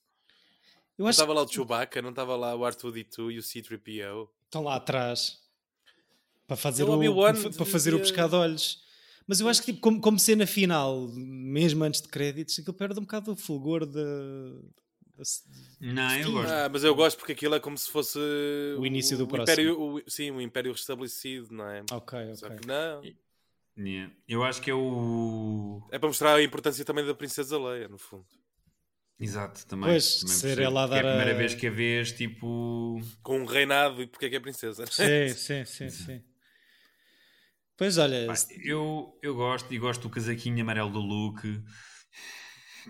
eu 0.98 1.04
Não 1.04 1.10
estava 1.10 1.32
que 1.32 1.38
lá 1.40 1.44
o 1.44 1.48
Chewbacca, 1.48 2.02
não 2.02 2.10
estava 2.10 2.36
lá 2.36 2.54
o 2.56 2.60
R2D2 2.60 3.32
e 3.34 3.38
o 3.38 3.44
C-3PO. 3.44 4.28
estão 4.46 4.64
lá 4.64 4.76
atrás 4.76 5.40
para 6.46 6.58
fazer, 6.58 6.84
Eu 6.84 6.88
o, 6.88 6.92
para 7.56 7.66
fazer 7.66 7.94
o 7.94 8.00
de 8.02 8.36
olhos. 8.36 8.84
Mas 9.28 9.40
eu 9.42 9.50
acho 9.50 9.62
que 9.62 9.68
tipo, 9.74 9.82
como, 9.82 10.00
como 10.00 10.18
cena 10.20 10.48
final, 10.48 11.08
mesmo 11.16 11.84
antes 11.84 12.02
de 12.02 12.08
créditos, 12.08 12.58
aquilo 12.60 12.74
perde 12.74 13.00
um 13.00 13.04
bocado 13.04 13.34
o 13.34 13.36
fulgor 13.36 13.86
da, 13.86 14.02
Não, 15.82 16.16
eu 16.18 16.32
gosto. 16.32 16.52
Ah, 16.52 16.70
mas 16.72 16.84
eu 16.84 16.96
gosto 16.96 17.18
porque 17.18 17.34
aquilo 17.34 17.56
é 17.56 17.60
como 17.60 17.78
se 17.78 17.90
fosse 17.90 18.18
O 18.78 18.86
início 18.86 19.18
do 19.18 19.26
o 19.26 19.28
próximo. 19.28 19.44
Império, 19.54 19.82
o- 19.82 20.10
sim, 20.10 20.32
o 20.32 20.40
Império 20.42 20.72
restabelecido, 20.72 21.54
não 21.54 21.70
é? 21.70 21.84
Ok, 21.92 22.36
Só 22.36 22.48
ok. 22.48 22.58
que 22.58 22.68
não. 22.68 23.02
Yeah. 23.78 24.12
Eu 24.28 24.44
acho 24.44 24.60
que 24.62 24.72
é 24.72 24.74
o. 24.74 25.88
É 25.92 26.00
para 26.00 26.08
mostrar 26.08 26.36
a 26.36 26.42
importância 26.44 26.84
também 26.84 27.06
da 27.06 27.14
Princesa 27.14 27.60
Leia, 27.60 27.88
no 27.88 27.98
fundo. 28.00 28.26
Exato, 29.20 29.66
também. 29.68 29.90
Pois, 29.90 30.20
também 30.20 30.36
ser 30.36 30.60
ela 30.60 30.86
a 30.86 30.88
Que 30.88 30.94
é 30.96 31.00
a 31.00 31.02
dar 31.02 31.08
a- 31.10 31.12
primeira 31.16 31.38
vez 31.38 31.54
que 31.54 31.68
a 31.68 31.72
vês, 31.72 32.12
tipo. 32.12 33.00
Com 33.22 33.40
um 33.42 33.46
reinado 33.46 34.02
e 34.02 34.08
porque 34.08 34.26
é 34.26 34.30
que 34.30 34.36
é 34.36 34.40
princesa. 34.40 34.86
Sim, 34.88 35.28
sim, 35.36 35.66
sim, 35.66 35.90
sim. 35.90 36.24
Pois 37.78 37.98
olha, 37.98 38.26
Pá, 38.26 38.34
eu, 38.64 39.18
eu 39.22 39.36
gosto 39.36 39.72
e 39.74 39.78
gosto 39.78 40.02
do 40.02 40.10
casaquinho 40.10 40.62
amarelo 40.62 40.90
do 40.90 41.00
Luke. 41.00 41.64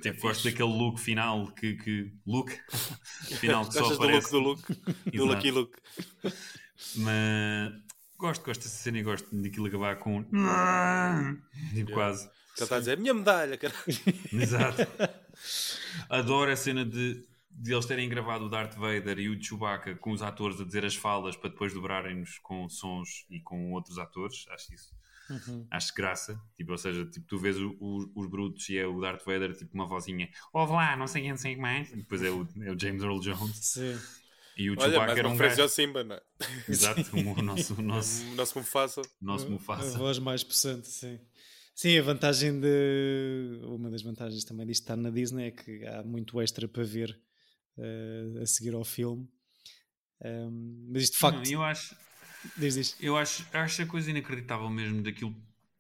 Tipo, 0.02 0.22
gosto 0.22 0.44
fixe. 0.44 0.52
daquele 0.52 0.78
look 0.78 0.98
final 1.00 1.52
que. 1.52 1.76
que 1.76 2.14
look? 2.26 2.52
final 3.40 3.66
que 3.66 3.74
só 3.74 3.82
Gostas 3.82 3.98
do 3.98 4.04
aparece. 4.06 4.36
look 4.36 4.66
do 4.66 4.76
Luke? 4.80 5.18
Do. 5.18 5.26
Lucky 5.26 5.52
Luke. 5.52 5.78
Mas 6.96 7.74
gosto, 8.18 8.46
gosto 8.46 8.64
dessa 8.64 8.78
cena 8.78 9.00
e 9.00 9.04
gosto 9.04 9.28
daquilo 9.36 9.68
acabar 9.68 9.98
com. 10.00 10.24
Tipo, 11.74 11.92
quase. 11.92 12.30
Já 12.58 12.64
está 12.64 12.78
a 12.78 12.80
dizer, 12.80 12.98
minha 12.98 13.14
medalha, 13.14 13.58
cara. 13.58 13.74
Exato. 14.34 14.88
Adoro 16.10 16.52
a 16.52 16.56
cena 16.56 16.84
de, 16.84 17.24
de 17.60 17.74
eles 17.74 17.86
terem 17.88 18.08
gravado 18.08 18.46
o 18.46 18.50
Darth 18.50 18.76
Vader 18.76 19.18
e 19.20 19.30
o 19.30 19.42
Chewbacca 19.42 19.96
com 19.96 20.12
os 20.12 20.22
atores 20.22 20.62
a 20.62 20.64
dizer 20.64 20.86
as 20.86 20.96
falas 20.96 21.36
para 21.36 21.50
depois 21.50 21.74
dobrarem-nos 21.74 22.38
com 22.40 22.70
sons 22.70 23.26
e 23.30 23.40
com 23.40 23.74
outros 23.74 23.98
atores. 23.98 24.46
Acho 24.50 24.74
isso. 24.76 24.96
Uhum. 25.30 25.66
Acho 25.72 25.94
graça. 25.94 26.40
Tipo, 26.56 26.72
ou 26.72 26.78
seja, 26.78 27.06
tipo, 27.06 27.26
tu 27.28 27.38
vês 27.38 27.58
o- 27.60 27.76
o- 27.80 28.12
os 28.16 28.30
brutos 28.30 28.70
e 28.70 28.78
é 28.78 28.86
o 28.88 29.02
Darth 29.02 29.26
Vader, 29.26 29.54
tipo 29.58 29.74
uma 29.74 29.86
vozinha, 29.88 30.30
ouve 30.54 30.72
lá, 30.74 30.96
não 30.96 31.08
sei 31.08 31.24
quem, 31.24 31.32
não 31.32 31.38
sei 31.38 31.54
o 31.54 31.56
que 31.56 31.62
mais. 31.62 31.92
E 31.92 31.96
depois 31.98 32.22
é 32.24 32.30
o, 32.30 32.48
é 32.62 32.72
o 32.72 32.80
James 32.80 33.02
Earl 33.02 33.20
Jones. 33.20 33.58
sim. 33.58 33.98
E 34.56 34.70
o 34.70 34.74
Olha, 34.74 34.92
Chewbacca 34.92 35.20
era 35.20 35.28
um 35.28 35.32
ao 35.32 35.38
gajo. 35.38 35.68
Simba, 35.70 36.04
não 36.04 36.16
é? 36.16 36.22
Exato, 36.70 37.02
o 37.16 37.42
nosso, 37.44 37.74
o 37.76 37.82
nosso, 37.82 38.26
O 38.32 38.36
nosso 38.36 38.58
Mufasa. 38.58 39.02
nosso 39.22 39.46
A 39.46 39.50
Mufasa. 39.50 39.98
voz 39.98 40.18
mais 40.20 40.44
possante, 40.44 40.88
sim. 40.88 41.20
Sim, 41.76 41.98
a 42.00 42.02
vantagem 42.02 42.60
de. 42.60 43.60
Uma 43.66 43.90
das 43.92 44.02
vantagens 44.02 44.44
também 44.44 44.66
disto 44.66 44.82
estar 44.82 44.96
na 44.96 45.10
Disney 45.12 45.48
é 45.48 45.52
que 45.52 45.86
há 45.86 46.02
muito 46.04 46.42
extra 46.42 46.68
para 46.68 46.84
ver 46.84 47.20
eh, 47.80 48.42
a 48.42 48.46
seguir 48.46 48.74
ao 48.76 48.84
filme. 48.84 49.28
Um, 50.24 50.88
mas 50.92 51.04
isto 51.04 51.14
de 51.14 51.20
facto. 51.20 51.42
Não, 51.42 51.44
eu 51.52 51.64
acho, 51.64 51.96
isto. 52.60 53.04
Eu 53.04 53.18
acho, 53.18 53.46
acho 53.54 53.82
a 53.82 53.86
coisa 53.86 54.10
inacreditável 54.10 54.70
mesmo 54.70 55.02
daquilo 55.02 55.36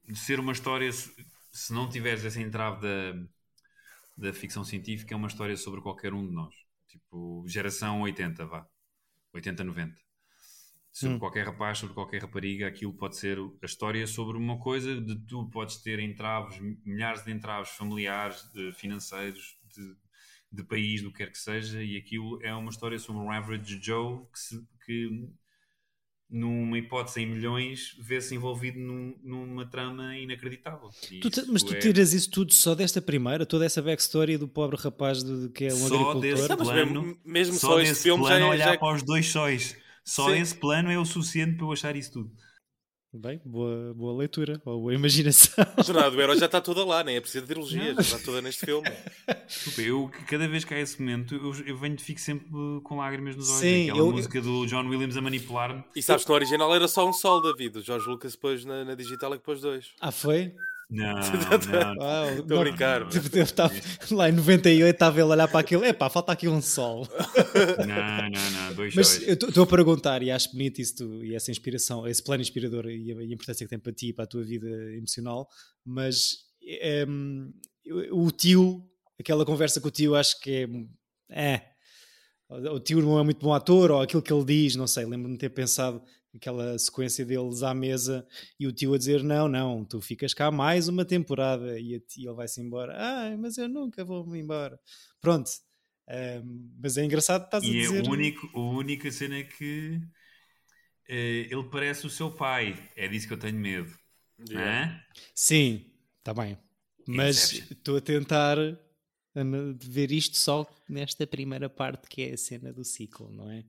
de 0.07 0.17
ser 0.17 0.39
uma 0.39 0.51
história, 0.51 0.91
se, 0.91 1.73
não 1.73 1.89
tiveres 1.89 2.23
esse 2.23 2.41
entrave 2.41 2.81
da, 2.81 3.27
da 4.17 4.33
ficção 4.33 4.63
científica, 4.63 5.13
é 5.13 5.17
uma 5.17 5.27
história 5.27 5.55
sobre 5.57 5.81
qualquer 5.81 6.13
um 6.13 6.25
de 6.27 6.33
nós. 6.33 6.53
Tipo, 6.87 7.43
geração 7.47 8.01
80, 8.01 8.45
vá. 8.45 8.67
80, 9.33 9.63
90. 9.63 9.99
Sobre 10.91 11.17
Hum. 11.17 11.19
qualquer 11.19 11.45
rapaz, 11.45 11.79
sobre 11.79 11.93
qualquer 11.95 12.21
rapariga, 12.23 12.67
aquilo 12.67 12.93
pode 12.93 13.17
ser 13.17 13.37
a 13.61 13.65
história 13.65 14.07
sobre 14.07 14.37
uma 14.37 14.59
coisa 14.59 14.99
de 15.01 15.15
tu 15.27 15.49
podes 15.49 15.77
ter 15.77 15.99
entraves, 15.99 16.59
milhares 16.85 17.23
de 17.25 17.31
entraves 17.31 17.71
familiares, 17.71 18.49
de- 18.53 18.71
financeiros, 18.73 19.59
de, 19.75 19.95
de 20.51 20.63
país, 20.63 21.01
do 21.01 21.11
que 21.11 21.17
quer 21.17 21.31
que 21.31 21.37
seja, 21.37 21.83
e 21.83 21.97
aquilo 21.97 22.39
é 22.41 22.53
uma 22.55 22.69
história 22.69 22.97
sobre 22.97 23.21
um 23.21 23.31
average 23.31 23.79
Joe 23.81 24.19
que, 24.31 24.39
se- 24.39 24.65
que 24.85 25.27
numa 26.29 26.77
hipótese 26.77 27.21
em 27.21 27.25
milhões, 27.25 27.95
vê-se 27.99 28.35
envolvido 28.35 28.77
num- 28.79 29.17
numa 29.23 29.65
trama 29.65 30.17
inacreditável. 30.17 30.89
Tu 31.21 31.29
te- 31.29 31.45
mas 31.49 31.63
tu 31.63 31.73
é 31.73 31.79
tiras 31.79 32.11
isso 32.13 32.29
tudo 32.29 32.51
só 32.53 32.75
desta 32.75 33.01
primeira, 33.01 33.45
toda 33.45 33.65
essa 33.65 33.81
backstory 33.81 34.37
do 34.37 34.47
pobre 34.47 34.75
rapaz 34.77 35.23
de, 35.23 35.49
que 35.49 35.65
é 35.65 35.73
um 35.73 35.77
Só 35.77 35.85
agricultor. 35.95 36.21
desse 36.21 36.47
plano, 36.57 37.01
mesmo, 37.03 37.19
mesmo 37.23 37.53
só, 37.55 37.67
só, 37.67 37.77
desse 37.77 38.03
filme 38.03 38.23
já 38.23 38.29
plano 38.29 38.45
é, 38.45 38.49
olhar 38.49 38.73
já 38.73 38.77
para 38.77 38.95
os 38.95 39.03
dois 39.03 39.25
sóis. 39.27 39.77
Só 40.03 40.33
Sim. 40.33 40.41
esse 40.41 40.55
plano 40.55 40.91
é 40.91 40.99
o 40.99 41.05
suficiente 41.05 41.55
para 41.55 41.65
eu 41.65 41.71
achar 41.71 41.95
isso 41.95 42.11
tudo. 42.13 42.31
Bem, 43.19 43.41
boa, 43.43 43.93
boa 43.95 44.15
leitura, 44.17 44.61
ou 44.63 44.79
boa 44.81 44.93
imaginação. 44.93 45.53
A 45.75 45.81
jornada 45.81 46.11
do 46.11 46.21
herói 46.21 46.37
já 46.37 46.45
está 46.45 46.61
toda 46.61 46.85
lá, 46.85 47.03
nem 47.03 47.15
é 47.15 47.21
preciso 47.21 47.45
de 47.45 47.53
trilogia, 47.53 47.93
já 47.95 48.01
está 48.01 48.19
toda 48.19 48.41
neste 48.41 48.65
filme. 48.65 48.87
Desculpa, 49.47 49.81
eu, 49.81 50.11
cada 50.27 50.47
vez 50.47 50.63
que 50.63 50.73
há 50.73 50.79
esse 50.79 50.99
momento, 51.01 51.33
eu, 51.35 51.65
eu 51.65 51.77
venho 51.77 51.99
fico 51.99 52.19
sempre 52.19 52.47
com 52.83 52.97
lágrimas 52.97 53.35
nos 53.35 53.49
olhos. 53.49 53.59
Sim, 53.59 53.89
Aquela 53.89 54.05
eu- 54.07 54.11
música 54.11 54.39
do 54.41 54.65
John 54.67 54.87
Williams 54.87 55.17
a 55.17 55.21
manipular-me. 55.21 55.83
E 55.95 56.01
sabes 56.03 56.23
que 56.23 56.29
no 56.29 56.35
original 56.35 56.73
era 56.75 56.87
só 56.87 57.07
um 57.07 57.13
sol, 57.13 57.41
David. 57.41 57.79
O 57.79 57.81
Jorge 57.83 58.07
Lucas 58.07 58.33
depois 58.33 58.63
na, 58.63 58.85
na 58.85 58.93
digital 58.93 59.33
é 59.33 59.37
que 59.37 59.43
pôs 59.43 59.61
dois. 59.61 59.87
Ah, 59.99 60.11
foi? 60.11 60.53
Não, 60.89 61.13
não. 61.15 61.97
Uau, 62.05 62.29
Estou 62.29 62.43
a 62.43 62.47
não- 62.47 62.59
brincar. 62.59 63.09
Tipo, 63.09 63.37
estava 63.39 63.73
lá 64.11 64.29
em 64.29 64.31
98, 64.31 64.93
estava 64.95 65.17
ele 65.19 65.23
a 65.29 65.33
olhar 65.33 65.47
para 65.49 65.59
aquilo. 65.59 65.83
Epá, 65.83 66.09
falta 66.09 66.31
aqui 66.31 66.47
um 66.47 66.61
sol. 66.61 67.05
Não, 67.85 68.29
não, 68.29 68.51
não. 68.51 68.73
Dois 68.75 68.95
Mas 68.95 69.21
estou 69.21 69.63
a 69.63 69.67
perguntar 69.67 70.21
e 70.23 70.31
acho 70.31 70.51
bonito 70.51 70.79
isso 70.79 70.95
tu- 70.97 71.23
e 71.25 71.35
essa 71.35 71.51
inspiração, 71.51 72.07
esse 72.07 72.23
plano 72.23 72.41
inspirador 72.41 72.85
e 72.85 73.11
a, 73.11 73.15
e 73.15 73.31
a 73.31 73.33
importância 73.33 73.65
que 73.65 73.69
tem 73.69 73.79
para 73.79 73.91
ti 73.91 74.09
e 74.09 74.13
para 74.13 74.23
a 74.23 74.27
tua 74.27 74.43
vida 74.45 74.67
emocional. 74.95 75.47
Mas 75.85 76.37
em, 76.61 77.51
o 78.11 78.31
tio, 78.31 78.83
aquela 79.19 79.45
conversa 79.45 79.81
com 79.81 79.87
o 79.87 79.91
tio, 79.91 80.15
acho 80.15 80.39
que 80.39 80.67
é. 81.29 81.53
é. 81.55 81.61
O 82.49 82.79
tio 82.79 83.01
não 83.01 83.19
é 83.19 83.23
muito 83.23 83.41
bom 83.43 83.53
ator, 83.53 83.91
ou 83.91 84.01
aquilo 84.01 84.21
que 84.21 84.31
ele 84.31 84.45
diz, 84.45 84.75
não 84.77 84.87
sei. 84.87 85.03
Lembro-me 85.05 85.33
de 85.35 85.39
ter 85.39 85.49
pensado 85.49 86.01
aquela 86.37 86.77
sequência 86.79 87.25
deles 87.25 87.63
à 87.63 87.73
mesa 87.73 88.25
e 88.59 88.65
o 88.65 88.71
tio 88.71 88.93
a 88.93 88.97
dizer: 88.97 89.23
Não, 89.23 89.47
não, 89.47 89.83
tu 89.85 89.99
ficas 90.01 90.33
cá 90.33 90.49
mais 90.49 90.87
uma 90.87 91.03
temporada 91.05 91.79
e 91.79 91.95
a 91.95 91.99
tia 91.99 92.29
ele 92.29 92.35
vai-se 92.35 92.61
embora. 92.61 92.93
Ah, 92.97 93.35
mas 93.37 93.57
eu 93.57 93.67
nunca 93.67 94.05
vou-me 94.05 94.39
embora. 94.39 94.79
Pronto. 95.21 95.49
Mas 96.81 96.97
é 96.97 97.03
engraçado, 97.03 97.45
estás 97.45 97.63
a 97.63 97.67
E 97.67 97.79
é 97.79 97.81
dizer. 97.81 98.07
o 98.07 98.11
único, 98.11 98.47
a 98.57 98.61
única 98.61 99.11
cena 99.11 99.37
é 99.37 99.43
que 99.43 99.99
eh, 101.09 101.47
ele 101.49 101.63
parece 101.69 102.05
o 102.05 102.09
seu 102.09 102.31
pai. 102.31 102.89
É 102.95 103.07
disso 103.07 103.27
que 103.27 103.33
eu 103.33 103.37
tenho 103.39 103.57
medo. 103.57 103.91
Yeah. 104.47 104.93
Hã? 104.93 105.01
Sim, 105.33 105.85
está 106.19 106.33
bem. 106.33 106.57
Mas 107.07 107.53
estou 107.71 107.97
a 107.97 108.01
tentar 108.01 108.57
ver 109.79 110.11
isto 110.11 110.37
só 110.37 110.67
nesta 110.89 111.25
primeira 111.27 111.69
parte 111.69 112.07
que 112.07 112.23
é 112.23 112.33
a 112.33 112.37
cena 112.37 112.73
do 112.73 112.83
ciclo, 112.83 113.31
não 113.31 113.49
é? 113.49 113.63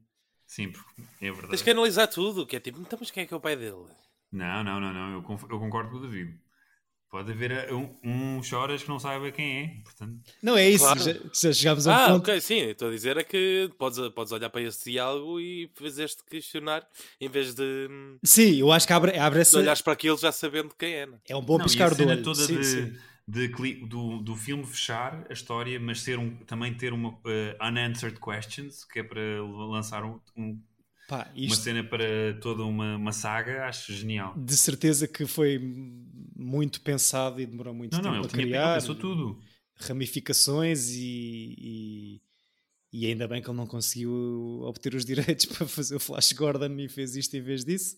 Sim, 0.48 0.72
porque 0.72 1.02
é 1.20 1.30
verdade. 1.30 1.50
Tens 1.50 1.62
que 1.62 1.70
analisar 1.70 2.06
tudo, 2.08 2.44
que 2.46 2.56
é 2.56 2.60
tipo, 2.60 2.80
então, 2.80 2.98
mas 3.00 3.10
quem 3.12 3.22
é 3.22 3.26
que 3.26 3.32
é 3.34 3.36
o 3.36 3.40
pai 3.40 3.54
dele? 3.54 3.76
Não, 4.32 4.64
não, 4.64 4.80
não, 4.80 4.92
não. 4.92 5.12
Eu, 5.12 5.38
eu 5.50 5.58
concordo 5.60 5.90
com 5.90 5.96
o 5.98 6.00
David. 6.00 6.36
Pode 7.10 7.32
haver 7.32 7.50
eh, 7.52 7.72
um, 7.72 7.96
um 8.04 8.42
choras 8.42 8.82
que 8.82 8.88
não 8.90 8.98
saiba 8.98 9.30
quem 9.30 9.60
é. 9.62 9.82
Portanto, 9.82 10.20
Não 10.42 10.56
é 10.58 10.68
isso, 10.68 10.84
Claro. 10.84 11.00
já, 11.00 11.12
já 11.32 11.52
chegámos 11.54 11.86
a 11.86 11.90
um 11.90 11.94
Ah, 11.94 12.06
ponto. 12.08 12.18
ok, 12.30 12.40
sim. 12.40 12.60
Estou 12.64 12.88
a 12.88 12.90
dizer 12.90 13.16
é 13.16 13.24
que 13.24 13.70
podes, 13.78 13.98
podes 14.10 14.30
olhar 14.32 14.50
para 14.50 14.60
esse 14.60 14.90
diálogo 14.90 15.40
e 15.40 15.70
fazer-te 15.74 16.22
questionar 16.28 16.86
em 17.18 17.28
vez 17.30 17.54
de, 17.54 17.88
Sim, 18.22 18.56
eu 18.56 18.70
acho 18.72 18.86
que 18.86 18.92
abre, 18.92 19.18
abre 19.18 19.40
essa. 19.40 19.58
olhares 19.58 19.80
para 19.80 19.94
aquilo 19.94 20.18
já 20.18 20.30
sabendo 20.32 20.74
quem 20.78 20.92
é. 20.94 21.06
né? 21.06 21.18
É 21.26 21.34
um 21.36 21.40
bom 21.40 21.54
não, 21.56 21.60
e 21.60 21.64
a 21.64 21.68
piscar 21.68 21.94
do 21.94 22.06
olho. 22.06 22.22
toda 22.22 22.42
Sim, 22.44 22.58
de, 22.58 22.64
sim. 22.64 22.96
De 23.28 23.48
do, 23.86 24.18
do 24.22 24.34
filme 24.36 24.64
fechar 24.64 25.26
a 25.28 25.32
história, 25.32 25.78
mas 25.78 26.00
ser 26.00 26.18
um, 26.18 26.36
também 26.46 26.74
ter 26.74 26.92
uma 26.92 27.18
eh, 27.26 27.56
unanswered 27.60 28.18
questions, 28.20 28.84
que 28.84 29.00
é 29.00 29.02
para 29.04 29.20
lançar 29.42 30.04
um- 30.04 30.18
um- 30.36 30.60
Pá, 31.06 31.30
uma 31.44 31.54
isto 31.54 31.62
cena 31.64 31.84
para 31.84 32.38
toda 32.40 32.64
uma, 32.64 32.96
uma 32.96 33.12
saga, 33.12 33.66
acho 33.66 33.92
genial. 33.92 34.34
de 34.36 34.56
certeza 34.56 35.06
que 35.08 35.26
foi 35.26 35.58
muito 36.36 36.80
pensado 36.80 37.40
e 37.40 37.46
demorou 37.46 37.74
muito 37.74 37.92
Não, 37.92 38.02
tempo 38.02 38.14
não, 38.14 38.24
ele, 38.24 38.26
a 38.26 38.28
tinha, 38.28 38.46
criar. 38.46 38.74
pensou 38.80 38.94
tudo. 38.94 39.40
Ramificações 39.80 40.90
e, 40.90 41.54
e, 41.58 42.22
e 42.92 43.06
ainda 43.06 43.28
bem 43.28 43.42
que 43.42 43.48
ele 43.48 43.56
não 43.56 43.66
conseguiu 43.66 44.12
obter 44.62 44.94
os 44.94 45.04
direitos 45.04 45.46
para 45.56 45.66
fazer 45.66 45.96
o 45.96 46.00
Flash 46.00 46.32
Gordon 46.32 46.76
e 46.78 46.88
fez 46.88 47.16
isto 47.16 47.36
em 47.36 47.42
vez 47.42 47.64
disso. 47.64 47.96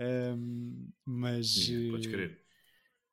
Ahm, 0.00 0.88
mas, 1.04 1.46
Sim, 1.52 1.80
podes 1.90 2.06
eh, 2.06 2.10
crer. 2.10 2.38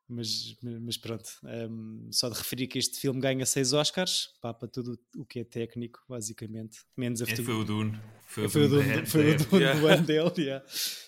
Mas, 0.08 0.56
mas 0.82 0.98
pronto, 0.98 1.30
ahm, 1.44 2.10
só 2.12 2.30
de 2.30 2.36
referir 2.38 2.68
que 2.68 2.78
este 2.80 3.00
filme 3.00 3.20
ganha 3.20 3.46
seis 3.46 3.74
Oscars 3.74 4.30
pá, 4.42 4.54
para 4.54 4.68
tudo 4.68 5.00
o 5.16 5.26
que 5.26 5.40
é 5.40 5.44
técnico, 5.44 6.00
basicamente, 6.08 6.80
menos 6.96 7.22
a 7.22 7.26
fotografia. 7.26 7.54
foi 7.54 7.62
o 7.62 7.66
Dune. 7.66 8.02
Foi, 8.28 8.50
Foi 8.50 8.66
o 8.66 8.70
Dune 8.70 9.06
foi 9.06 9.22
o 9.36 9.56
Yeah. 9.60 9.80
do 9.80 9.88
ano 9.88 10.04
dele, 10.06 10.32
yeah. 10.38 10.66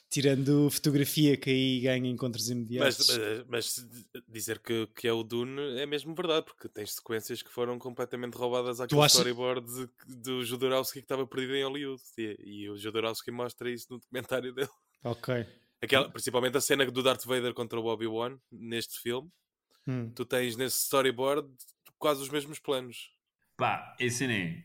tirando 0.09 0.69
fotografia 0.69 1.35
que 1.35 1.49
aí 1.49 1.79
ganha 1.81 2.09
encontros 2.09 2.49
imediatos. 2.49 3.07
Mas, 3.09 3.45
mas 3.47 3.87
dizer 4.27 4.59
que, 4.59 4.87
que 4.95 5.07
é 5.07 5.11
o 5.13 5.23
Dune 5.23 5.79
é 5.79 5.85
mesmo 5.85 6.15
verdade, 6.15 6.45
porque 6.45 6.69
tens 6.69 6.93
sequências 6.93 7.41
que 7.41 7.51
foram 7.51 7.77
completamente 7.77 8.35
roubadas 8.35 8.79
àquele 8.79 9.01
achas- 9.01 9.13
storyboard 9.13 9.65
de- 9.67 10.15
do 10.15 10.43
Jodorowsky 10.45 10.99
que 10.99 11.05
estava 11.05 11.25
perdido 11.27 11.55
em 11.55 11.63
Hollywood. 11.63 12.01
E, 12.17 12.37
e 12.63 12.69
o 12.69 12.77
Jodorowsky 12.77 13.31
mostra 13.31 13.69
isso 13.69 13.87
no 13.89 13.99
documentário 13.99 14.53
dele. 14.53 14.69
Ok. 15.03 15.45
Aquela, 15.81 16.09
principalmente 16.09 16.57
a 16.57 16.61
cena 16.61 16.85
do 16.89 17.03
Darth 17.03 17.23
Vader 17.25 17.53
contra 17.53 17.79
o 17.79 17.85
Obi-Wan 17.85 18.37
neste 18.51 18.99
filme. 18.99 19.29
Hum. 19.87 20.11
Tu 20.13 20.25
tens 20.25 20.55
nesse 20.55 20.77
storyboard 20.83 21.47
quase 21.97 22.21
os 22.21 22.29
mesmos 22.29 22.59
planos. 22.59 23.11
Pá, 23.55 23.95
esse 23.99 24.25
é. 24.25 24.63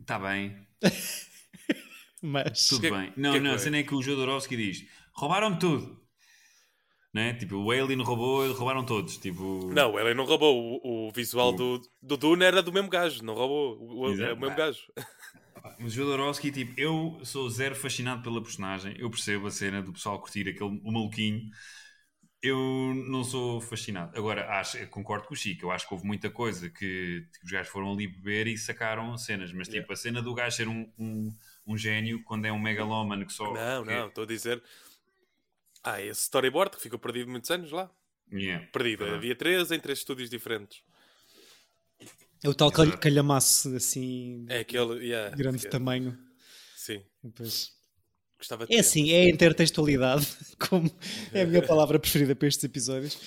Está 0.00 0.18
bem, 0.18 0.66
Mas 2.22 2.68
tudo 2.68 2.80
Que- 2.82 2.90
bem. 2.90 3.12
Não, 3.16 3.32
que 3.32 3.36
é 3.38 3.40
não, 3.40 3.52
a 3.54 3.58
cena 3.58 3.78
é 3.78 3.82
que 3.82 3.94
o 3.94 4.02
Jodorowsky 4.02 4.56
diz: 4.56 4.84
roubaram-me 5.14 5.58
tudo. 5.58 5.98
Né? 7.14 7.34
Tipo, 7.34 7.56
o 7.56 7.70
Alien 7.70 8.02
roubou, 8.02 8.52
roubaram 8.52 8.84
todos. 8.84 9.16
Tipo, 9.16 9.70
Não, 9.72 9.98
ele 9.98 10.14
não 10.14 10.24
roubou. 10.24 10.80
O, 10.84 11.08
o 11.08 11.10
visual 11.12 11.52
do, 11.52 11.80
do 12.02 12.16
Dune 12.16 12.44
era 12.44 12.62
do 12.62 12.72
mesmo 12.72 12.88
gajo, 12.90 13.24
não 13.24 13.34
roubou. 13.34 13.78
O, 13.80 14.00
o, 14.00 14.08
é 14.10 14.12
Exato. 14.12 14.34
o 14.34 14.40
mesmo 14.40 14.56
gajo. 14.56 14.80
Mas 15.78 15.92
o 15.92 15.96
Jodorowsky, 15.96 16.50
tipo, 16.50 16.78
eu 16.78 17.20
sou 17.24 17.48
zero 17.48 17.74
fascinado 17.74 18.22
pela 18.22 18.42
personagem. 18.42 18.96
Eu 18.98 19.10
percebo 19.10 19.46
a 19.46 19.50
cena 19.50 19.80
do 19.80 19.92
pessoal 19.92 20.20
curtir 20.20 20.48
aquele 20.48 20.80
o 20.82 20.92
maluquinho. 20.92 21.48
Eu 22.40 22.94
não 23.08 23.24
sou 23.24 23.60
fascinado. 23.60 24.16
Agora, 24.16 24.48
acho, 24.58 24.86
concordo 24.88 25.26
com 25.26 25.34
o 25.34 25.36
Chico. 25.36 25.66
Eu 25.66 25.70
acho 25.70 25.86
que 25.86 25.94
houve 25.94 26.06
muita 26.06 26.30
coisa 26.30 26.70
que 26.70 27.26
os 27.44 27.50
gajos 27.50 27.70
foram 27.70 27.92
ali 27.92 28.06
beber 28.06 28.46
e 28.46 28.56
sacaram 28.56 29.16
cenas. 29.18 29.52
Mas, 29.52 29.68
tipo, 29.68 29.92
a 29.92 29.96
cena 29.96 30.22
do 30.22 30.34
gajo 30.34 30.56
ser 30.56 30.68
um, 30.68 30.92
um, 30.98 31.28
um 31.66 31.76
gênio 31.76 32.22
quando 32.24 32.44
é 32.44 32.52
um 32.52 32.58
megalómano 32.58 33.26
que 33.26 33.32
só. 33.32 33.52
Não, 33.52 33.84
não, 33.84 34.08
estou 34.08 34.24
a 34.24 34.26
dizer. 34.26 34.62
Ah, 35.82 36.00
esse 36.00 36.22
storyboard 36.22 36.76
que 36.76 36.82
ficou 36.82 36.98
perdido 36.98 37.30
muitos 37.30 37.50
anos 37.50 37.72
lá. 37.72 37.90
Yeah, 38.32 38.66
Perdido. 38.72 38.98
verdade. 38.98 39.18
Havia 39.18 39.34
três 39.34 39.70
em 39.70 39.80
três 39.80 40.00
estúdios 40.00 40.28
diferentes. 40.28 40.82
É 42.44 42.48
o 42.48 42.54
tal 42.54 42.70
Exato. 42.72 42.98
calhamaço 42.98 43.74
assim, 43.74 44.44
É 44.48 44.60
aquele. 44.60 45.04
Yeah, 45.06 45.34
grande 45.36 45.66
tamanho. 45.68 46.16
Sim. 46.76 47.02
Depois- 47.22 47.72
Gostava 48.38 48.66
de 48.66 48.72
É 48.72 48.76
ter. 48.76 48.80
assim, 48.80 49.10
é 49.10 49.28
intertextualidade, 49.28 50.26
como 50.70 50.88
é 51.32 51.42
a 51.42 51.46
minha 51.46 51.60
palavra 51.66 51.98
preferida 51.98 52.36
para 52.36 52.46
estes 52.48 52.62
episódios. 52.64 53.18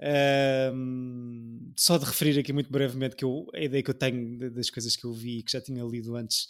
Ahm, 0.00 1.72
só 1.76 1.98
de 1.98 2.04
referir 2.04 2.38
aqui 2.38 2.52
muito 2.52 2.70
brevemente 2.70 3.14
que 3.16 3.24
eu, 3.24 3.46
a 3.54 3.60
ideia 3.60 3.82
que 3.82 3.90
eu 3.90 3.94
tenho 3.94 4.50
das 4.50 4.70
coisas 4.70 4.96
que 4.96 5.04
eu 5.04 5.12
vi 5.12 5.38
e 5.38 5.42
que 5.42 5.52
já 5.52 5.60
tinha 5.60 5.84
lido 5.84 6.16
antes 6.16 6.48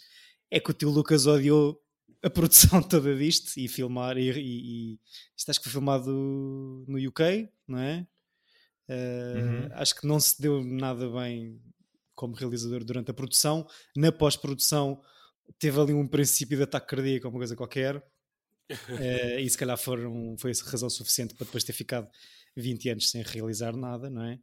é 0.49 0.59
que 0.59 0.71
o 0.71 0.73
tio 0.73 0.89
Lucas 0.89 1.25
odiou 1.27 1.79
a 2.23 2.29
produção 2.29 2.81
toda 2.81 3.15
disto 3.15 3.57
e 3.57 3.67
filmar 3.67 4.17
e, 4.17 4.31
e, 4.31 4.93
e 4.93 4.99
isto 5.37 5.49
acho 5.49 5.59
que 5.59 5.65
foi 5.65 5.73
filmado 5.73 6.11
no 6.87 6.97
UK, 7.07 7.49
não 7.67 7.79
é? 7.79 8.07
Ah, 8.87 8.93
Uhum. 9.35 9.69
Acho 9.73 9.95
que 9.99 10.07
não 10.07 10.19
se 10.19 10.39
deu 10.41 10.63
nada 10.63 11.09
bem 11.09 11.59
como 12.15 12.33
realizador 12.35 12.83
durante 12.83 13.11
a 13.11 13.13
produção. 13.13 13.67
Na 13.95 14.11
pós-produção 14.11 15.01
teve 15.59 15.79
ali 15.79 15.93
um 15.93 16.07
princípio 16.07 16.57
de 16.57 16.63
ataque 16.63 16.87
cardíaco 16.87 17.27
uma 17.27 17.37
coisa 17.37 17.55
qualquer. 17.55 18.03
Eh, 18.99 19.41
e 19.41 19.47
se 19.49 19.55
calhar 19.55 19.77
foram, 19.77 20.35
foi 20.39 20.51
razão 20.65 20.89
suficiente 20.89 21.35
para 21.35 21.45
depois 21.45 21.63
ter 21.63 21.71
ficado 21.73 22.07
20 22.57 22.89
anos 22.89 23.11
sem 23.11 23.21
realizar 23.21 23.75
nada, 23.77 24.09
não 24.09 24.23
é? 24.23 24.39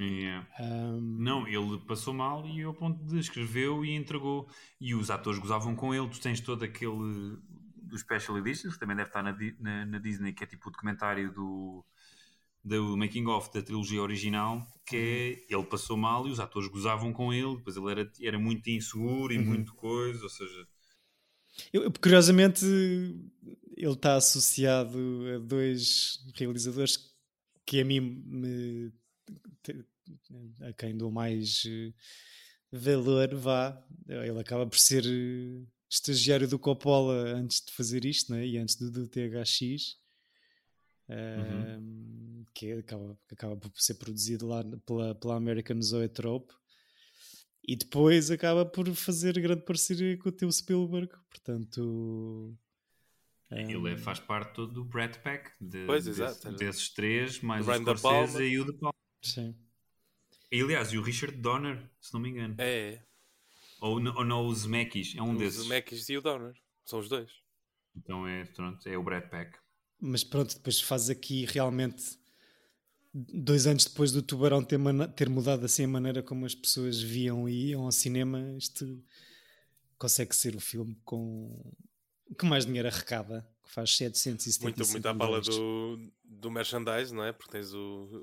Yeah. 0.00 0.46
Ahm, 0.58 1.18
Não, 1.22 1.46
ele 1.46 1.78
passou 1.86 2.14
mal 2.14 2.46
e 2.46 2.62
ao 2.62 2.72
ponto 2.72 3.04
de 3.04 3.18
escreveu 3.18 3.84
e 3.84 3.94
entregou. 3.94 4.48
E 4.80 4.94
os 4.94 5.10
atores 5.10 5.38
gozavam 5.38 5.74
com 5.76 5.94
ele. 5.94 6.08
Tu 6.08 6.20
tens 6.20 6.40
todo 6.40 6.64
aquele 6.64 7.36
do 7.76 7.98
Special 7.98 8.38
Editions, 8.38 8.74
que 8.74 8.80
também 8.80 8.96
deve 8.96 9.08
estar 9.10 9.22
na, 9.22 9.36
na- 9.60 9.86
na 9.86 9.98
Disney, 9.98 10.32
que 10.32 10.44
é 10.44 10.46
tipo 10.46 10.68
o 10.68 10.72
documentário 10.72 11.32
do, 11.32 11.84
do 12.66 12.96
making 12.96 13.26
of 13.28 13.50
da 13.52 13.62
trilogia 13.62 14.02
original, 14.02 14.66
que 14.86 14.96
é 15.48 15.54
ele 15.54 15.64
passou 15.64 15.96
mal 15.96 16.26
e 16.26 16.30
os 16.30 16.40
atores 16.40 16.68
gozavam 16.68 17.12
com 17.12 17.32
ele, 17.32 17.56
depois 17.56 17.76
ele 17.76 17.90
era, 17.90 18.12
era 18.20 18.38
muito 18.38 18.68
inseguro 18.68 19.32
e 19.32 19.38
muito 19.38 19.74
coisa, 19.74 20.22
ou 20.22 20.28
seja, 20.28 20.66
eu- 21.72 21.90
curiosamente, 21.92 22.64
ele 23.76 23.92
está 23.92 24.16
associado 24.16 24.98
a 25.34 25.38
dois 25.38 26.18
realizadores 26.34 26.98
que 27.64 27.80
a 27.80 27.84
mim 27.84 28.00
me, 28.00 28.92
a 30.60 30.72
quem 30.72 30.96
dou 30.96 31.10
mais 31.10 31.62
eh, 31.66 31.92
valor, 32.70 33.34
vá. 33.34 33.82
Ele 34.08 34.38
acaba 34.40 34.66
por 34.66 34.78
ser 34.78 35.04
eh, 35.06 35.64
estagiário 35.90 36.48
do 36.48 36.58
Coppola 36.58 37.14
antes 37.34 37.60
de 37.64 37.72
fazer 37.72 38.04
isto, 38.04 38.32
né? 38.32 38.46
e 38.46 38.58
antes 38.58 38.76
do, 38.76 38.90
do 38.90 39.08
THX. 39.08 39.96
Ahm, 41.08 42.44
que 42.54 42.72
acaba, 42.72 43.18
que 43.28 43.34
acaba 43.34 43.56
por 43.56 43.70
ser 43.76 43.94
produzido 43.94 44.46
lá 44.46 44.64
pela, 44.84 45.14
pela 45.14 45.36
American 45.36 45.80
Zoetrope 45.80 46.52
e 47.66 47.76
depois 47.76 48.30
acaba 48.30 48.64
por 48.64 48.92
fazer 48.94 49.38
grande 49.40 49.62
parceria 49.62 50.16
com 50.18 50.28
o 50.28 50.32
teu 50.32 50.50
Spielberg, 50.50 51.12
portanto 51.28 52.56
ele 53.50 53.92
é- 53.92 53.96
faz 53.96 54.18
parte 54.18 54.54
todo 54.54 54.72
do 54.72 54.84
Brad 54.84 55.16
Pack, 55.18 55.52
de, 55.60 55.84
Pois, 55.86 56.04
desse- 56.04 56.22
exato. 56.22 56.52
desses 56.56 56.88
três, 56.88 57.40
mais 57.40 57.64
Do 57.64 57.70
o 57.72 57.74
Scorsese 57.76 58.42
e 58.42 58.58
o 58.58 58.64
De 58.64 58.72
Palma. 58.72 58.94
sim. 59.22 59.54
E, 60.50 60.60
aliás, 60.60 60.92
e 60.92 60.98
o 60.98 61.02
Richard 61.02 61.36
Donner, 61.38 61.88
se 62.00 62.14
não 62.14 62.20
me 62.20 62.30
engano. 62.30 62.54
É, 62.58 63.02
Ou, 63.80 63.94
ou 63.96 64.24
não, 64.24 64.46
o 64.46 64.54
Zemeckis, 64.54 65.14
é 65.16 65.22
um 65.22 65.32
os 65.32 65.38
desses. 65.38 65.62
Zemeckis 65.64 66.08
e 66.08 66.16
o 66.16 66.22
Donner. 66.22 66.54
São 66.84 66.98
os 67.00 67.08
dois. 67.08 67.30
Então 67.94 68.26
é, 68.26 68.44
pronto, 68.46 68.88
é 68.88 68.96
o 68.96 69.02
Brad 69.02 69.28
Pack. 69.28 69.58
Mas 70.00 70.22
pronto, 70.24 70.54
depois 70.54 70.80
faz 70.80 71.08
aqui 71.10 71.44
realmente 71.46 72.18
dois 73.14 73.66
anos 73.66 73.84
depois 73.86 74.12
do 74.12 74.22
Tubarão 74.22 74.62
ter, 74.62 74.78
ter 75.16 75.28
mudado 75.28 75.64
assim 75.64 75.84
a 75.84 75.88
maneira 75.88 76.22
como 76.22 76.44
as 76.44 76.54
pessoas 76.54 77.00
viam 77.00 77.48
e 77.48 77.70
iam 77.70 77.84
ao 77.84 77.92
cinema, 77.92 78.54
isto 78.58 79.02
consegue 79.98 80.34
ser 80.36 80.54
o 80.54 80.60
filme 80.60 80.94
com 81.04 81.74
que 82.38 82.44
mais 82.44 82.66
dinheiro 82.66 82.88
arrecada, 82.88 83.48
que 83.64 83.70
faz 83.70 83.96
775 83.96 84.62
Muito, 84.64 84.90
muito 84.90 85.06
à 85.06 85.14
milhões. 85.14 85.46
do, 85.46 86.12
do 86.24 86.50
merchandise, 86.50 87.14
não 87.14 87.24
é? 87.24 87.32
Porque 87.32 87.52
tens 87.52 87.72
o, 87.72 87.78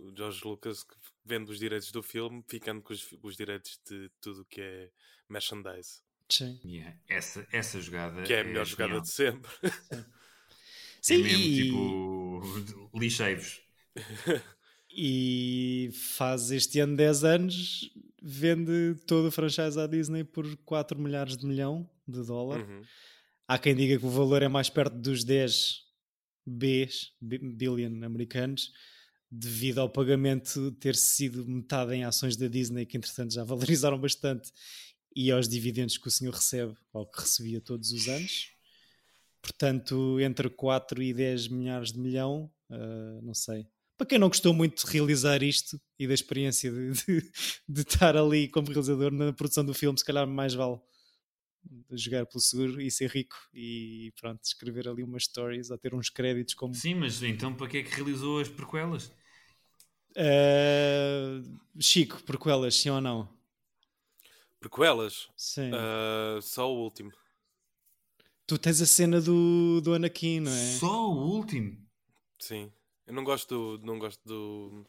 o 0.09 0.13
George 0.15 0.41
Lucas 0.45 0.83
que 0.83 0.93
vende 1.25 1.49
os 1.51 1.57
direitos 1.57 1.91
do 1.91 2.03
filme, 2.03 2.43
ficando 2.47 2.81
com 2.81 2.93
os, 2.93 3.07
os 3.23 3.35
direitos 3.35 3.79
de 3.89 4.09
tudo 4.21 4.41
o 4.41 4.45
que 4.45 4.61
é 4.61 4.91
merchandise. 5.29 6.01
Sim. 6.29 6.59
Yeah, 6.65 6.95
Essa, 7.07 7.47
essa 7.51 7.79
jogada 7.81 8.21
Que 8.23 8.33
é 8.33 8.41
a 8.41 8.43
melhor 8.43 8.65
genial. 8.65 8.87
jogada 8.87 9.01
de 9.01 9.09
sempre. 9.09 9.51
Sim, 9.61 10.03
é 11.09 11.17
mesmo 11.17 11.43
e- 11.43 11.63
tipo 11.63 12.41
lixei-vos. 12.99 13.61
e 14.89 15.89
faz 16.17 16.51
este 16.51 16.79
ano 16.79 16.95
10 16.95 17.23
anos, 17.23 17.89
vende 18.21 18.95
todo 19.07 19.27
o 19.27 19.31
franchise 19.31 19.79
à 19.79 19.87
Disney 19.87 20.23
por 20.23 20.55
4 20.57 20.99
milhares 20.99 21.35
de 21.37 21.45
milhão 21.45 21.89
de 22.07 22.23
dólar. 22.23 22.61
Uhum. 22.61 22.81
Há 23.47 23.57
quem 23.57 23.75
diga 23.75 23.99
que 23.99 24.05
o 24.05 24.09
valor 24.09 24.41
é 24.41 24.47
mais 24.47 24.69
perto 24.69 24.95
dos 24.97 25.23
10 25.23 25.81
Bs, 26.45 27.11
bi- 27.21 27.37
billion 27.39 28.03
americanos, 28.03 28.71
devido 29.31 29.79
ao 29.79 29.89
pagamento 29.89 30.71
ter 30.73 30.95
sido 30.95 31.45
metade 31.45 31.93
em 31.93 32.03
ações 32.03 32.35
da 32.35 32.47
Disney, 32.47 32.85
que 32.85 32.97
entretanto 32.97 33.33
já 33.33 33.43
valorizaram 33.45 33.97
bastante, 33.97 34.51
e 35.15 35.31
aos 35.31 35.47
dividendos 35.47 35.97
que 35.97 36.07
o 36.07 36.11
senhor 36.11 36.33
recebe, 36.33 36.75
ou 36.91 37.05
que 37.05 37.21
recebia 37.21 37.61
todos 37.61 37.91
os 37.91 38.07
anos. 38.07 38.52
Portanto, 39.43 40.21
entre 40.21 40.49
4 40.49 41.03
e 41.03 41.13
10 41.13 41.49
milhares 41.49 41.91
de 41.91 41.99
milhão, 41.99 42.49
ah, 42.71 43.19
não 43.21 43.33
sei. 43.33 43.67
Para 43.97 44.07
quem 44.07 44.17
não 44.17 44.29
gostou 44.29 44.53
muito 44.53 44.85
de 44.85 44.91
realizar 44.91 45.43
isto 45.43 45.79
e 45.99 46.07
da 46.07 46.13
experiência 46.13 46.71
de, 46.71 46.91
de, 46.93 47.31
de 47.67 47.81
estar 47.81 48.15
ali 48.17 48.47
como 48.47 48.67
realizador 48.67 49.11
na 49.11 49.33
produção 49.33 49.63
do 49.65 49.73
filme, 49.73 49.99
se 49.99 50.05
calhar 50.05 50.25
mais 50.25 50.53
vale 50.53 50.79
jogar 51.91 52.25
pelo 52.25 52.41
seguro 52.41 52.81
e 52.81 52.89
ser 52.89 53.09
rico 53.09 53.35
e 53.53 54.11
pronto, 54.19 54.43
escrever 54.43 54.87
ali 54.87 55.03
umas 55.03 55.25
stories 55.25 55.69
ou 55.69 55.77
ter 55.77 55.93
uns 55.93 56.09
créditos 56.09 56.53
como. 56.53 56.73
Sim, 56.73 56.95
mas 56.95 57.21
então 57.21 57.53
para 57.53 57.67
que 57.67 57.77
é 57.77 57.83
que 57.83 57.93
realizou 57.93 58.39
as 58.39 58.49
prequelas? 58.49 59.11
Uh, 60.15 61.59
Chico, 61.79 62.21
prequelas, 62.23 62.75
sim 62.75 62.89
ou 62.89 63.01
não? 63.01 63.29
Prequelas? 64.59 65.27
Sim. 65.35 65.71
Uh, 65.71 66.41
só 66.41 66.71
o 66.71 66.83
último. 66.83 67.11
Tu 68.45 68.57
tens 68.57 68.81
a 68.81 68.85
cena 68.85 69.21
do, 69.21 69.79
do 69.81 69.93
Anakin, 69.93 70.41
não 70.41 70.51
é? 70.51 70.77
Só 70.77 71.09
o 71.09 71.35
último? 71.35 71.77
Sim. 72.39 72.71
Eu 73.07 73.13
não 73.13 73.23
gosto 73.23 73.77
do. 73.79 73.85
Não 73.85 73.97
gosto 73.97 74.21
do. 74.25 74.85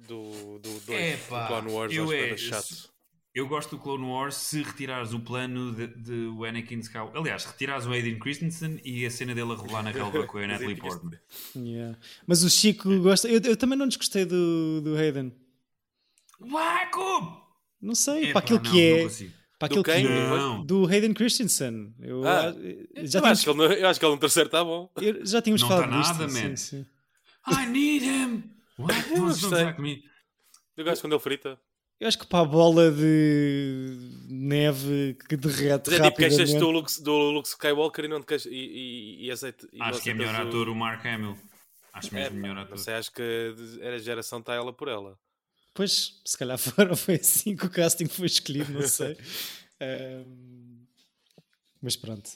Do. 0.00 0.58
Do, 0.58 0.80
do, 0.80 0.92
Epá, 0.92 1.42
do 1.42 1.48
Clone 1.48 1.72
Wars, 1.72 1.94
eu 1.94 2.04
acho 2.04 2.14
é- 2.14 2.36
chato. 2.36 2.92
Eu 3.34 3.48
gosto 3.48 3.76
do 3.76 3.82
Clone 3.82 4.04
Wars 4.04 4.34
se 4.34 4.62
retirares 4.62 5.14
o 5.14 5.20
plano 5.20 5.72
de, 5.72 5.86
de 5.86 6.26
o 6.26 6.44
Anakin 6.44 6.80
Skywalker. 6.80 7.18
Aliás, 7.18 7.46
retirares 7.46 7.86
o 7.86 7.92
Aiden 7.92 8.18
Christensen 8.18 8.78
e 8.84 9.06
a 9.06 9.10
cena 9.10 9.34
dele 9.34 9.52
a 9.52 9.54
rolar 9.54 9.82
na 9.82 9.90
relva 9.90 10.26
com 10.26 10.36
a 10.36 10.44
Natalie 10.46 10.76
Portman. 10.76 11.18
Yeah. 11.56 11.98
Mas 12.26 12.42
o 12.42 12.50
Chico 12.50 12.94
gosta. 13.00 13.28
Eu, 13.28 13.40
eu 13.40 13.56
também 13.56 13.78
não 13.78 13.88
desgostei 13.88 14.26
do, 14.26 14.82
do 14.82 14.96
Hayden. 14.96 15.32
Waco! 16.38 17.40
Não 17.80 17.94
sei, 17.94 18.24
Epá, 18.30 18.32
para 18.32 18.40
aquilo 18.40 18.62
não, 18.62 18.70
que 18.70 18.90
não 18.90 19.28
é. 19.28 19.41
Para 19.62 19.68
Do 19.74 19.80
aquilo 19.80 19.84
que 19.84 19.90
é. 20.62 20.64
Do 20.64 20.86
Hayden 20.86 21.14
Christensen. 21.14 21.94
Eu, 22.00 22.26
Ah, 22.26 22.42
já, 22.42 22.48
eu, 22.48 23.08
tínhamos, 23.08 23.30
acho 23.30 23.44
que 23.44 23.50
ele, 23.50 23.58
no- 23.58 23.72
eu 23.72 23.88
acho 23.88 24.00
que 24.00 24.06
ele 24.06 24.14
no 24.14 24.20
terceiro 24.20 24.46
está 24.48 24.64
bom. 24.64 24.90
eu- 25.00 25.24
já 25.24 25.40
tínhamos 25.40 25.62
Não 25.62 25.68
falado 25.68 25.90
tá 25.90 25.98
disto. 26.00 26.12
nada, 26.18 26.28
sim, 26.28 26.48
man. 26.48 26.56
sim. 26.56 26.86
I 27.48 27.66
need 27.66 28.04
him! 28.04 28.42
What? 28.78 28.94
Eu 29.14 29.22
gostei. 29.22 29.72
me. 29.78 30.02
Eu 30.76 30.84
gosto 30.84 31.02
quando 31.02 31.12
ele 31.12 31.20
frita. 31.20 31.58
Eu 32.00 32.08
acho 32.08 32.18
que 32.18 32.26
para 32.26 32.40
a 32.40 32.44
bola 32.44 32.90
de 32.90 33.96
neve 34.28 35.16
que 35.28 35.36
derrete 35.36 35.88
Mas 35.90 36.00
é 36.00 36.02
tipo, 36.04 36.16
queixas 36.16 36.52
do 36.54 36.70
Luke, 36.70 37.00
do 37.02 37.30
Luke 37.30 37.46
Skywalker 37.48 38.04
e 38.06 38.08
não 38.08 38.20
te 38.20 38.26
queixas. 38.26 38.50
E, 38.50 38.56
e, 38.56 39.26
e 39.26 39.30
aceita, 39.30 39.68
e 39.72 39.80
Acho 39.80 40.00
que 40.02 40.10
é 40.10 40.14
melhor 40.14 40.34
ator 40.34 40.68
o 40.68 40.74
Mark 40.74 41.04
Hamill. 41.06 41.36
Acho 41.92 42.08
É, 42.16 42.22
mesmo 42.22 42.40
melhor 42.40 42.56
pá, 42.56 42.62
ator. 42.62 42.70
Não 42.76 42.78
sei, 42.78 42.94
acho 42.94 43.12
que 43.12 43.54
era 43.80 43.94
a 43.96 43.98
geração 44.00 44.40
está 44.40 44.54
ela 44.54 44.72
por 44.72 44.88
ela. 44.88 45.16
Pois, 45.74 46.20
se 46.24 46.36
calhar 46.36 46.58
foram, 46.58 46.94
foi 46.96 47.14
assim 47.16 47.56
que 47.56 47.66
o 47.66 47.70
casting 47.70 48.06
foi 48.06 48.26
escolhido, 48.26 48.72
não 48.72 48.86
sei. 48.86 49.16
Ahm, 49.80 50.86
mas 51.80 51.96
pronto. 51.96 52.30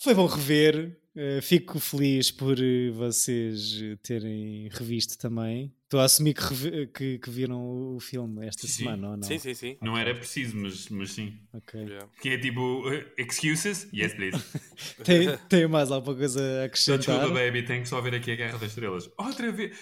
Foi 0.00 0.14
bom 0.14 0.26
rever. 0.26 0.96
eh, 1.16 1.40
fico 1.42 1.80
feliz 1.80 2.30
por 2.30 2.56
eh, 2.62 2.90
vocês 2.92 3.80
eh, 3.82 3.96
terem 4.00 4.68
revisto 4.70 5.18
também. 5.18 5.74
Estou 5.84 5.98
a 5.98 6.04
assumir 6.04 6.34
que, 6.34 6.86
que- 6.88 7.18
que 7.18 7.30
viram 7.30 7.96
o 7.96 7.98
filme 7.98 8.46
esta 8.46 8.62
Sim, 8.62 8.68
sim. 8.68 8.78
semana, 8.84 9.10
ou 9.10 9.16
não? 9.16 9.22
Sim, 9.26 9.38
sim, 9.38 9.54
sim. 9.54 9.76
Não 9.82 9.98
era 9.98 10.14
preciso, 10.14 10.54
mas, 10.56 10.88
mas 10.90 11.10
sim. 11.12 11.32
Ok. 11.52 11.80
Yeah. 11.80 12.08
Que 12.22 12.28
é 12.28 12.38
tipo, 12.38 12.88
uh, 12.88 13.04
excuses? 13.16 13.88
Yes, 13.92 14.14
please. 14.14 14.38
Tem, 15.02 15.36
tem 15.48 15.66
mais 15.66 15.90
alguma 15.90 16.14
coisa 16.14 16.38
a 16.40 16.44
Então, 16.44 16.64
acrescentar? 16.66 16.98
desculpa, 17.18 17.34
baby, 17.34 17.62
tenho 17.64 17.82
que 17.82 17.88
só 17.88 18.00
ver 18.00 18.14
aqui 18.14 18.30
a 18.30 18.36
Guerra 18.36 18.58
das 18.58 18.68
Estrelas. 18.70 19.10
Outra 19.18 19.50
vez. 19.50 19.76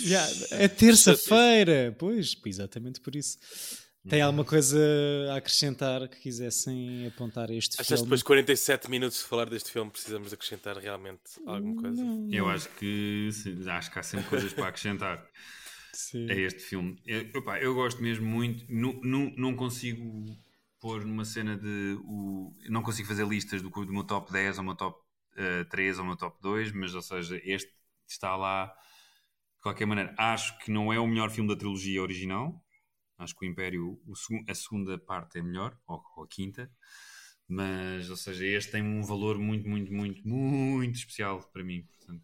Já, 0.00 0.26
é 0.52 0.66
terça-feira, 0.66 1.94
pois, 1.98 2.34
exatamente 2.46 3.00
por 3.00 3.14
isso. 3.14 3.38
Tem 4.08 4.20
Uhum. 4.20 4.26
alguma 4.26 4.44
coisa 4.44 4.78
a 5.32 5.36
acrescentar 5.36 6.08
que 6.08 6.18
quisessem 6.20 7.06
apontar 7.06 7.50
a 7.50 7.54
este 7.54 7.76
Achas 7.76 8.00
que 8.00 8.04
filme? 8.04 8.06
depois 8.06 8.20
de 8.20 8.24
47 8.26 8.88
minutos 8.90 9.18
de 9.18 9.24
falar 9.24 9.48
deste 9.50 9.70
filme 9.72 9.90
precisamos 9.90 10.32
acrescentar 10.32 10.76
realmente 10.78 11.22
alguma 11.46 11.74
coisa? 11.74 12.08
Eu 12.30 12.48
acho 12.48 12.68
que 12.76 13.30
sim, 13.32 13.68
acho 13.68 13.90
que 13.92 13.98
há 13.98 14.02
sempre 14.02 14.28
coisas 14.28 14.52
para 14.52 14.68
acrescentar 14.68 15.24
Sim. 15.92 16.30
a 16.30 16.34
este 16.34 16.60
filme. 16.62 17.00
Eu, 17.06 17.40
opá, 17.40 17.58
eu 17.60 17.74
gosto 17.74 18.02
mesmo 18.02 18.26
muito. 18.26 18.64
Nu- 18.72 19.00
nu- 19.02 19.34
não 19.36 19.54
consigo 19.56 20.38
pôr 20.80 21.04
numa 21.04 21.24
cena 21.24 21.56
de. 21.56 21.98
O, 22.04 22.54
não 22.70 22.82
consigo 22.82 23.08
fazer 23.08 23.26
listas 23.26 23.60
do, 23.62 23.68
do 23.70 23.92
meu 23.92 24.04
top 24.04 24.32
10 24.32 24.58
ou 24.58 24.64
meu 24.64 24.74
top 24.76 24.98
eh, 25.36 25.64
3 25.64 25.98
ou 25.98 26.04
meu 26.04 26.16
top 26.16 26.40
2, 26.42 26.72
mas 26.72 26.94
ou 26.94 27.02
seja, 27.02 27.40
este 27.44 27.70
está 28.08 28.36
lá 28.36 28.66
de 29.56 29.62
qualquer 29.62 29.86
maneira. 29.86 30.14
Acho 30.18 30.58
que 30.60 30.70
não 30.72 30.92
é 30.92 31.00
o 31.00 31.06
melhor 31.08 31.30
filme 31.30 31.50
da 31.50 31.56
trilogia 31.58 32.02
original. 32.02 32.63
Acho 33.18 33.34
que 33.36 33.46
o 33.46 33.48
Império, 33.48 34.00
o 34.06 34.12
a 34.48 34.54
segunda 34.54 34.98
parte 34.98 35.38
é 35.38 35.42
melhor, 35.42 35.76
ou, 35.86 36.02
ou 36.16 36.24
a 36.24 36.28
quinta. 36.28 36.70
Mas, 37.46 38.08
ou 38.10 38.16
seja, 38.16 38.44
este 38.46 38.72
tem 38.72 38.82
um 38.82 39.02
valor 39.02 39.38
muito, 39.38 39.68
muito, 39.68 39.92
muito, 39.92 40.26
muito 40.26 40.96
especial 40.96 41.42
para 41.52 41.62
mim. 41.62 41.86
Portanto, 41.98 42.22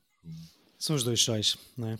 São 0.78 0.96
os 0.96 1.04
dois 1.04 1.20
sóis, 1.22 1.56
não 1.76 1.88
é? 1.88 1.98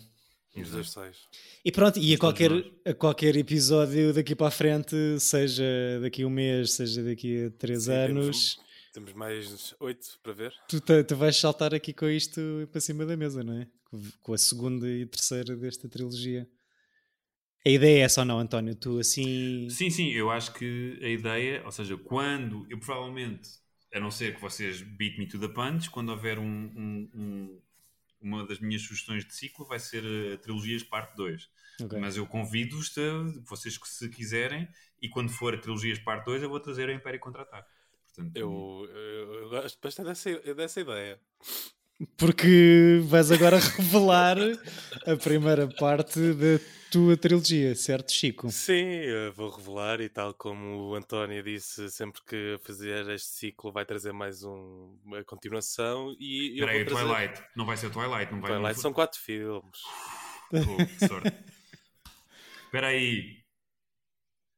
Os 0.55 0.69
dois 0.69 0.89
sais. 0.89 1.17
E 1.63 1.71
pronto, 1.71 1.97
e 1.97 2.13
a 2.13 2.17
qualquer, 2.17 2.51
a 2.85 2.93
qualquer 2.93 3.37
episódio 3.37 4.13
daqui 4.13 4.35
para 4.35 4.47
a 4.47 4.51
frente, 4.51 4.95
seja 5.19 5.63
daqui 6.01 6.23
a 6.23 6.27
um 6.27 6.29
mês, 6.29 6.73
seja 6.73 7.01
daqui 7.03 7.45
a 7.45 7.51
três 7.51 7.83
Sim, 7.83 7.91
anos, 7.93 8.55
Temos, 8.91 9.11
temos 9.11 9.13
mais 9.13 9.75
8 9.79 10.19
para 10.21 10.33
ver. 10.33 10.53
tu, 10.67 10.81
tu 10.81 11.15
vais 11.15 11.37
saltar 11.37 11.73
aqui 11.73 11.93
com 11.93 12.07
isto 12.09 12.41
para 12.69 12.81
cima 12.81 13.05
da 13.05 13.15
mesa, 13.15 13.43
não 13.43 13.53
é? 13.61 13.67
Com 14.21 14.33
a 14.33 14.37
segunda 14.37 14.89
e 14.89 15.05
terceira 15.05 15.55
desta 15.55 15.87
trilogia. 15.87 16.49
A 17.65 17.69
ideia 17.69 17.99
é 17.99 18.01
essa 18.01 18.21
ou 18.21 18.25
não, 18.25 18.39
António? 18.39 18.75
Tu 18.75 18.99
assim. 18.99 19.69
Sim, 19.69 19.89
sim, 19.89 20.09
eu 20.09 20.31
acho 20.31 20.53
que 20.53 20.99
a 21.01 21.07
ideia, 21.07 21.61
ou 21.63 21.71
seja, 21.71 21.95
quando 21.97 22.65
eu 22.69 22.79
provavelmente, 22.79 23.49
a 23.93 23.99
não 23.99 24.09
ser 24.09 24.33
que 24.35 24.41
vocês 24.41 24.81
beat 24.81 25.17
me 25.19 25.27
to 25.27 25.39
the 25.39 25.47
punch, 25.47 25.89
quando 25.89 26.09
houver 26.09 26.39
um, 26.39 26.43
um- 26.45 27.09
um- 27.13 27.61
uma 28.21 28.45
das 28.45 28.59
minhas 28.59 28.81
sugestões 28.83 29.25
de 29.25 29.33
ciclo 29.33 29.65
vai 29.65 29.79
ser 29.79 30.03
a 30.33 30.37
Trilogias 30.37 30.83
Parte 30.83 31.15
2. 31.15 31.49
Ok. 31.81 31.99
Mas 31.99 32.17
eu 32.17 32.25
convido-vos, 32.27 32.93
vocês 33.47 33.77
que 33.77 33.87
se 33.87 34.09
quiserem, 34.09 34.67
e 35.01 35.09
quando 35.09 35.29
for 35.31 35.53
a 35.53 35.57
Trilogias 35.57 35.99
Parte 35.99 36.25
2, 36.25 36.41
eu 36.43 36.49
vou 36.49 36.59
trazer 36.59 36.89
o 36.89 36.91
Império 36.91 37.19
Contra-Ataque. 37.19 37.69
Portanto, 38.07 38.35
Eu, 38.35 38.87
eu, 38.91 39.33
eu 39.35 39.49
gosto 39.49 39.79
bastante 39.81 40.07
dessa, 40.07 40.53
dessa 40.55 40.81
ideia. 40.81 41.19
Porque 42.17 42.99
vais 43.03 43.31
agora 43.31 43.57
revelar 43.77 44.37
a 45.05 45.15
primeira 45.15 45.67
parte 45.67 46.19
da 46.33 46.59
tua 46.91 47.15
trilogia, 47.15 47.73
certo, 47.75 48.11
Chico? 48.11 48.49
Sim, 48.51 48.83
eu 48.83 49.31
vou 49.33 49.49
revelar 49.49 50.01
e 50.01 50.09
tal 50.09 50.33
como 50.33 50.89
o 50.89 50.95
António 50.95 51.41
disse, 51.41 51.89
sempre 51.89 52.21
que 52.27 52.59
fazer 52.63 53.07
este 53.09 53.29
ciclo 53.29 53.71
vai 53.71 53.85
trazer 53.85 54.11
mais 54.11 54.43
um, 54.43 54.97
uma 55.05 55.23
continuação 55.23 56.15
e 56.19 56.59
eu 56.59 56.65
Espera 56.65 56.71
aí, 56.71 56.83
vou 56.83 56.93
trazer... 56.93 57.07
Twilight. 57.07 57.43
Não 57.55 57.65
vai 57.65 57.77
ser 57.77 57.87
o 57.87 57.91
Twilight, 57.91 58.31
não 58.31 58.41
vai 58.41 58.51
Twilight 58.51 58.75
não 58.75 58.81
são 58.81 58.93
quatro 58.93 59.19
filmes. 59.19 59.79
Pô, 60.49 60.77
que 60.85 61.07
sorte. 61.07 61.33
Espera 62.65 62.87
aí. 62.87 63.37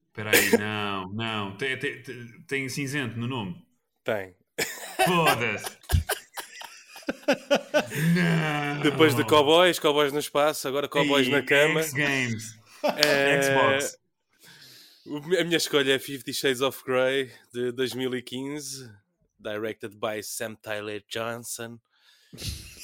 Espera 0.07 0.31
aí, 0.35 0.57
não, 0.57 1.13
não. 1.13 1.57
Tem, 1.57 1.77
tem, 1.77 2.01
tem- 2.01 2.41
tem 2.47 2.69
cinzento 2.69 3.17
no 3.17 3.27
nome. 3.27 3.63
Tem. 4.03 4.35
Foda-se. 5.05 5.65
Não. 8.15 8.81
Depois 8.83 9.15
de 9.15 9.23
Cowboys, 9.23 9.79
Cowboys 9.79 10.11
no 10.11 10.19
espaço, 10.19 10.67
agora 10.67 10.87
Cowboys 10.87 11.27
Ei, 11.27 11.33
na 11.33 11.41
cama. 11.41 11.81
X-Games. 11.81 12.59
Eh, 12.83 13.41
Xbox. 13.41 13.97
A 15.39 15.43
minha 15.43 15.57
escolha 15.57 15.93
é 15.93 15.99
Fifty 15.99 16.33
Shades 16.33 16.61
of 16.61 16.81
Grey 16.85 17.31
de 17.53 17.71
2015, 17.71 18.89
directed 19.39 19.95
by 19.95 20.23
Sam 20.23 20.55
Tyler 20.55 21.03
Johnson. 21.09 21.77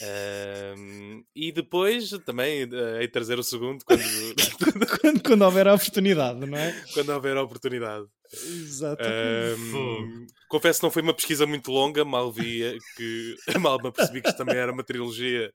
Ehm, 0.02 1.24
e 1.36 1.52
depois 1.52 2.10
também 2.26 2.62
eh, 2.62 3.00
hei 3.02 3.08
trazer 3.08 3.40
o 3.40 3.44
segundo 3.44 3.84
quando, 3.84 4.02
quando, 5.02 5.24
quando 5.24 5.42
houver 5.42 5.68
a 5.68 5.74
oportunidade, 5.74 6.46
não 6.46 6.58
é? 6.58 6.72
quando 6.94 7.10
houver 7.10 7.36
a 7.36 7.44
oportunidade. 7.44 8.06
Exatamente. 8.32 9.71
Fogo. 9.71 10.27
confesso 10.47 10.80
que 10.80 10.86
não 10.86 10.91
foi 10.91 11.01
uma 11.01 11.13
pesquisa 11.13 11.47
muito 11.47 11.71
longa, 11.71 12.05
mal 12.05 12.32
vi 12.32 12.63
eh, 12.63 12.77
que 12.95 13.36
mal 13.59 13.80
me 13.82 13.91
percebi 13.91 14.21
que 14.21 14.30
isto 14.30 14.38
também 14.38 14.55
era 14.55 14.71
uma 14.71 14.84
trilogia. 14.84 15.51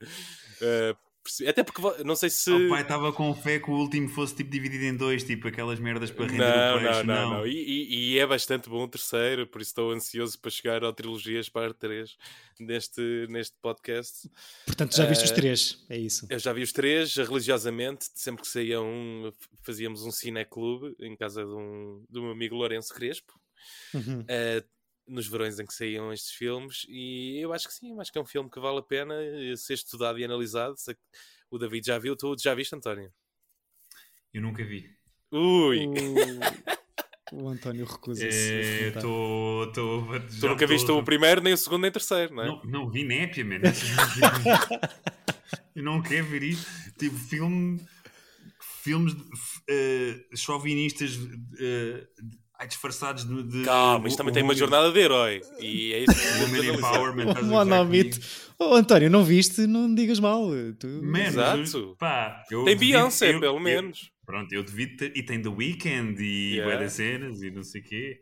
eh, 0.60 0.94
percebi- 1.24 1.48
até 1.50 1.64
porque 1.64 1.82
não 2.04 2.14
sei 2.14 2.30
se. 2.30 2.50
O 2.50 2.68
pai 2.68 2.82
estava 2.82 3.12
com 3.12 3.34
fé 3.34 3.58
que 3.58 3.70
o 3.70 3.74
último 3.74 4.08
fosse 4.08 4.36
tipo 4.36 4.50
dividido 4.50 4.84
em 4.84 4.96
dois, 4.96 5.24
tipo 5.24 5.48
aquelas 5.48 5.80
merdas 5.80 6.10
para 6.10 6.26
render 6.26 6.38
Não, 6.38 6.76
o 6.76 6.80
peixe. 6.80 7.02
não, 7.02 7.14
não, 7.14 7.30
não. 7.38 7.46
E, 7.46 7.52
e- 7.52 8.12
e 8.12 8.18
é 8.18 8.26
bastante 8.26 8.68
bom 8.68 8.84
o 8.84 8.88
terceiro, 8.88 9.46
por 9.46 9.60
isso 9.60 9.70
estou 9.70 9.90
ansioso 9.90 10.38
para 10.38 10.50
chegar 10.50 10.84
ao 10.84 10.92
Trilogias 10.92 11.48
Parte 11.48 11.76
3 11.78 12.16
neste, 12.60 13.26
neste 13.30 13.56
podcast. 13.60 14.30
Portanto, 14.66 14.94
já 14.96 15.06
viste 15.06 15.24
os 15.24 15.30
eh, 15.30 15.34
três, 15.34 15.84
é 15.88 15.98
isso. 15.98 16.26
Eu 16.30 16.38
já 16.38 16.52
vi 16.52 16.62
os 16.62 16.72
três 16.72 17.16
religiosamente, 17.16 18.06
sempre 18.14 18.42
que 18.42 18.48
saía 18.48 18.80
um, 18.80 19.32
fazíamos 19.62 20.02
um 20.04 20.10
cineclube 20.12 20.94
em 21.00 21.16
casa 21.16 21.42
de 21.44 21.50
um, 21.50 22.04
do 22.08 22.22
meu 22.22 22.30
amigo 22.32 22.54
Lourenço 22.54 22.94
Crespo, 22.94 23.32
Uhum. 23.94 24.24
eh, 24.28 24.62
nos 25.06 25.26
verões 25.26 25.58
em 25.58 25.66
que 25.66 25.74
saíam 25.74 26.12
estes 26.12 26.32
filmes, 26.32 26.86
e 26.88 27.38
eu 27.38 27.52
acho 27.52 27.68
que 27.68 27.74
sim, 27.74 27.98
acho 28.00 28.12
que 28.12 28.18
é 28.18 28.20
um 28.20 28.26
filme 28.26 28.50
que 28.50 28.60
vale 28.60 28.78
a 28.78 28.82
pena 28.82 29.14
eh, 29.14 29.54
ser 29.56 29.74
estudado 29.74 30.18
e 30.18 30.24
analisado. 30.24 30.74
Que 30.76 30.96
O 31.50 31.58
David 31.58 31.86
já 31.86 31.98
viu, 31.98 32.16
tu 32.16 32.34
já 32.38 32.54
viste, 32.54 32.74
António? 32.74 33.12
Eu 34.32 34.42
nunca 34.42 34.64
vi. 34.64 34.90
Ui! 35.30 35.86
O, 37.32 37.36
o 37.44 37.48
António 37.48 37.84
recusa-se. 37.84 38.26
a 38.26 38.86
É, 38.86 38.90
tô, 38.92 39.70
tô, 39.74 40.06
Tu 40.40 40.48
nunca 40.48 40.66
viste 40.66 40.90
o 40.90 41.02
primeiro, 41.02 41.40
nem 41.40 41.52
o 41.52 41.56
segundo, 41.56 41.82
nem 41.82 41.90
o 41.90 41.92
terceiro, 41.92 42.34
não 42.34 42.42
é? 42.42 42.46
Não, 42.46 42.64
não 42.64 42.90
vi 42.90 43.04
népia, 43.04 43.44
man. 43.44 43.60
Eu 45.74 45.82
não 45.82 46.00
quero 46.02 46.26
ver 46.26 46.42
isto. 46.42 46.66
Tipo, 46.98 47.16
filme. 47.16 47.84
Filmes 48.82 49.14
de, 49.14 49.22
uh, 49.22 50.36
chauvinistas 50.36 51.16
uh, 51.16 52.06
disfarçados 52.66 53.24
de. 53.24 53.42
de 53.42 53.64
Calma, 53.64 54.06
isto 54.08 54.16
também 54.16 54.32
tem 54.34 54.42
uma 54.42 54.54
jornada 54.54 54.90
de 54.92 54.98
herói. 54.98 55.42
E 55.60 55.92
é 55.92 55.98
isso 56.04 56.14
que 56.14 56.42
Women 56.44 56.74
Empowerment. 56.74 57.40
Um 57.42 57.46
monómito. 57.46 58.18
Oh, 58.58 58.74
António, 58.74 59.10
não 59.10 59.24
viste? 59.24 59.66
Não 59.66 59.92
digas 59.94 60.20
mal. 60.20 60.48
Tu... 60.78 60.86
Man, 61.02 61.18
Exato. 61.26 61.76
eu- 61.76 61.96
pá, 61.96 62.42
eu 62.50 62.64
Tem 62.64 62.74
devido- 62.76 62.96
Beyoncé, 62.96 63.34
eu- 63.34 63.40
pelo 63.40 63.56
eu- 63.56 63.60
menos. 63.60 64.10
Pronto, 64.24 64.52
eu 64.54 64.62
devido 64.62 64.96
ter. 64.96 65.12
E 65.16 65.22
tem 65.22 65.42
The 65.42 65.48
Weeknd 65.48 66.22
e 66.22 66.56
Yeah. 66.56 66.88
cenas 66.88 67.42
e 67.42 67.50
não 67.50 67.62
sei 67.62 67.80
o 67.80 67.84
quê. 67.84 68.20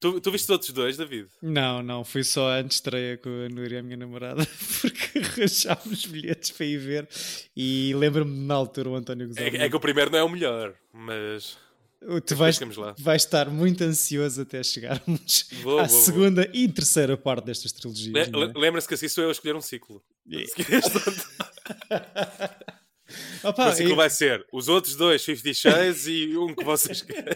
Tu, 0.00 0.20
tu 0.20 0.30
viste 0.30 0.44
os 0.44 0.50
outros 0.50 0.70
dois, 0.72 0.96
David? 0.96 1.26
Não, 1.42 1.82
não, 1.82 2.04
fui 2.04 2.22
só 2.22 2.48
antes 2.52 2.68
de 2.68 2.74
estreia 2.76 3.16
com 3.18 3.28
a 3.28 3.48
Núria, 3.48 3.80
a 3.80 3.82
minha 3.82 3.96
namorada, 3.96 4.46
porque 4.80 5.18
arranjámos 5.18 6.06
bilhetes 6.06 6.52
para 6.52 6.66
ir 6.66 6.78
ver 6.78 7.08
e 7.56 7.92
lembro-me 7.96 8.46
na 8.46 8.54
altura 8.54 8.90
o 8.90 8.94
António 8.94 9.26
gozava 9.26 9.48
É, 9.48 9.64
é 9.64 9.68
que 9.68 9.74
o 9.74 9.80
primeiro 9.80 10.10
não 10.12 10.18
é 10.20 10.22
o 10.22 10.28
melhor, 10.28 10.72
mas. 10.92 11.58
Tu 12.26 12.34
vais, 12.36 12.58
vais 12.98 13.22
estar 13.22 13.50
muito 13.50 13.82
ansioso 13.82 14.42
até 14.42 14.62
chegarmos 14.62 15.46
Vou, 15.62 15.78
à 15.80 15.84
vou, 15.84 15.90
vou. 15.96 16.04
segunda 16.04 16.48
e 16.54 16.68
terceira 16.68 17.16
parte 17.16 17.44
destas 17.46 17.72
trilogias. 17.72 18.12
Le- 18.14 18.20
é? 18.20 18.46
le- 18.46 18.52
Lembra-se 18.56 18.86
que 18.86 18.94
assim 18.94 19.08
sou 19.08 19.24
eu 19.24 19.30
a 19.30 19.32
escolher 19.32 19.56
um 19.56 19.60
ciclo. 19.60 20.00
E- 20.26 20.46
Se 20.46 20.54
quiseres, 20.54 20.86
Opa, 23.42 23.70
o 23.70 23.72
ciclo 23.72 23.92
eu, 23.92 23.96
vai 23.96 24.10
ser 24.10 24.44
os 24.52 24.68
outros 24.68 24.94
dois, 24.94 25.22
50 25.22 25.54
Shades 25.54 26.06
e 26.08 26.36
um 26.36 26.54
que 26.54 26.62
vocês 26.62 27.00
querem. 27.00 27.34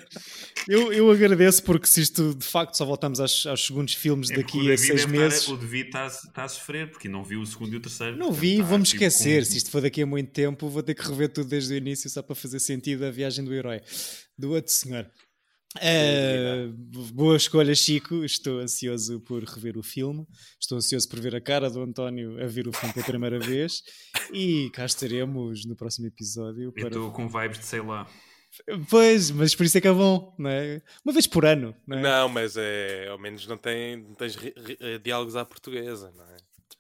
eu, 0.69 0.93
eu 0.93 1.11
agradeço 1.11 1.63
porque 1.63 1.87
se 1.87 2.03
isto 2.03 2.35
de 2.35 2.45
facto 2.45 2.75
só 2.77 2.85
voltamos 2.85 3.19
aos, 3.21 3.47
aos 3.47 3.65
segundos 3.65 3.95
filmes 3.95 4.31
É 4.31 4.37
daqui 4.37 4.59
o 4.59 4.73
a 4.73 4.77
seis 4.77 5.07
meses. 5.07 5.41
Estar, 5.41 5.53
o 5.55 5.57
David 5.57 5.87
está, 5.87 6.07
está 6.09 6.45
a 6.45 6.49
sofrer 6.49 6.91
porque 6.91 7.09
não 7.09 7.25
viu 7.25 7.41
o 7.41 7.47
segundo 7.47 7.73
e 7.73 7.77
o 7.77 7.81
terceiro. 7.81 8.17
Não 8.19 8.31
vi, 8.31 8.61
vamos 8.61 8.91
tipo, 8.91 9.03
esquecer. 9.03 9.45
com- 9.45 9.51
Se 9.51 9.57
isto 9.57 9.71
for 9.71 9.81
daqui 9.81 10.03
a 10.03 10.07
muito 10.07 10.31
tempo, 10.31 10.69
vou 10.69 10.83
ter 10.83 10.95
que 10.95 11.03
rever 11.09 11.31
tudo 11.33 11.49
desde 11.49 11.73
o 11.73 11.77
início 11.77 12.11
só 12.11 12.21
para 12.23 12.35
fazer 12.35 12.61
sentido 12.61 13.07
a 13.07 13.11
viagem 13.11 13.43
do 13.43 13.55
herói. 13.55 13.81
Do 14.39 14.53
outro 14.53 14.73
senhor. 14.73 15.11
Eh, 15.81 16.69
boa 17.15 17.37
escolha, 17.37 17.75
Chico. 17.75 18.25
Estou 18.25 18.61
ansioso 18.61 19.21
por 19.21 19.43
rever 19.43 19.79
o 19.79 19.83
filme. 19.83 20.27
Estou 20.61 20.77
ansioso 20.79 21.09
por 21.09 21.19
ver 21.21 21.35
a 21.35 21.41
cara 21.41 21.71
do 21.71 21.81
António 21.81 22.43
a 22.43 22.47
ver 22.47 22.69
o 22.69 22.73
filme 22.73 22.93
pela 22.93 23.07
primeira 23.07 23.39
vez. 23.39 23.83
E 24.33 24.71
cá 24.71 24.85
estaremos 24.85 25.65
no 25.65 25.75
próximo 25.77 26.07
episódio. 26.09 26.65
Eu 26.65 26.73
Para... 26.73 26.87
estou 26.89 27.11
com 27.11 27.29
vibes 27.29 27.59
de 27.59 27.65
sei 27.65 27.81
lá. 27.81 28.07
Pois, 28.91 29.31
mas 29.31 29.55
por 29.55 29.65
isso 29.65 29.79
é 29.79 29.81
que 29.81 29.89
é 29.89 29.93
bom, 29.93 30.35
não 30.39 30.51
é? 30.51 30.83
Uma 31.03 31.13
vez 31.15 31.27
por 31.27 31.47
ano, 31.47 31.75
não 31.87 31.97
é? 31.97 32.03
Não, 32.03 32.29
mas 32.29 32.55
é, 32.59 33.09
ao 33.09 33.19
menos 33.19 33.47
não, 33.47 33.57
tem, 33.57 33.97
não 33.97 34.15
tens 34.15 34.37
ri- 34.37 34.53
ri- 34.55 34.77
eh, 34.79 34.99
diálogos 34.99 35.37
à 35.37 35.43
portuguesa, 35.45 36.13
não 36.15 36.25
é? 36.27 36.32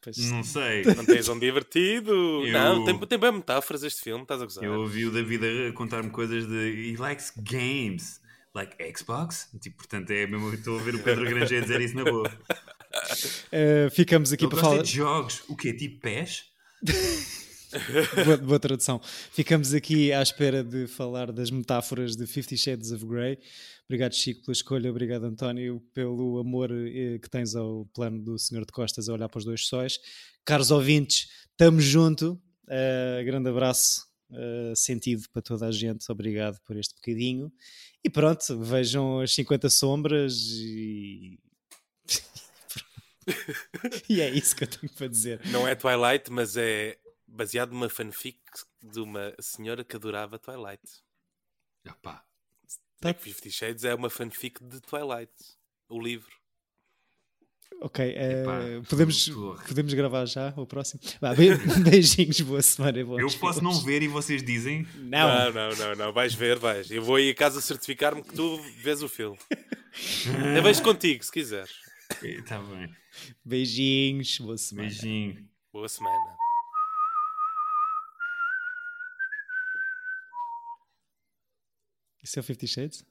Depois- 0.05 0.30
Não 0.30 0.42
sei. 0.42 0.82
Não 0.96 1.05
tens 1.05 1.28
um 1.28 1.38
divertido. 1.38 2.12
Eu- 2.12 2.53
Não, 2.53 2.84
tem, 2.84 2.98
tem 3.07 3.18
bem 3.18 3.32
metáforas 3.32 3.82
este 3.82 4.03
filme, 4.03 4.22
estás 4.22 4.40
a 4.42 4.44
gozar. 4.44 4.64
Eu 4.64 4.80
ouvi 4.80 5.07
o 5.07 5.11
David 5.11 5.44
a 5.68 5.72
contar-me 5.72 6.11
coisas 6.11 6.46
de. 6.46 6.92
He 6.92 6.96
likes 6.96 7.32
games. 7.36 8.20
Like 8.55 8.76
Xbox? 8.98 9.48
Tipo, 9.61 9.78
portanto, 9.78 10.11
é 10.11 10.26
mesmo. 10.26 10.53
Estou 10.53 10.78
a 10.78 10.82
ver 10.82 10.94
o 10.96 10.98
Pedro 10.98 11.24
Granger 11.24 11.62
dizer 11.62 11.80
isso 11.80 11.96
na 11.96 12.05
boa. 12.05 12.30
Eh, 13.50 13.88
ficamos 13.90 14.34
aqui 14.34 14.44
Ele 14.44 14.50
para 14.50 14.61
gosta 14.61 14.70
falar. 14.74 14.82
de 14.82 14.92
jogos. 14.94 15.42
O 15.48 15.57
quê? 15.57 15.72
Tipo 15.72 15.98
PES? 16.03 16.44
boa, 18.24 18.36
boa 18.36 18.60
tradução. 18.60 19.00
Ficamos 19.32 19.72
aqui 19.72 20.12
à 20.12 20.22
espera 20.22 20.62
de 20.62 20.86
falar 20.86 21.32
das 21.32 21.50
metáforas 21.50 22.16
de 22.16 22.26
Fifty 22.26 22.56
Shades 22.56 22.92
of 22.92 23.04
Grey. 23.06 23.38
Obrigado, 23.86 24.14
Chico, 24.14 24.42
pela 24.42 24.52
escolha. 24.52 24.90
Obrigado, 24.90 25.24
António, 25.24 25.80
pelo 25.94 26.38
amor 26.38 26.70
eh, 26.70 27.18
que 27.18 27.28
tens 27.30 27.54
ao 27.54 27.86
plano 27.94 28.22
do 28.22 28.38
Senhor 28.38 28.64
de 28.64 28.72
Costas 28.72 29.08
a 29.08 29.12
olhar 29.12 29.28
para 29.28 29.38
os 29.38 29.44
dois 29.44 29.66
sóis. 29.66 29.98
Caros 30.44 30.70
ouvintes, 30.70 31.28
estamos 31.50 31.84
junto. 31.84 32.40
Eh, 32.68 33.22
grande 33.24 33.48
abraço 33.48 34.06
eh, 34.32 34.72
sentido 34.74 35.24
para 35.32 35.42
toda 35.42 35.66
a 35.66 35.72
gente. 35.72 36.10
Obrigado 36.10 36.60
por 36.66 36.76
este 36.76 36.94
bocadinho. 36.94 37.52
E 38.04 38.10
pronto, 38.10 38.58
vejam 38.60 39.20
as 39.20 39.32
50 39.34 39.70
sombras 39.70 40.38
e. 40.50 41.38
e 44.08 44.20
é 44.20 44.30
isso 44.30 44.54
que 44.56 44.64
eu 44.64 44.68
tenho 44.68 44.92
para 44.92 45.06
dizer. 45.06 45.40
Não 45.46 45.66
é 45.66 45.74
Twilight, 45.74 46.30
mas 46.30 46.56
é 46.56 46.98
baseado 47.33 47.72
numa 47.72 47.89
fanfic 47.89 48.39
de 48.83 49.01
uma 49.01 49.35
senhora 49.41 49.83
que 49.83 49.97
adorava 49.97 50.39
Twilight. 50.39 50.83
Opá. 51.89 52.22
Tá. 53.01 53.09
É 53.09 53.14
que 53.14 53.22
Fifty 53.22 53.51
Shades 53.51 53.85
é 53.85 53.95
uma 53.95 54.09
fanfic 54.11 54.62
de 54.62 54.80
Twilight, 54.80 55.33
o 55.89 56.01
livro. 56.01 56.30
Ok, 57.80 58.05
eh, 58.05 58.43
Epá, 58.43 58.61
podemos, 58.89 59.28
podemos 59.66 59.93
gravar 59.95 60.24
já 60.26 60.55
o 60.57 60.64
próximo? 60.64 61.01
Beijinhos, 61.83 62.41
boa 62.43 62.62
semana. 62.62 62.99
Eu 62.99 63.26
posso 63.41 63.61
não 63.61 63.72
ver 63.80 64.03
e 64.03 64.09
vocês 64.09 64.41
dizem. 64.41 64.87
Não, 64.95 65.51
Não, 65.51 65.53
não, 65.53 65.76
não, 65.76 65.95
não. 65.97 66.12
Vais 66.12 66.33
ver, 66.33 66.61
vais. 66.61 66.89
Eu 66.93 67.03
vou 67.03 67.16
aí 67.16 67.30
a 67.30 67.35
casa 67.35 67.61
certificar-me 67.61 68.22
que 68.22 68.35
tu 68.35 68.57
vês 68.78 69.03
o 69.03 69.09
filme. 69.09 69.37
Eu 70.57 70.62
vejo 70.62 70.80
contigo, 70.83 71.24
se 71.24 71.33
quiseres. 71.33 71.72
Está 72.22 72.61
bem. 72.61 72.95
beijinhos, 73.45 74.39
boa 74.39 74.59
semana. 74.59 74.89
Beijinho. 74.89 75.49
Boa 75.72 75.89
semana. 75.89 76.41
Isso 82.22 82.38
é 82.38 82.40
o 82.40 82.44
Fifty 82.44 82.68
Shades? 82.68 83.04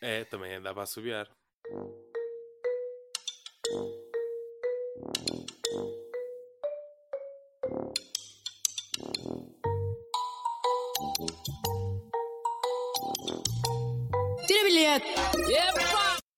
É, 0.00 0.24
também 0.24 0.54
andava 0.54 0.80
a 0.80 0.84
assobiar. 0.84 1.30
Tira 14.46 14.64
bilhete! 14.64 15.99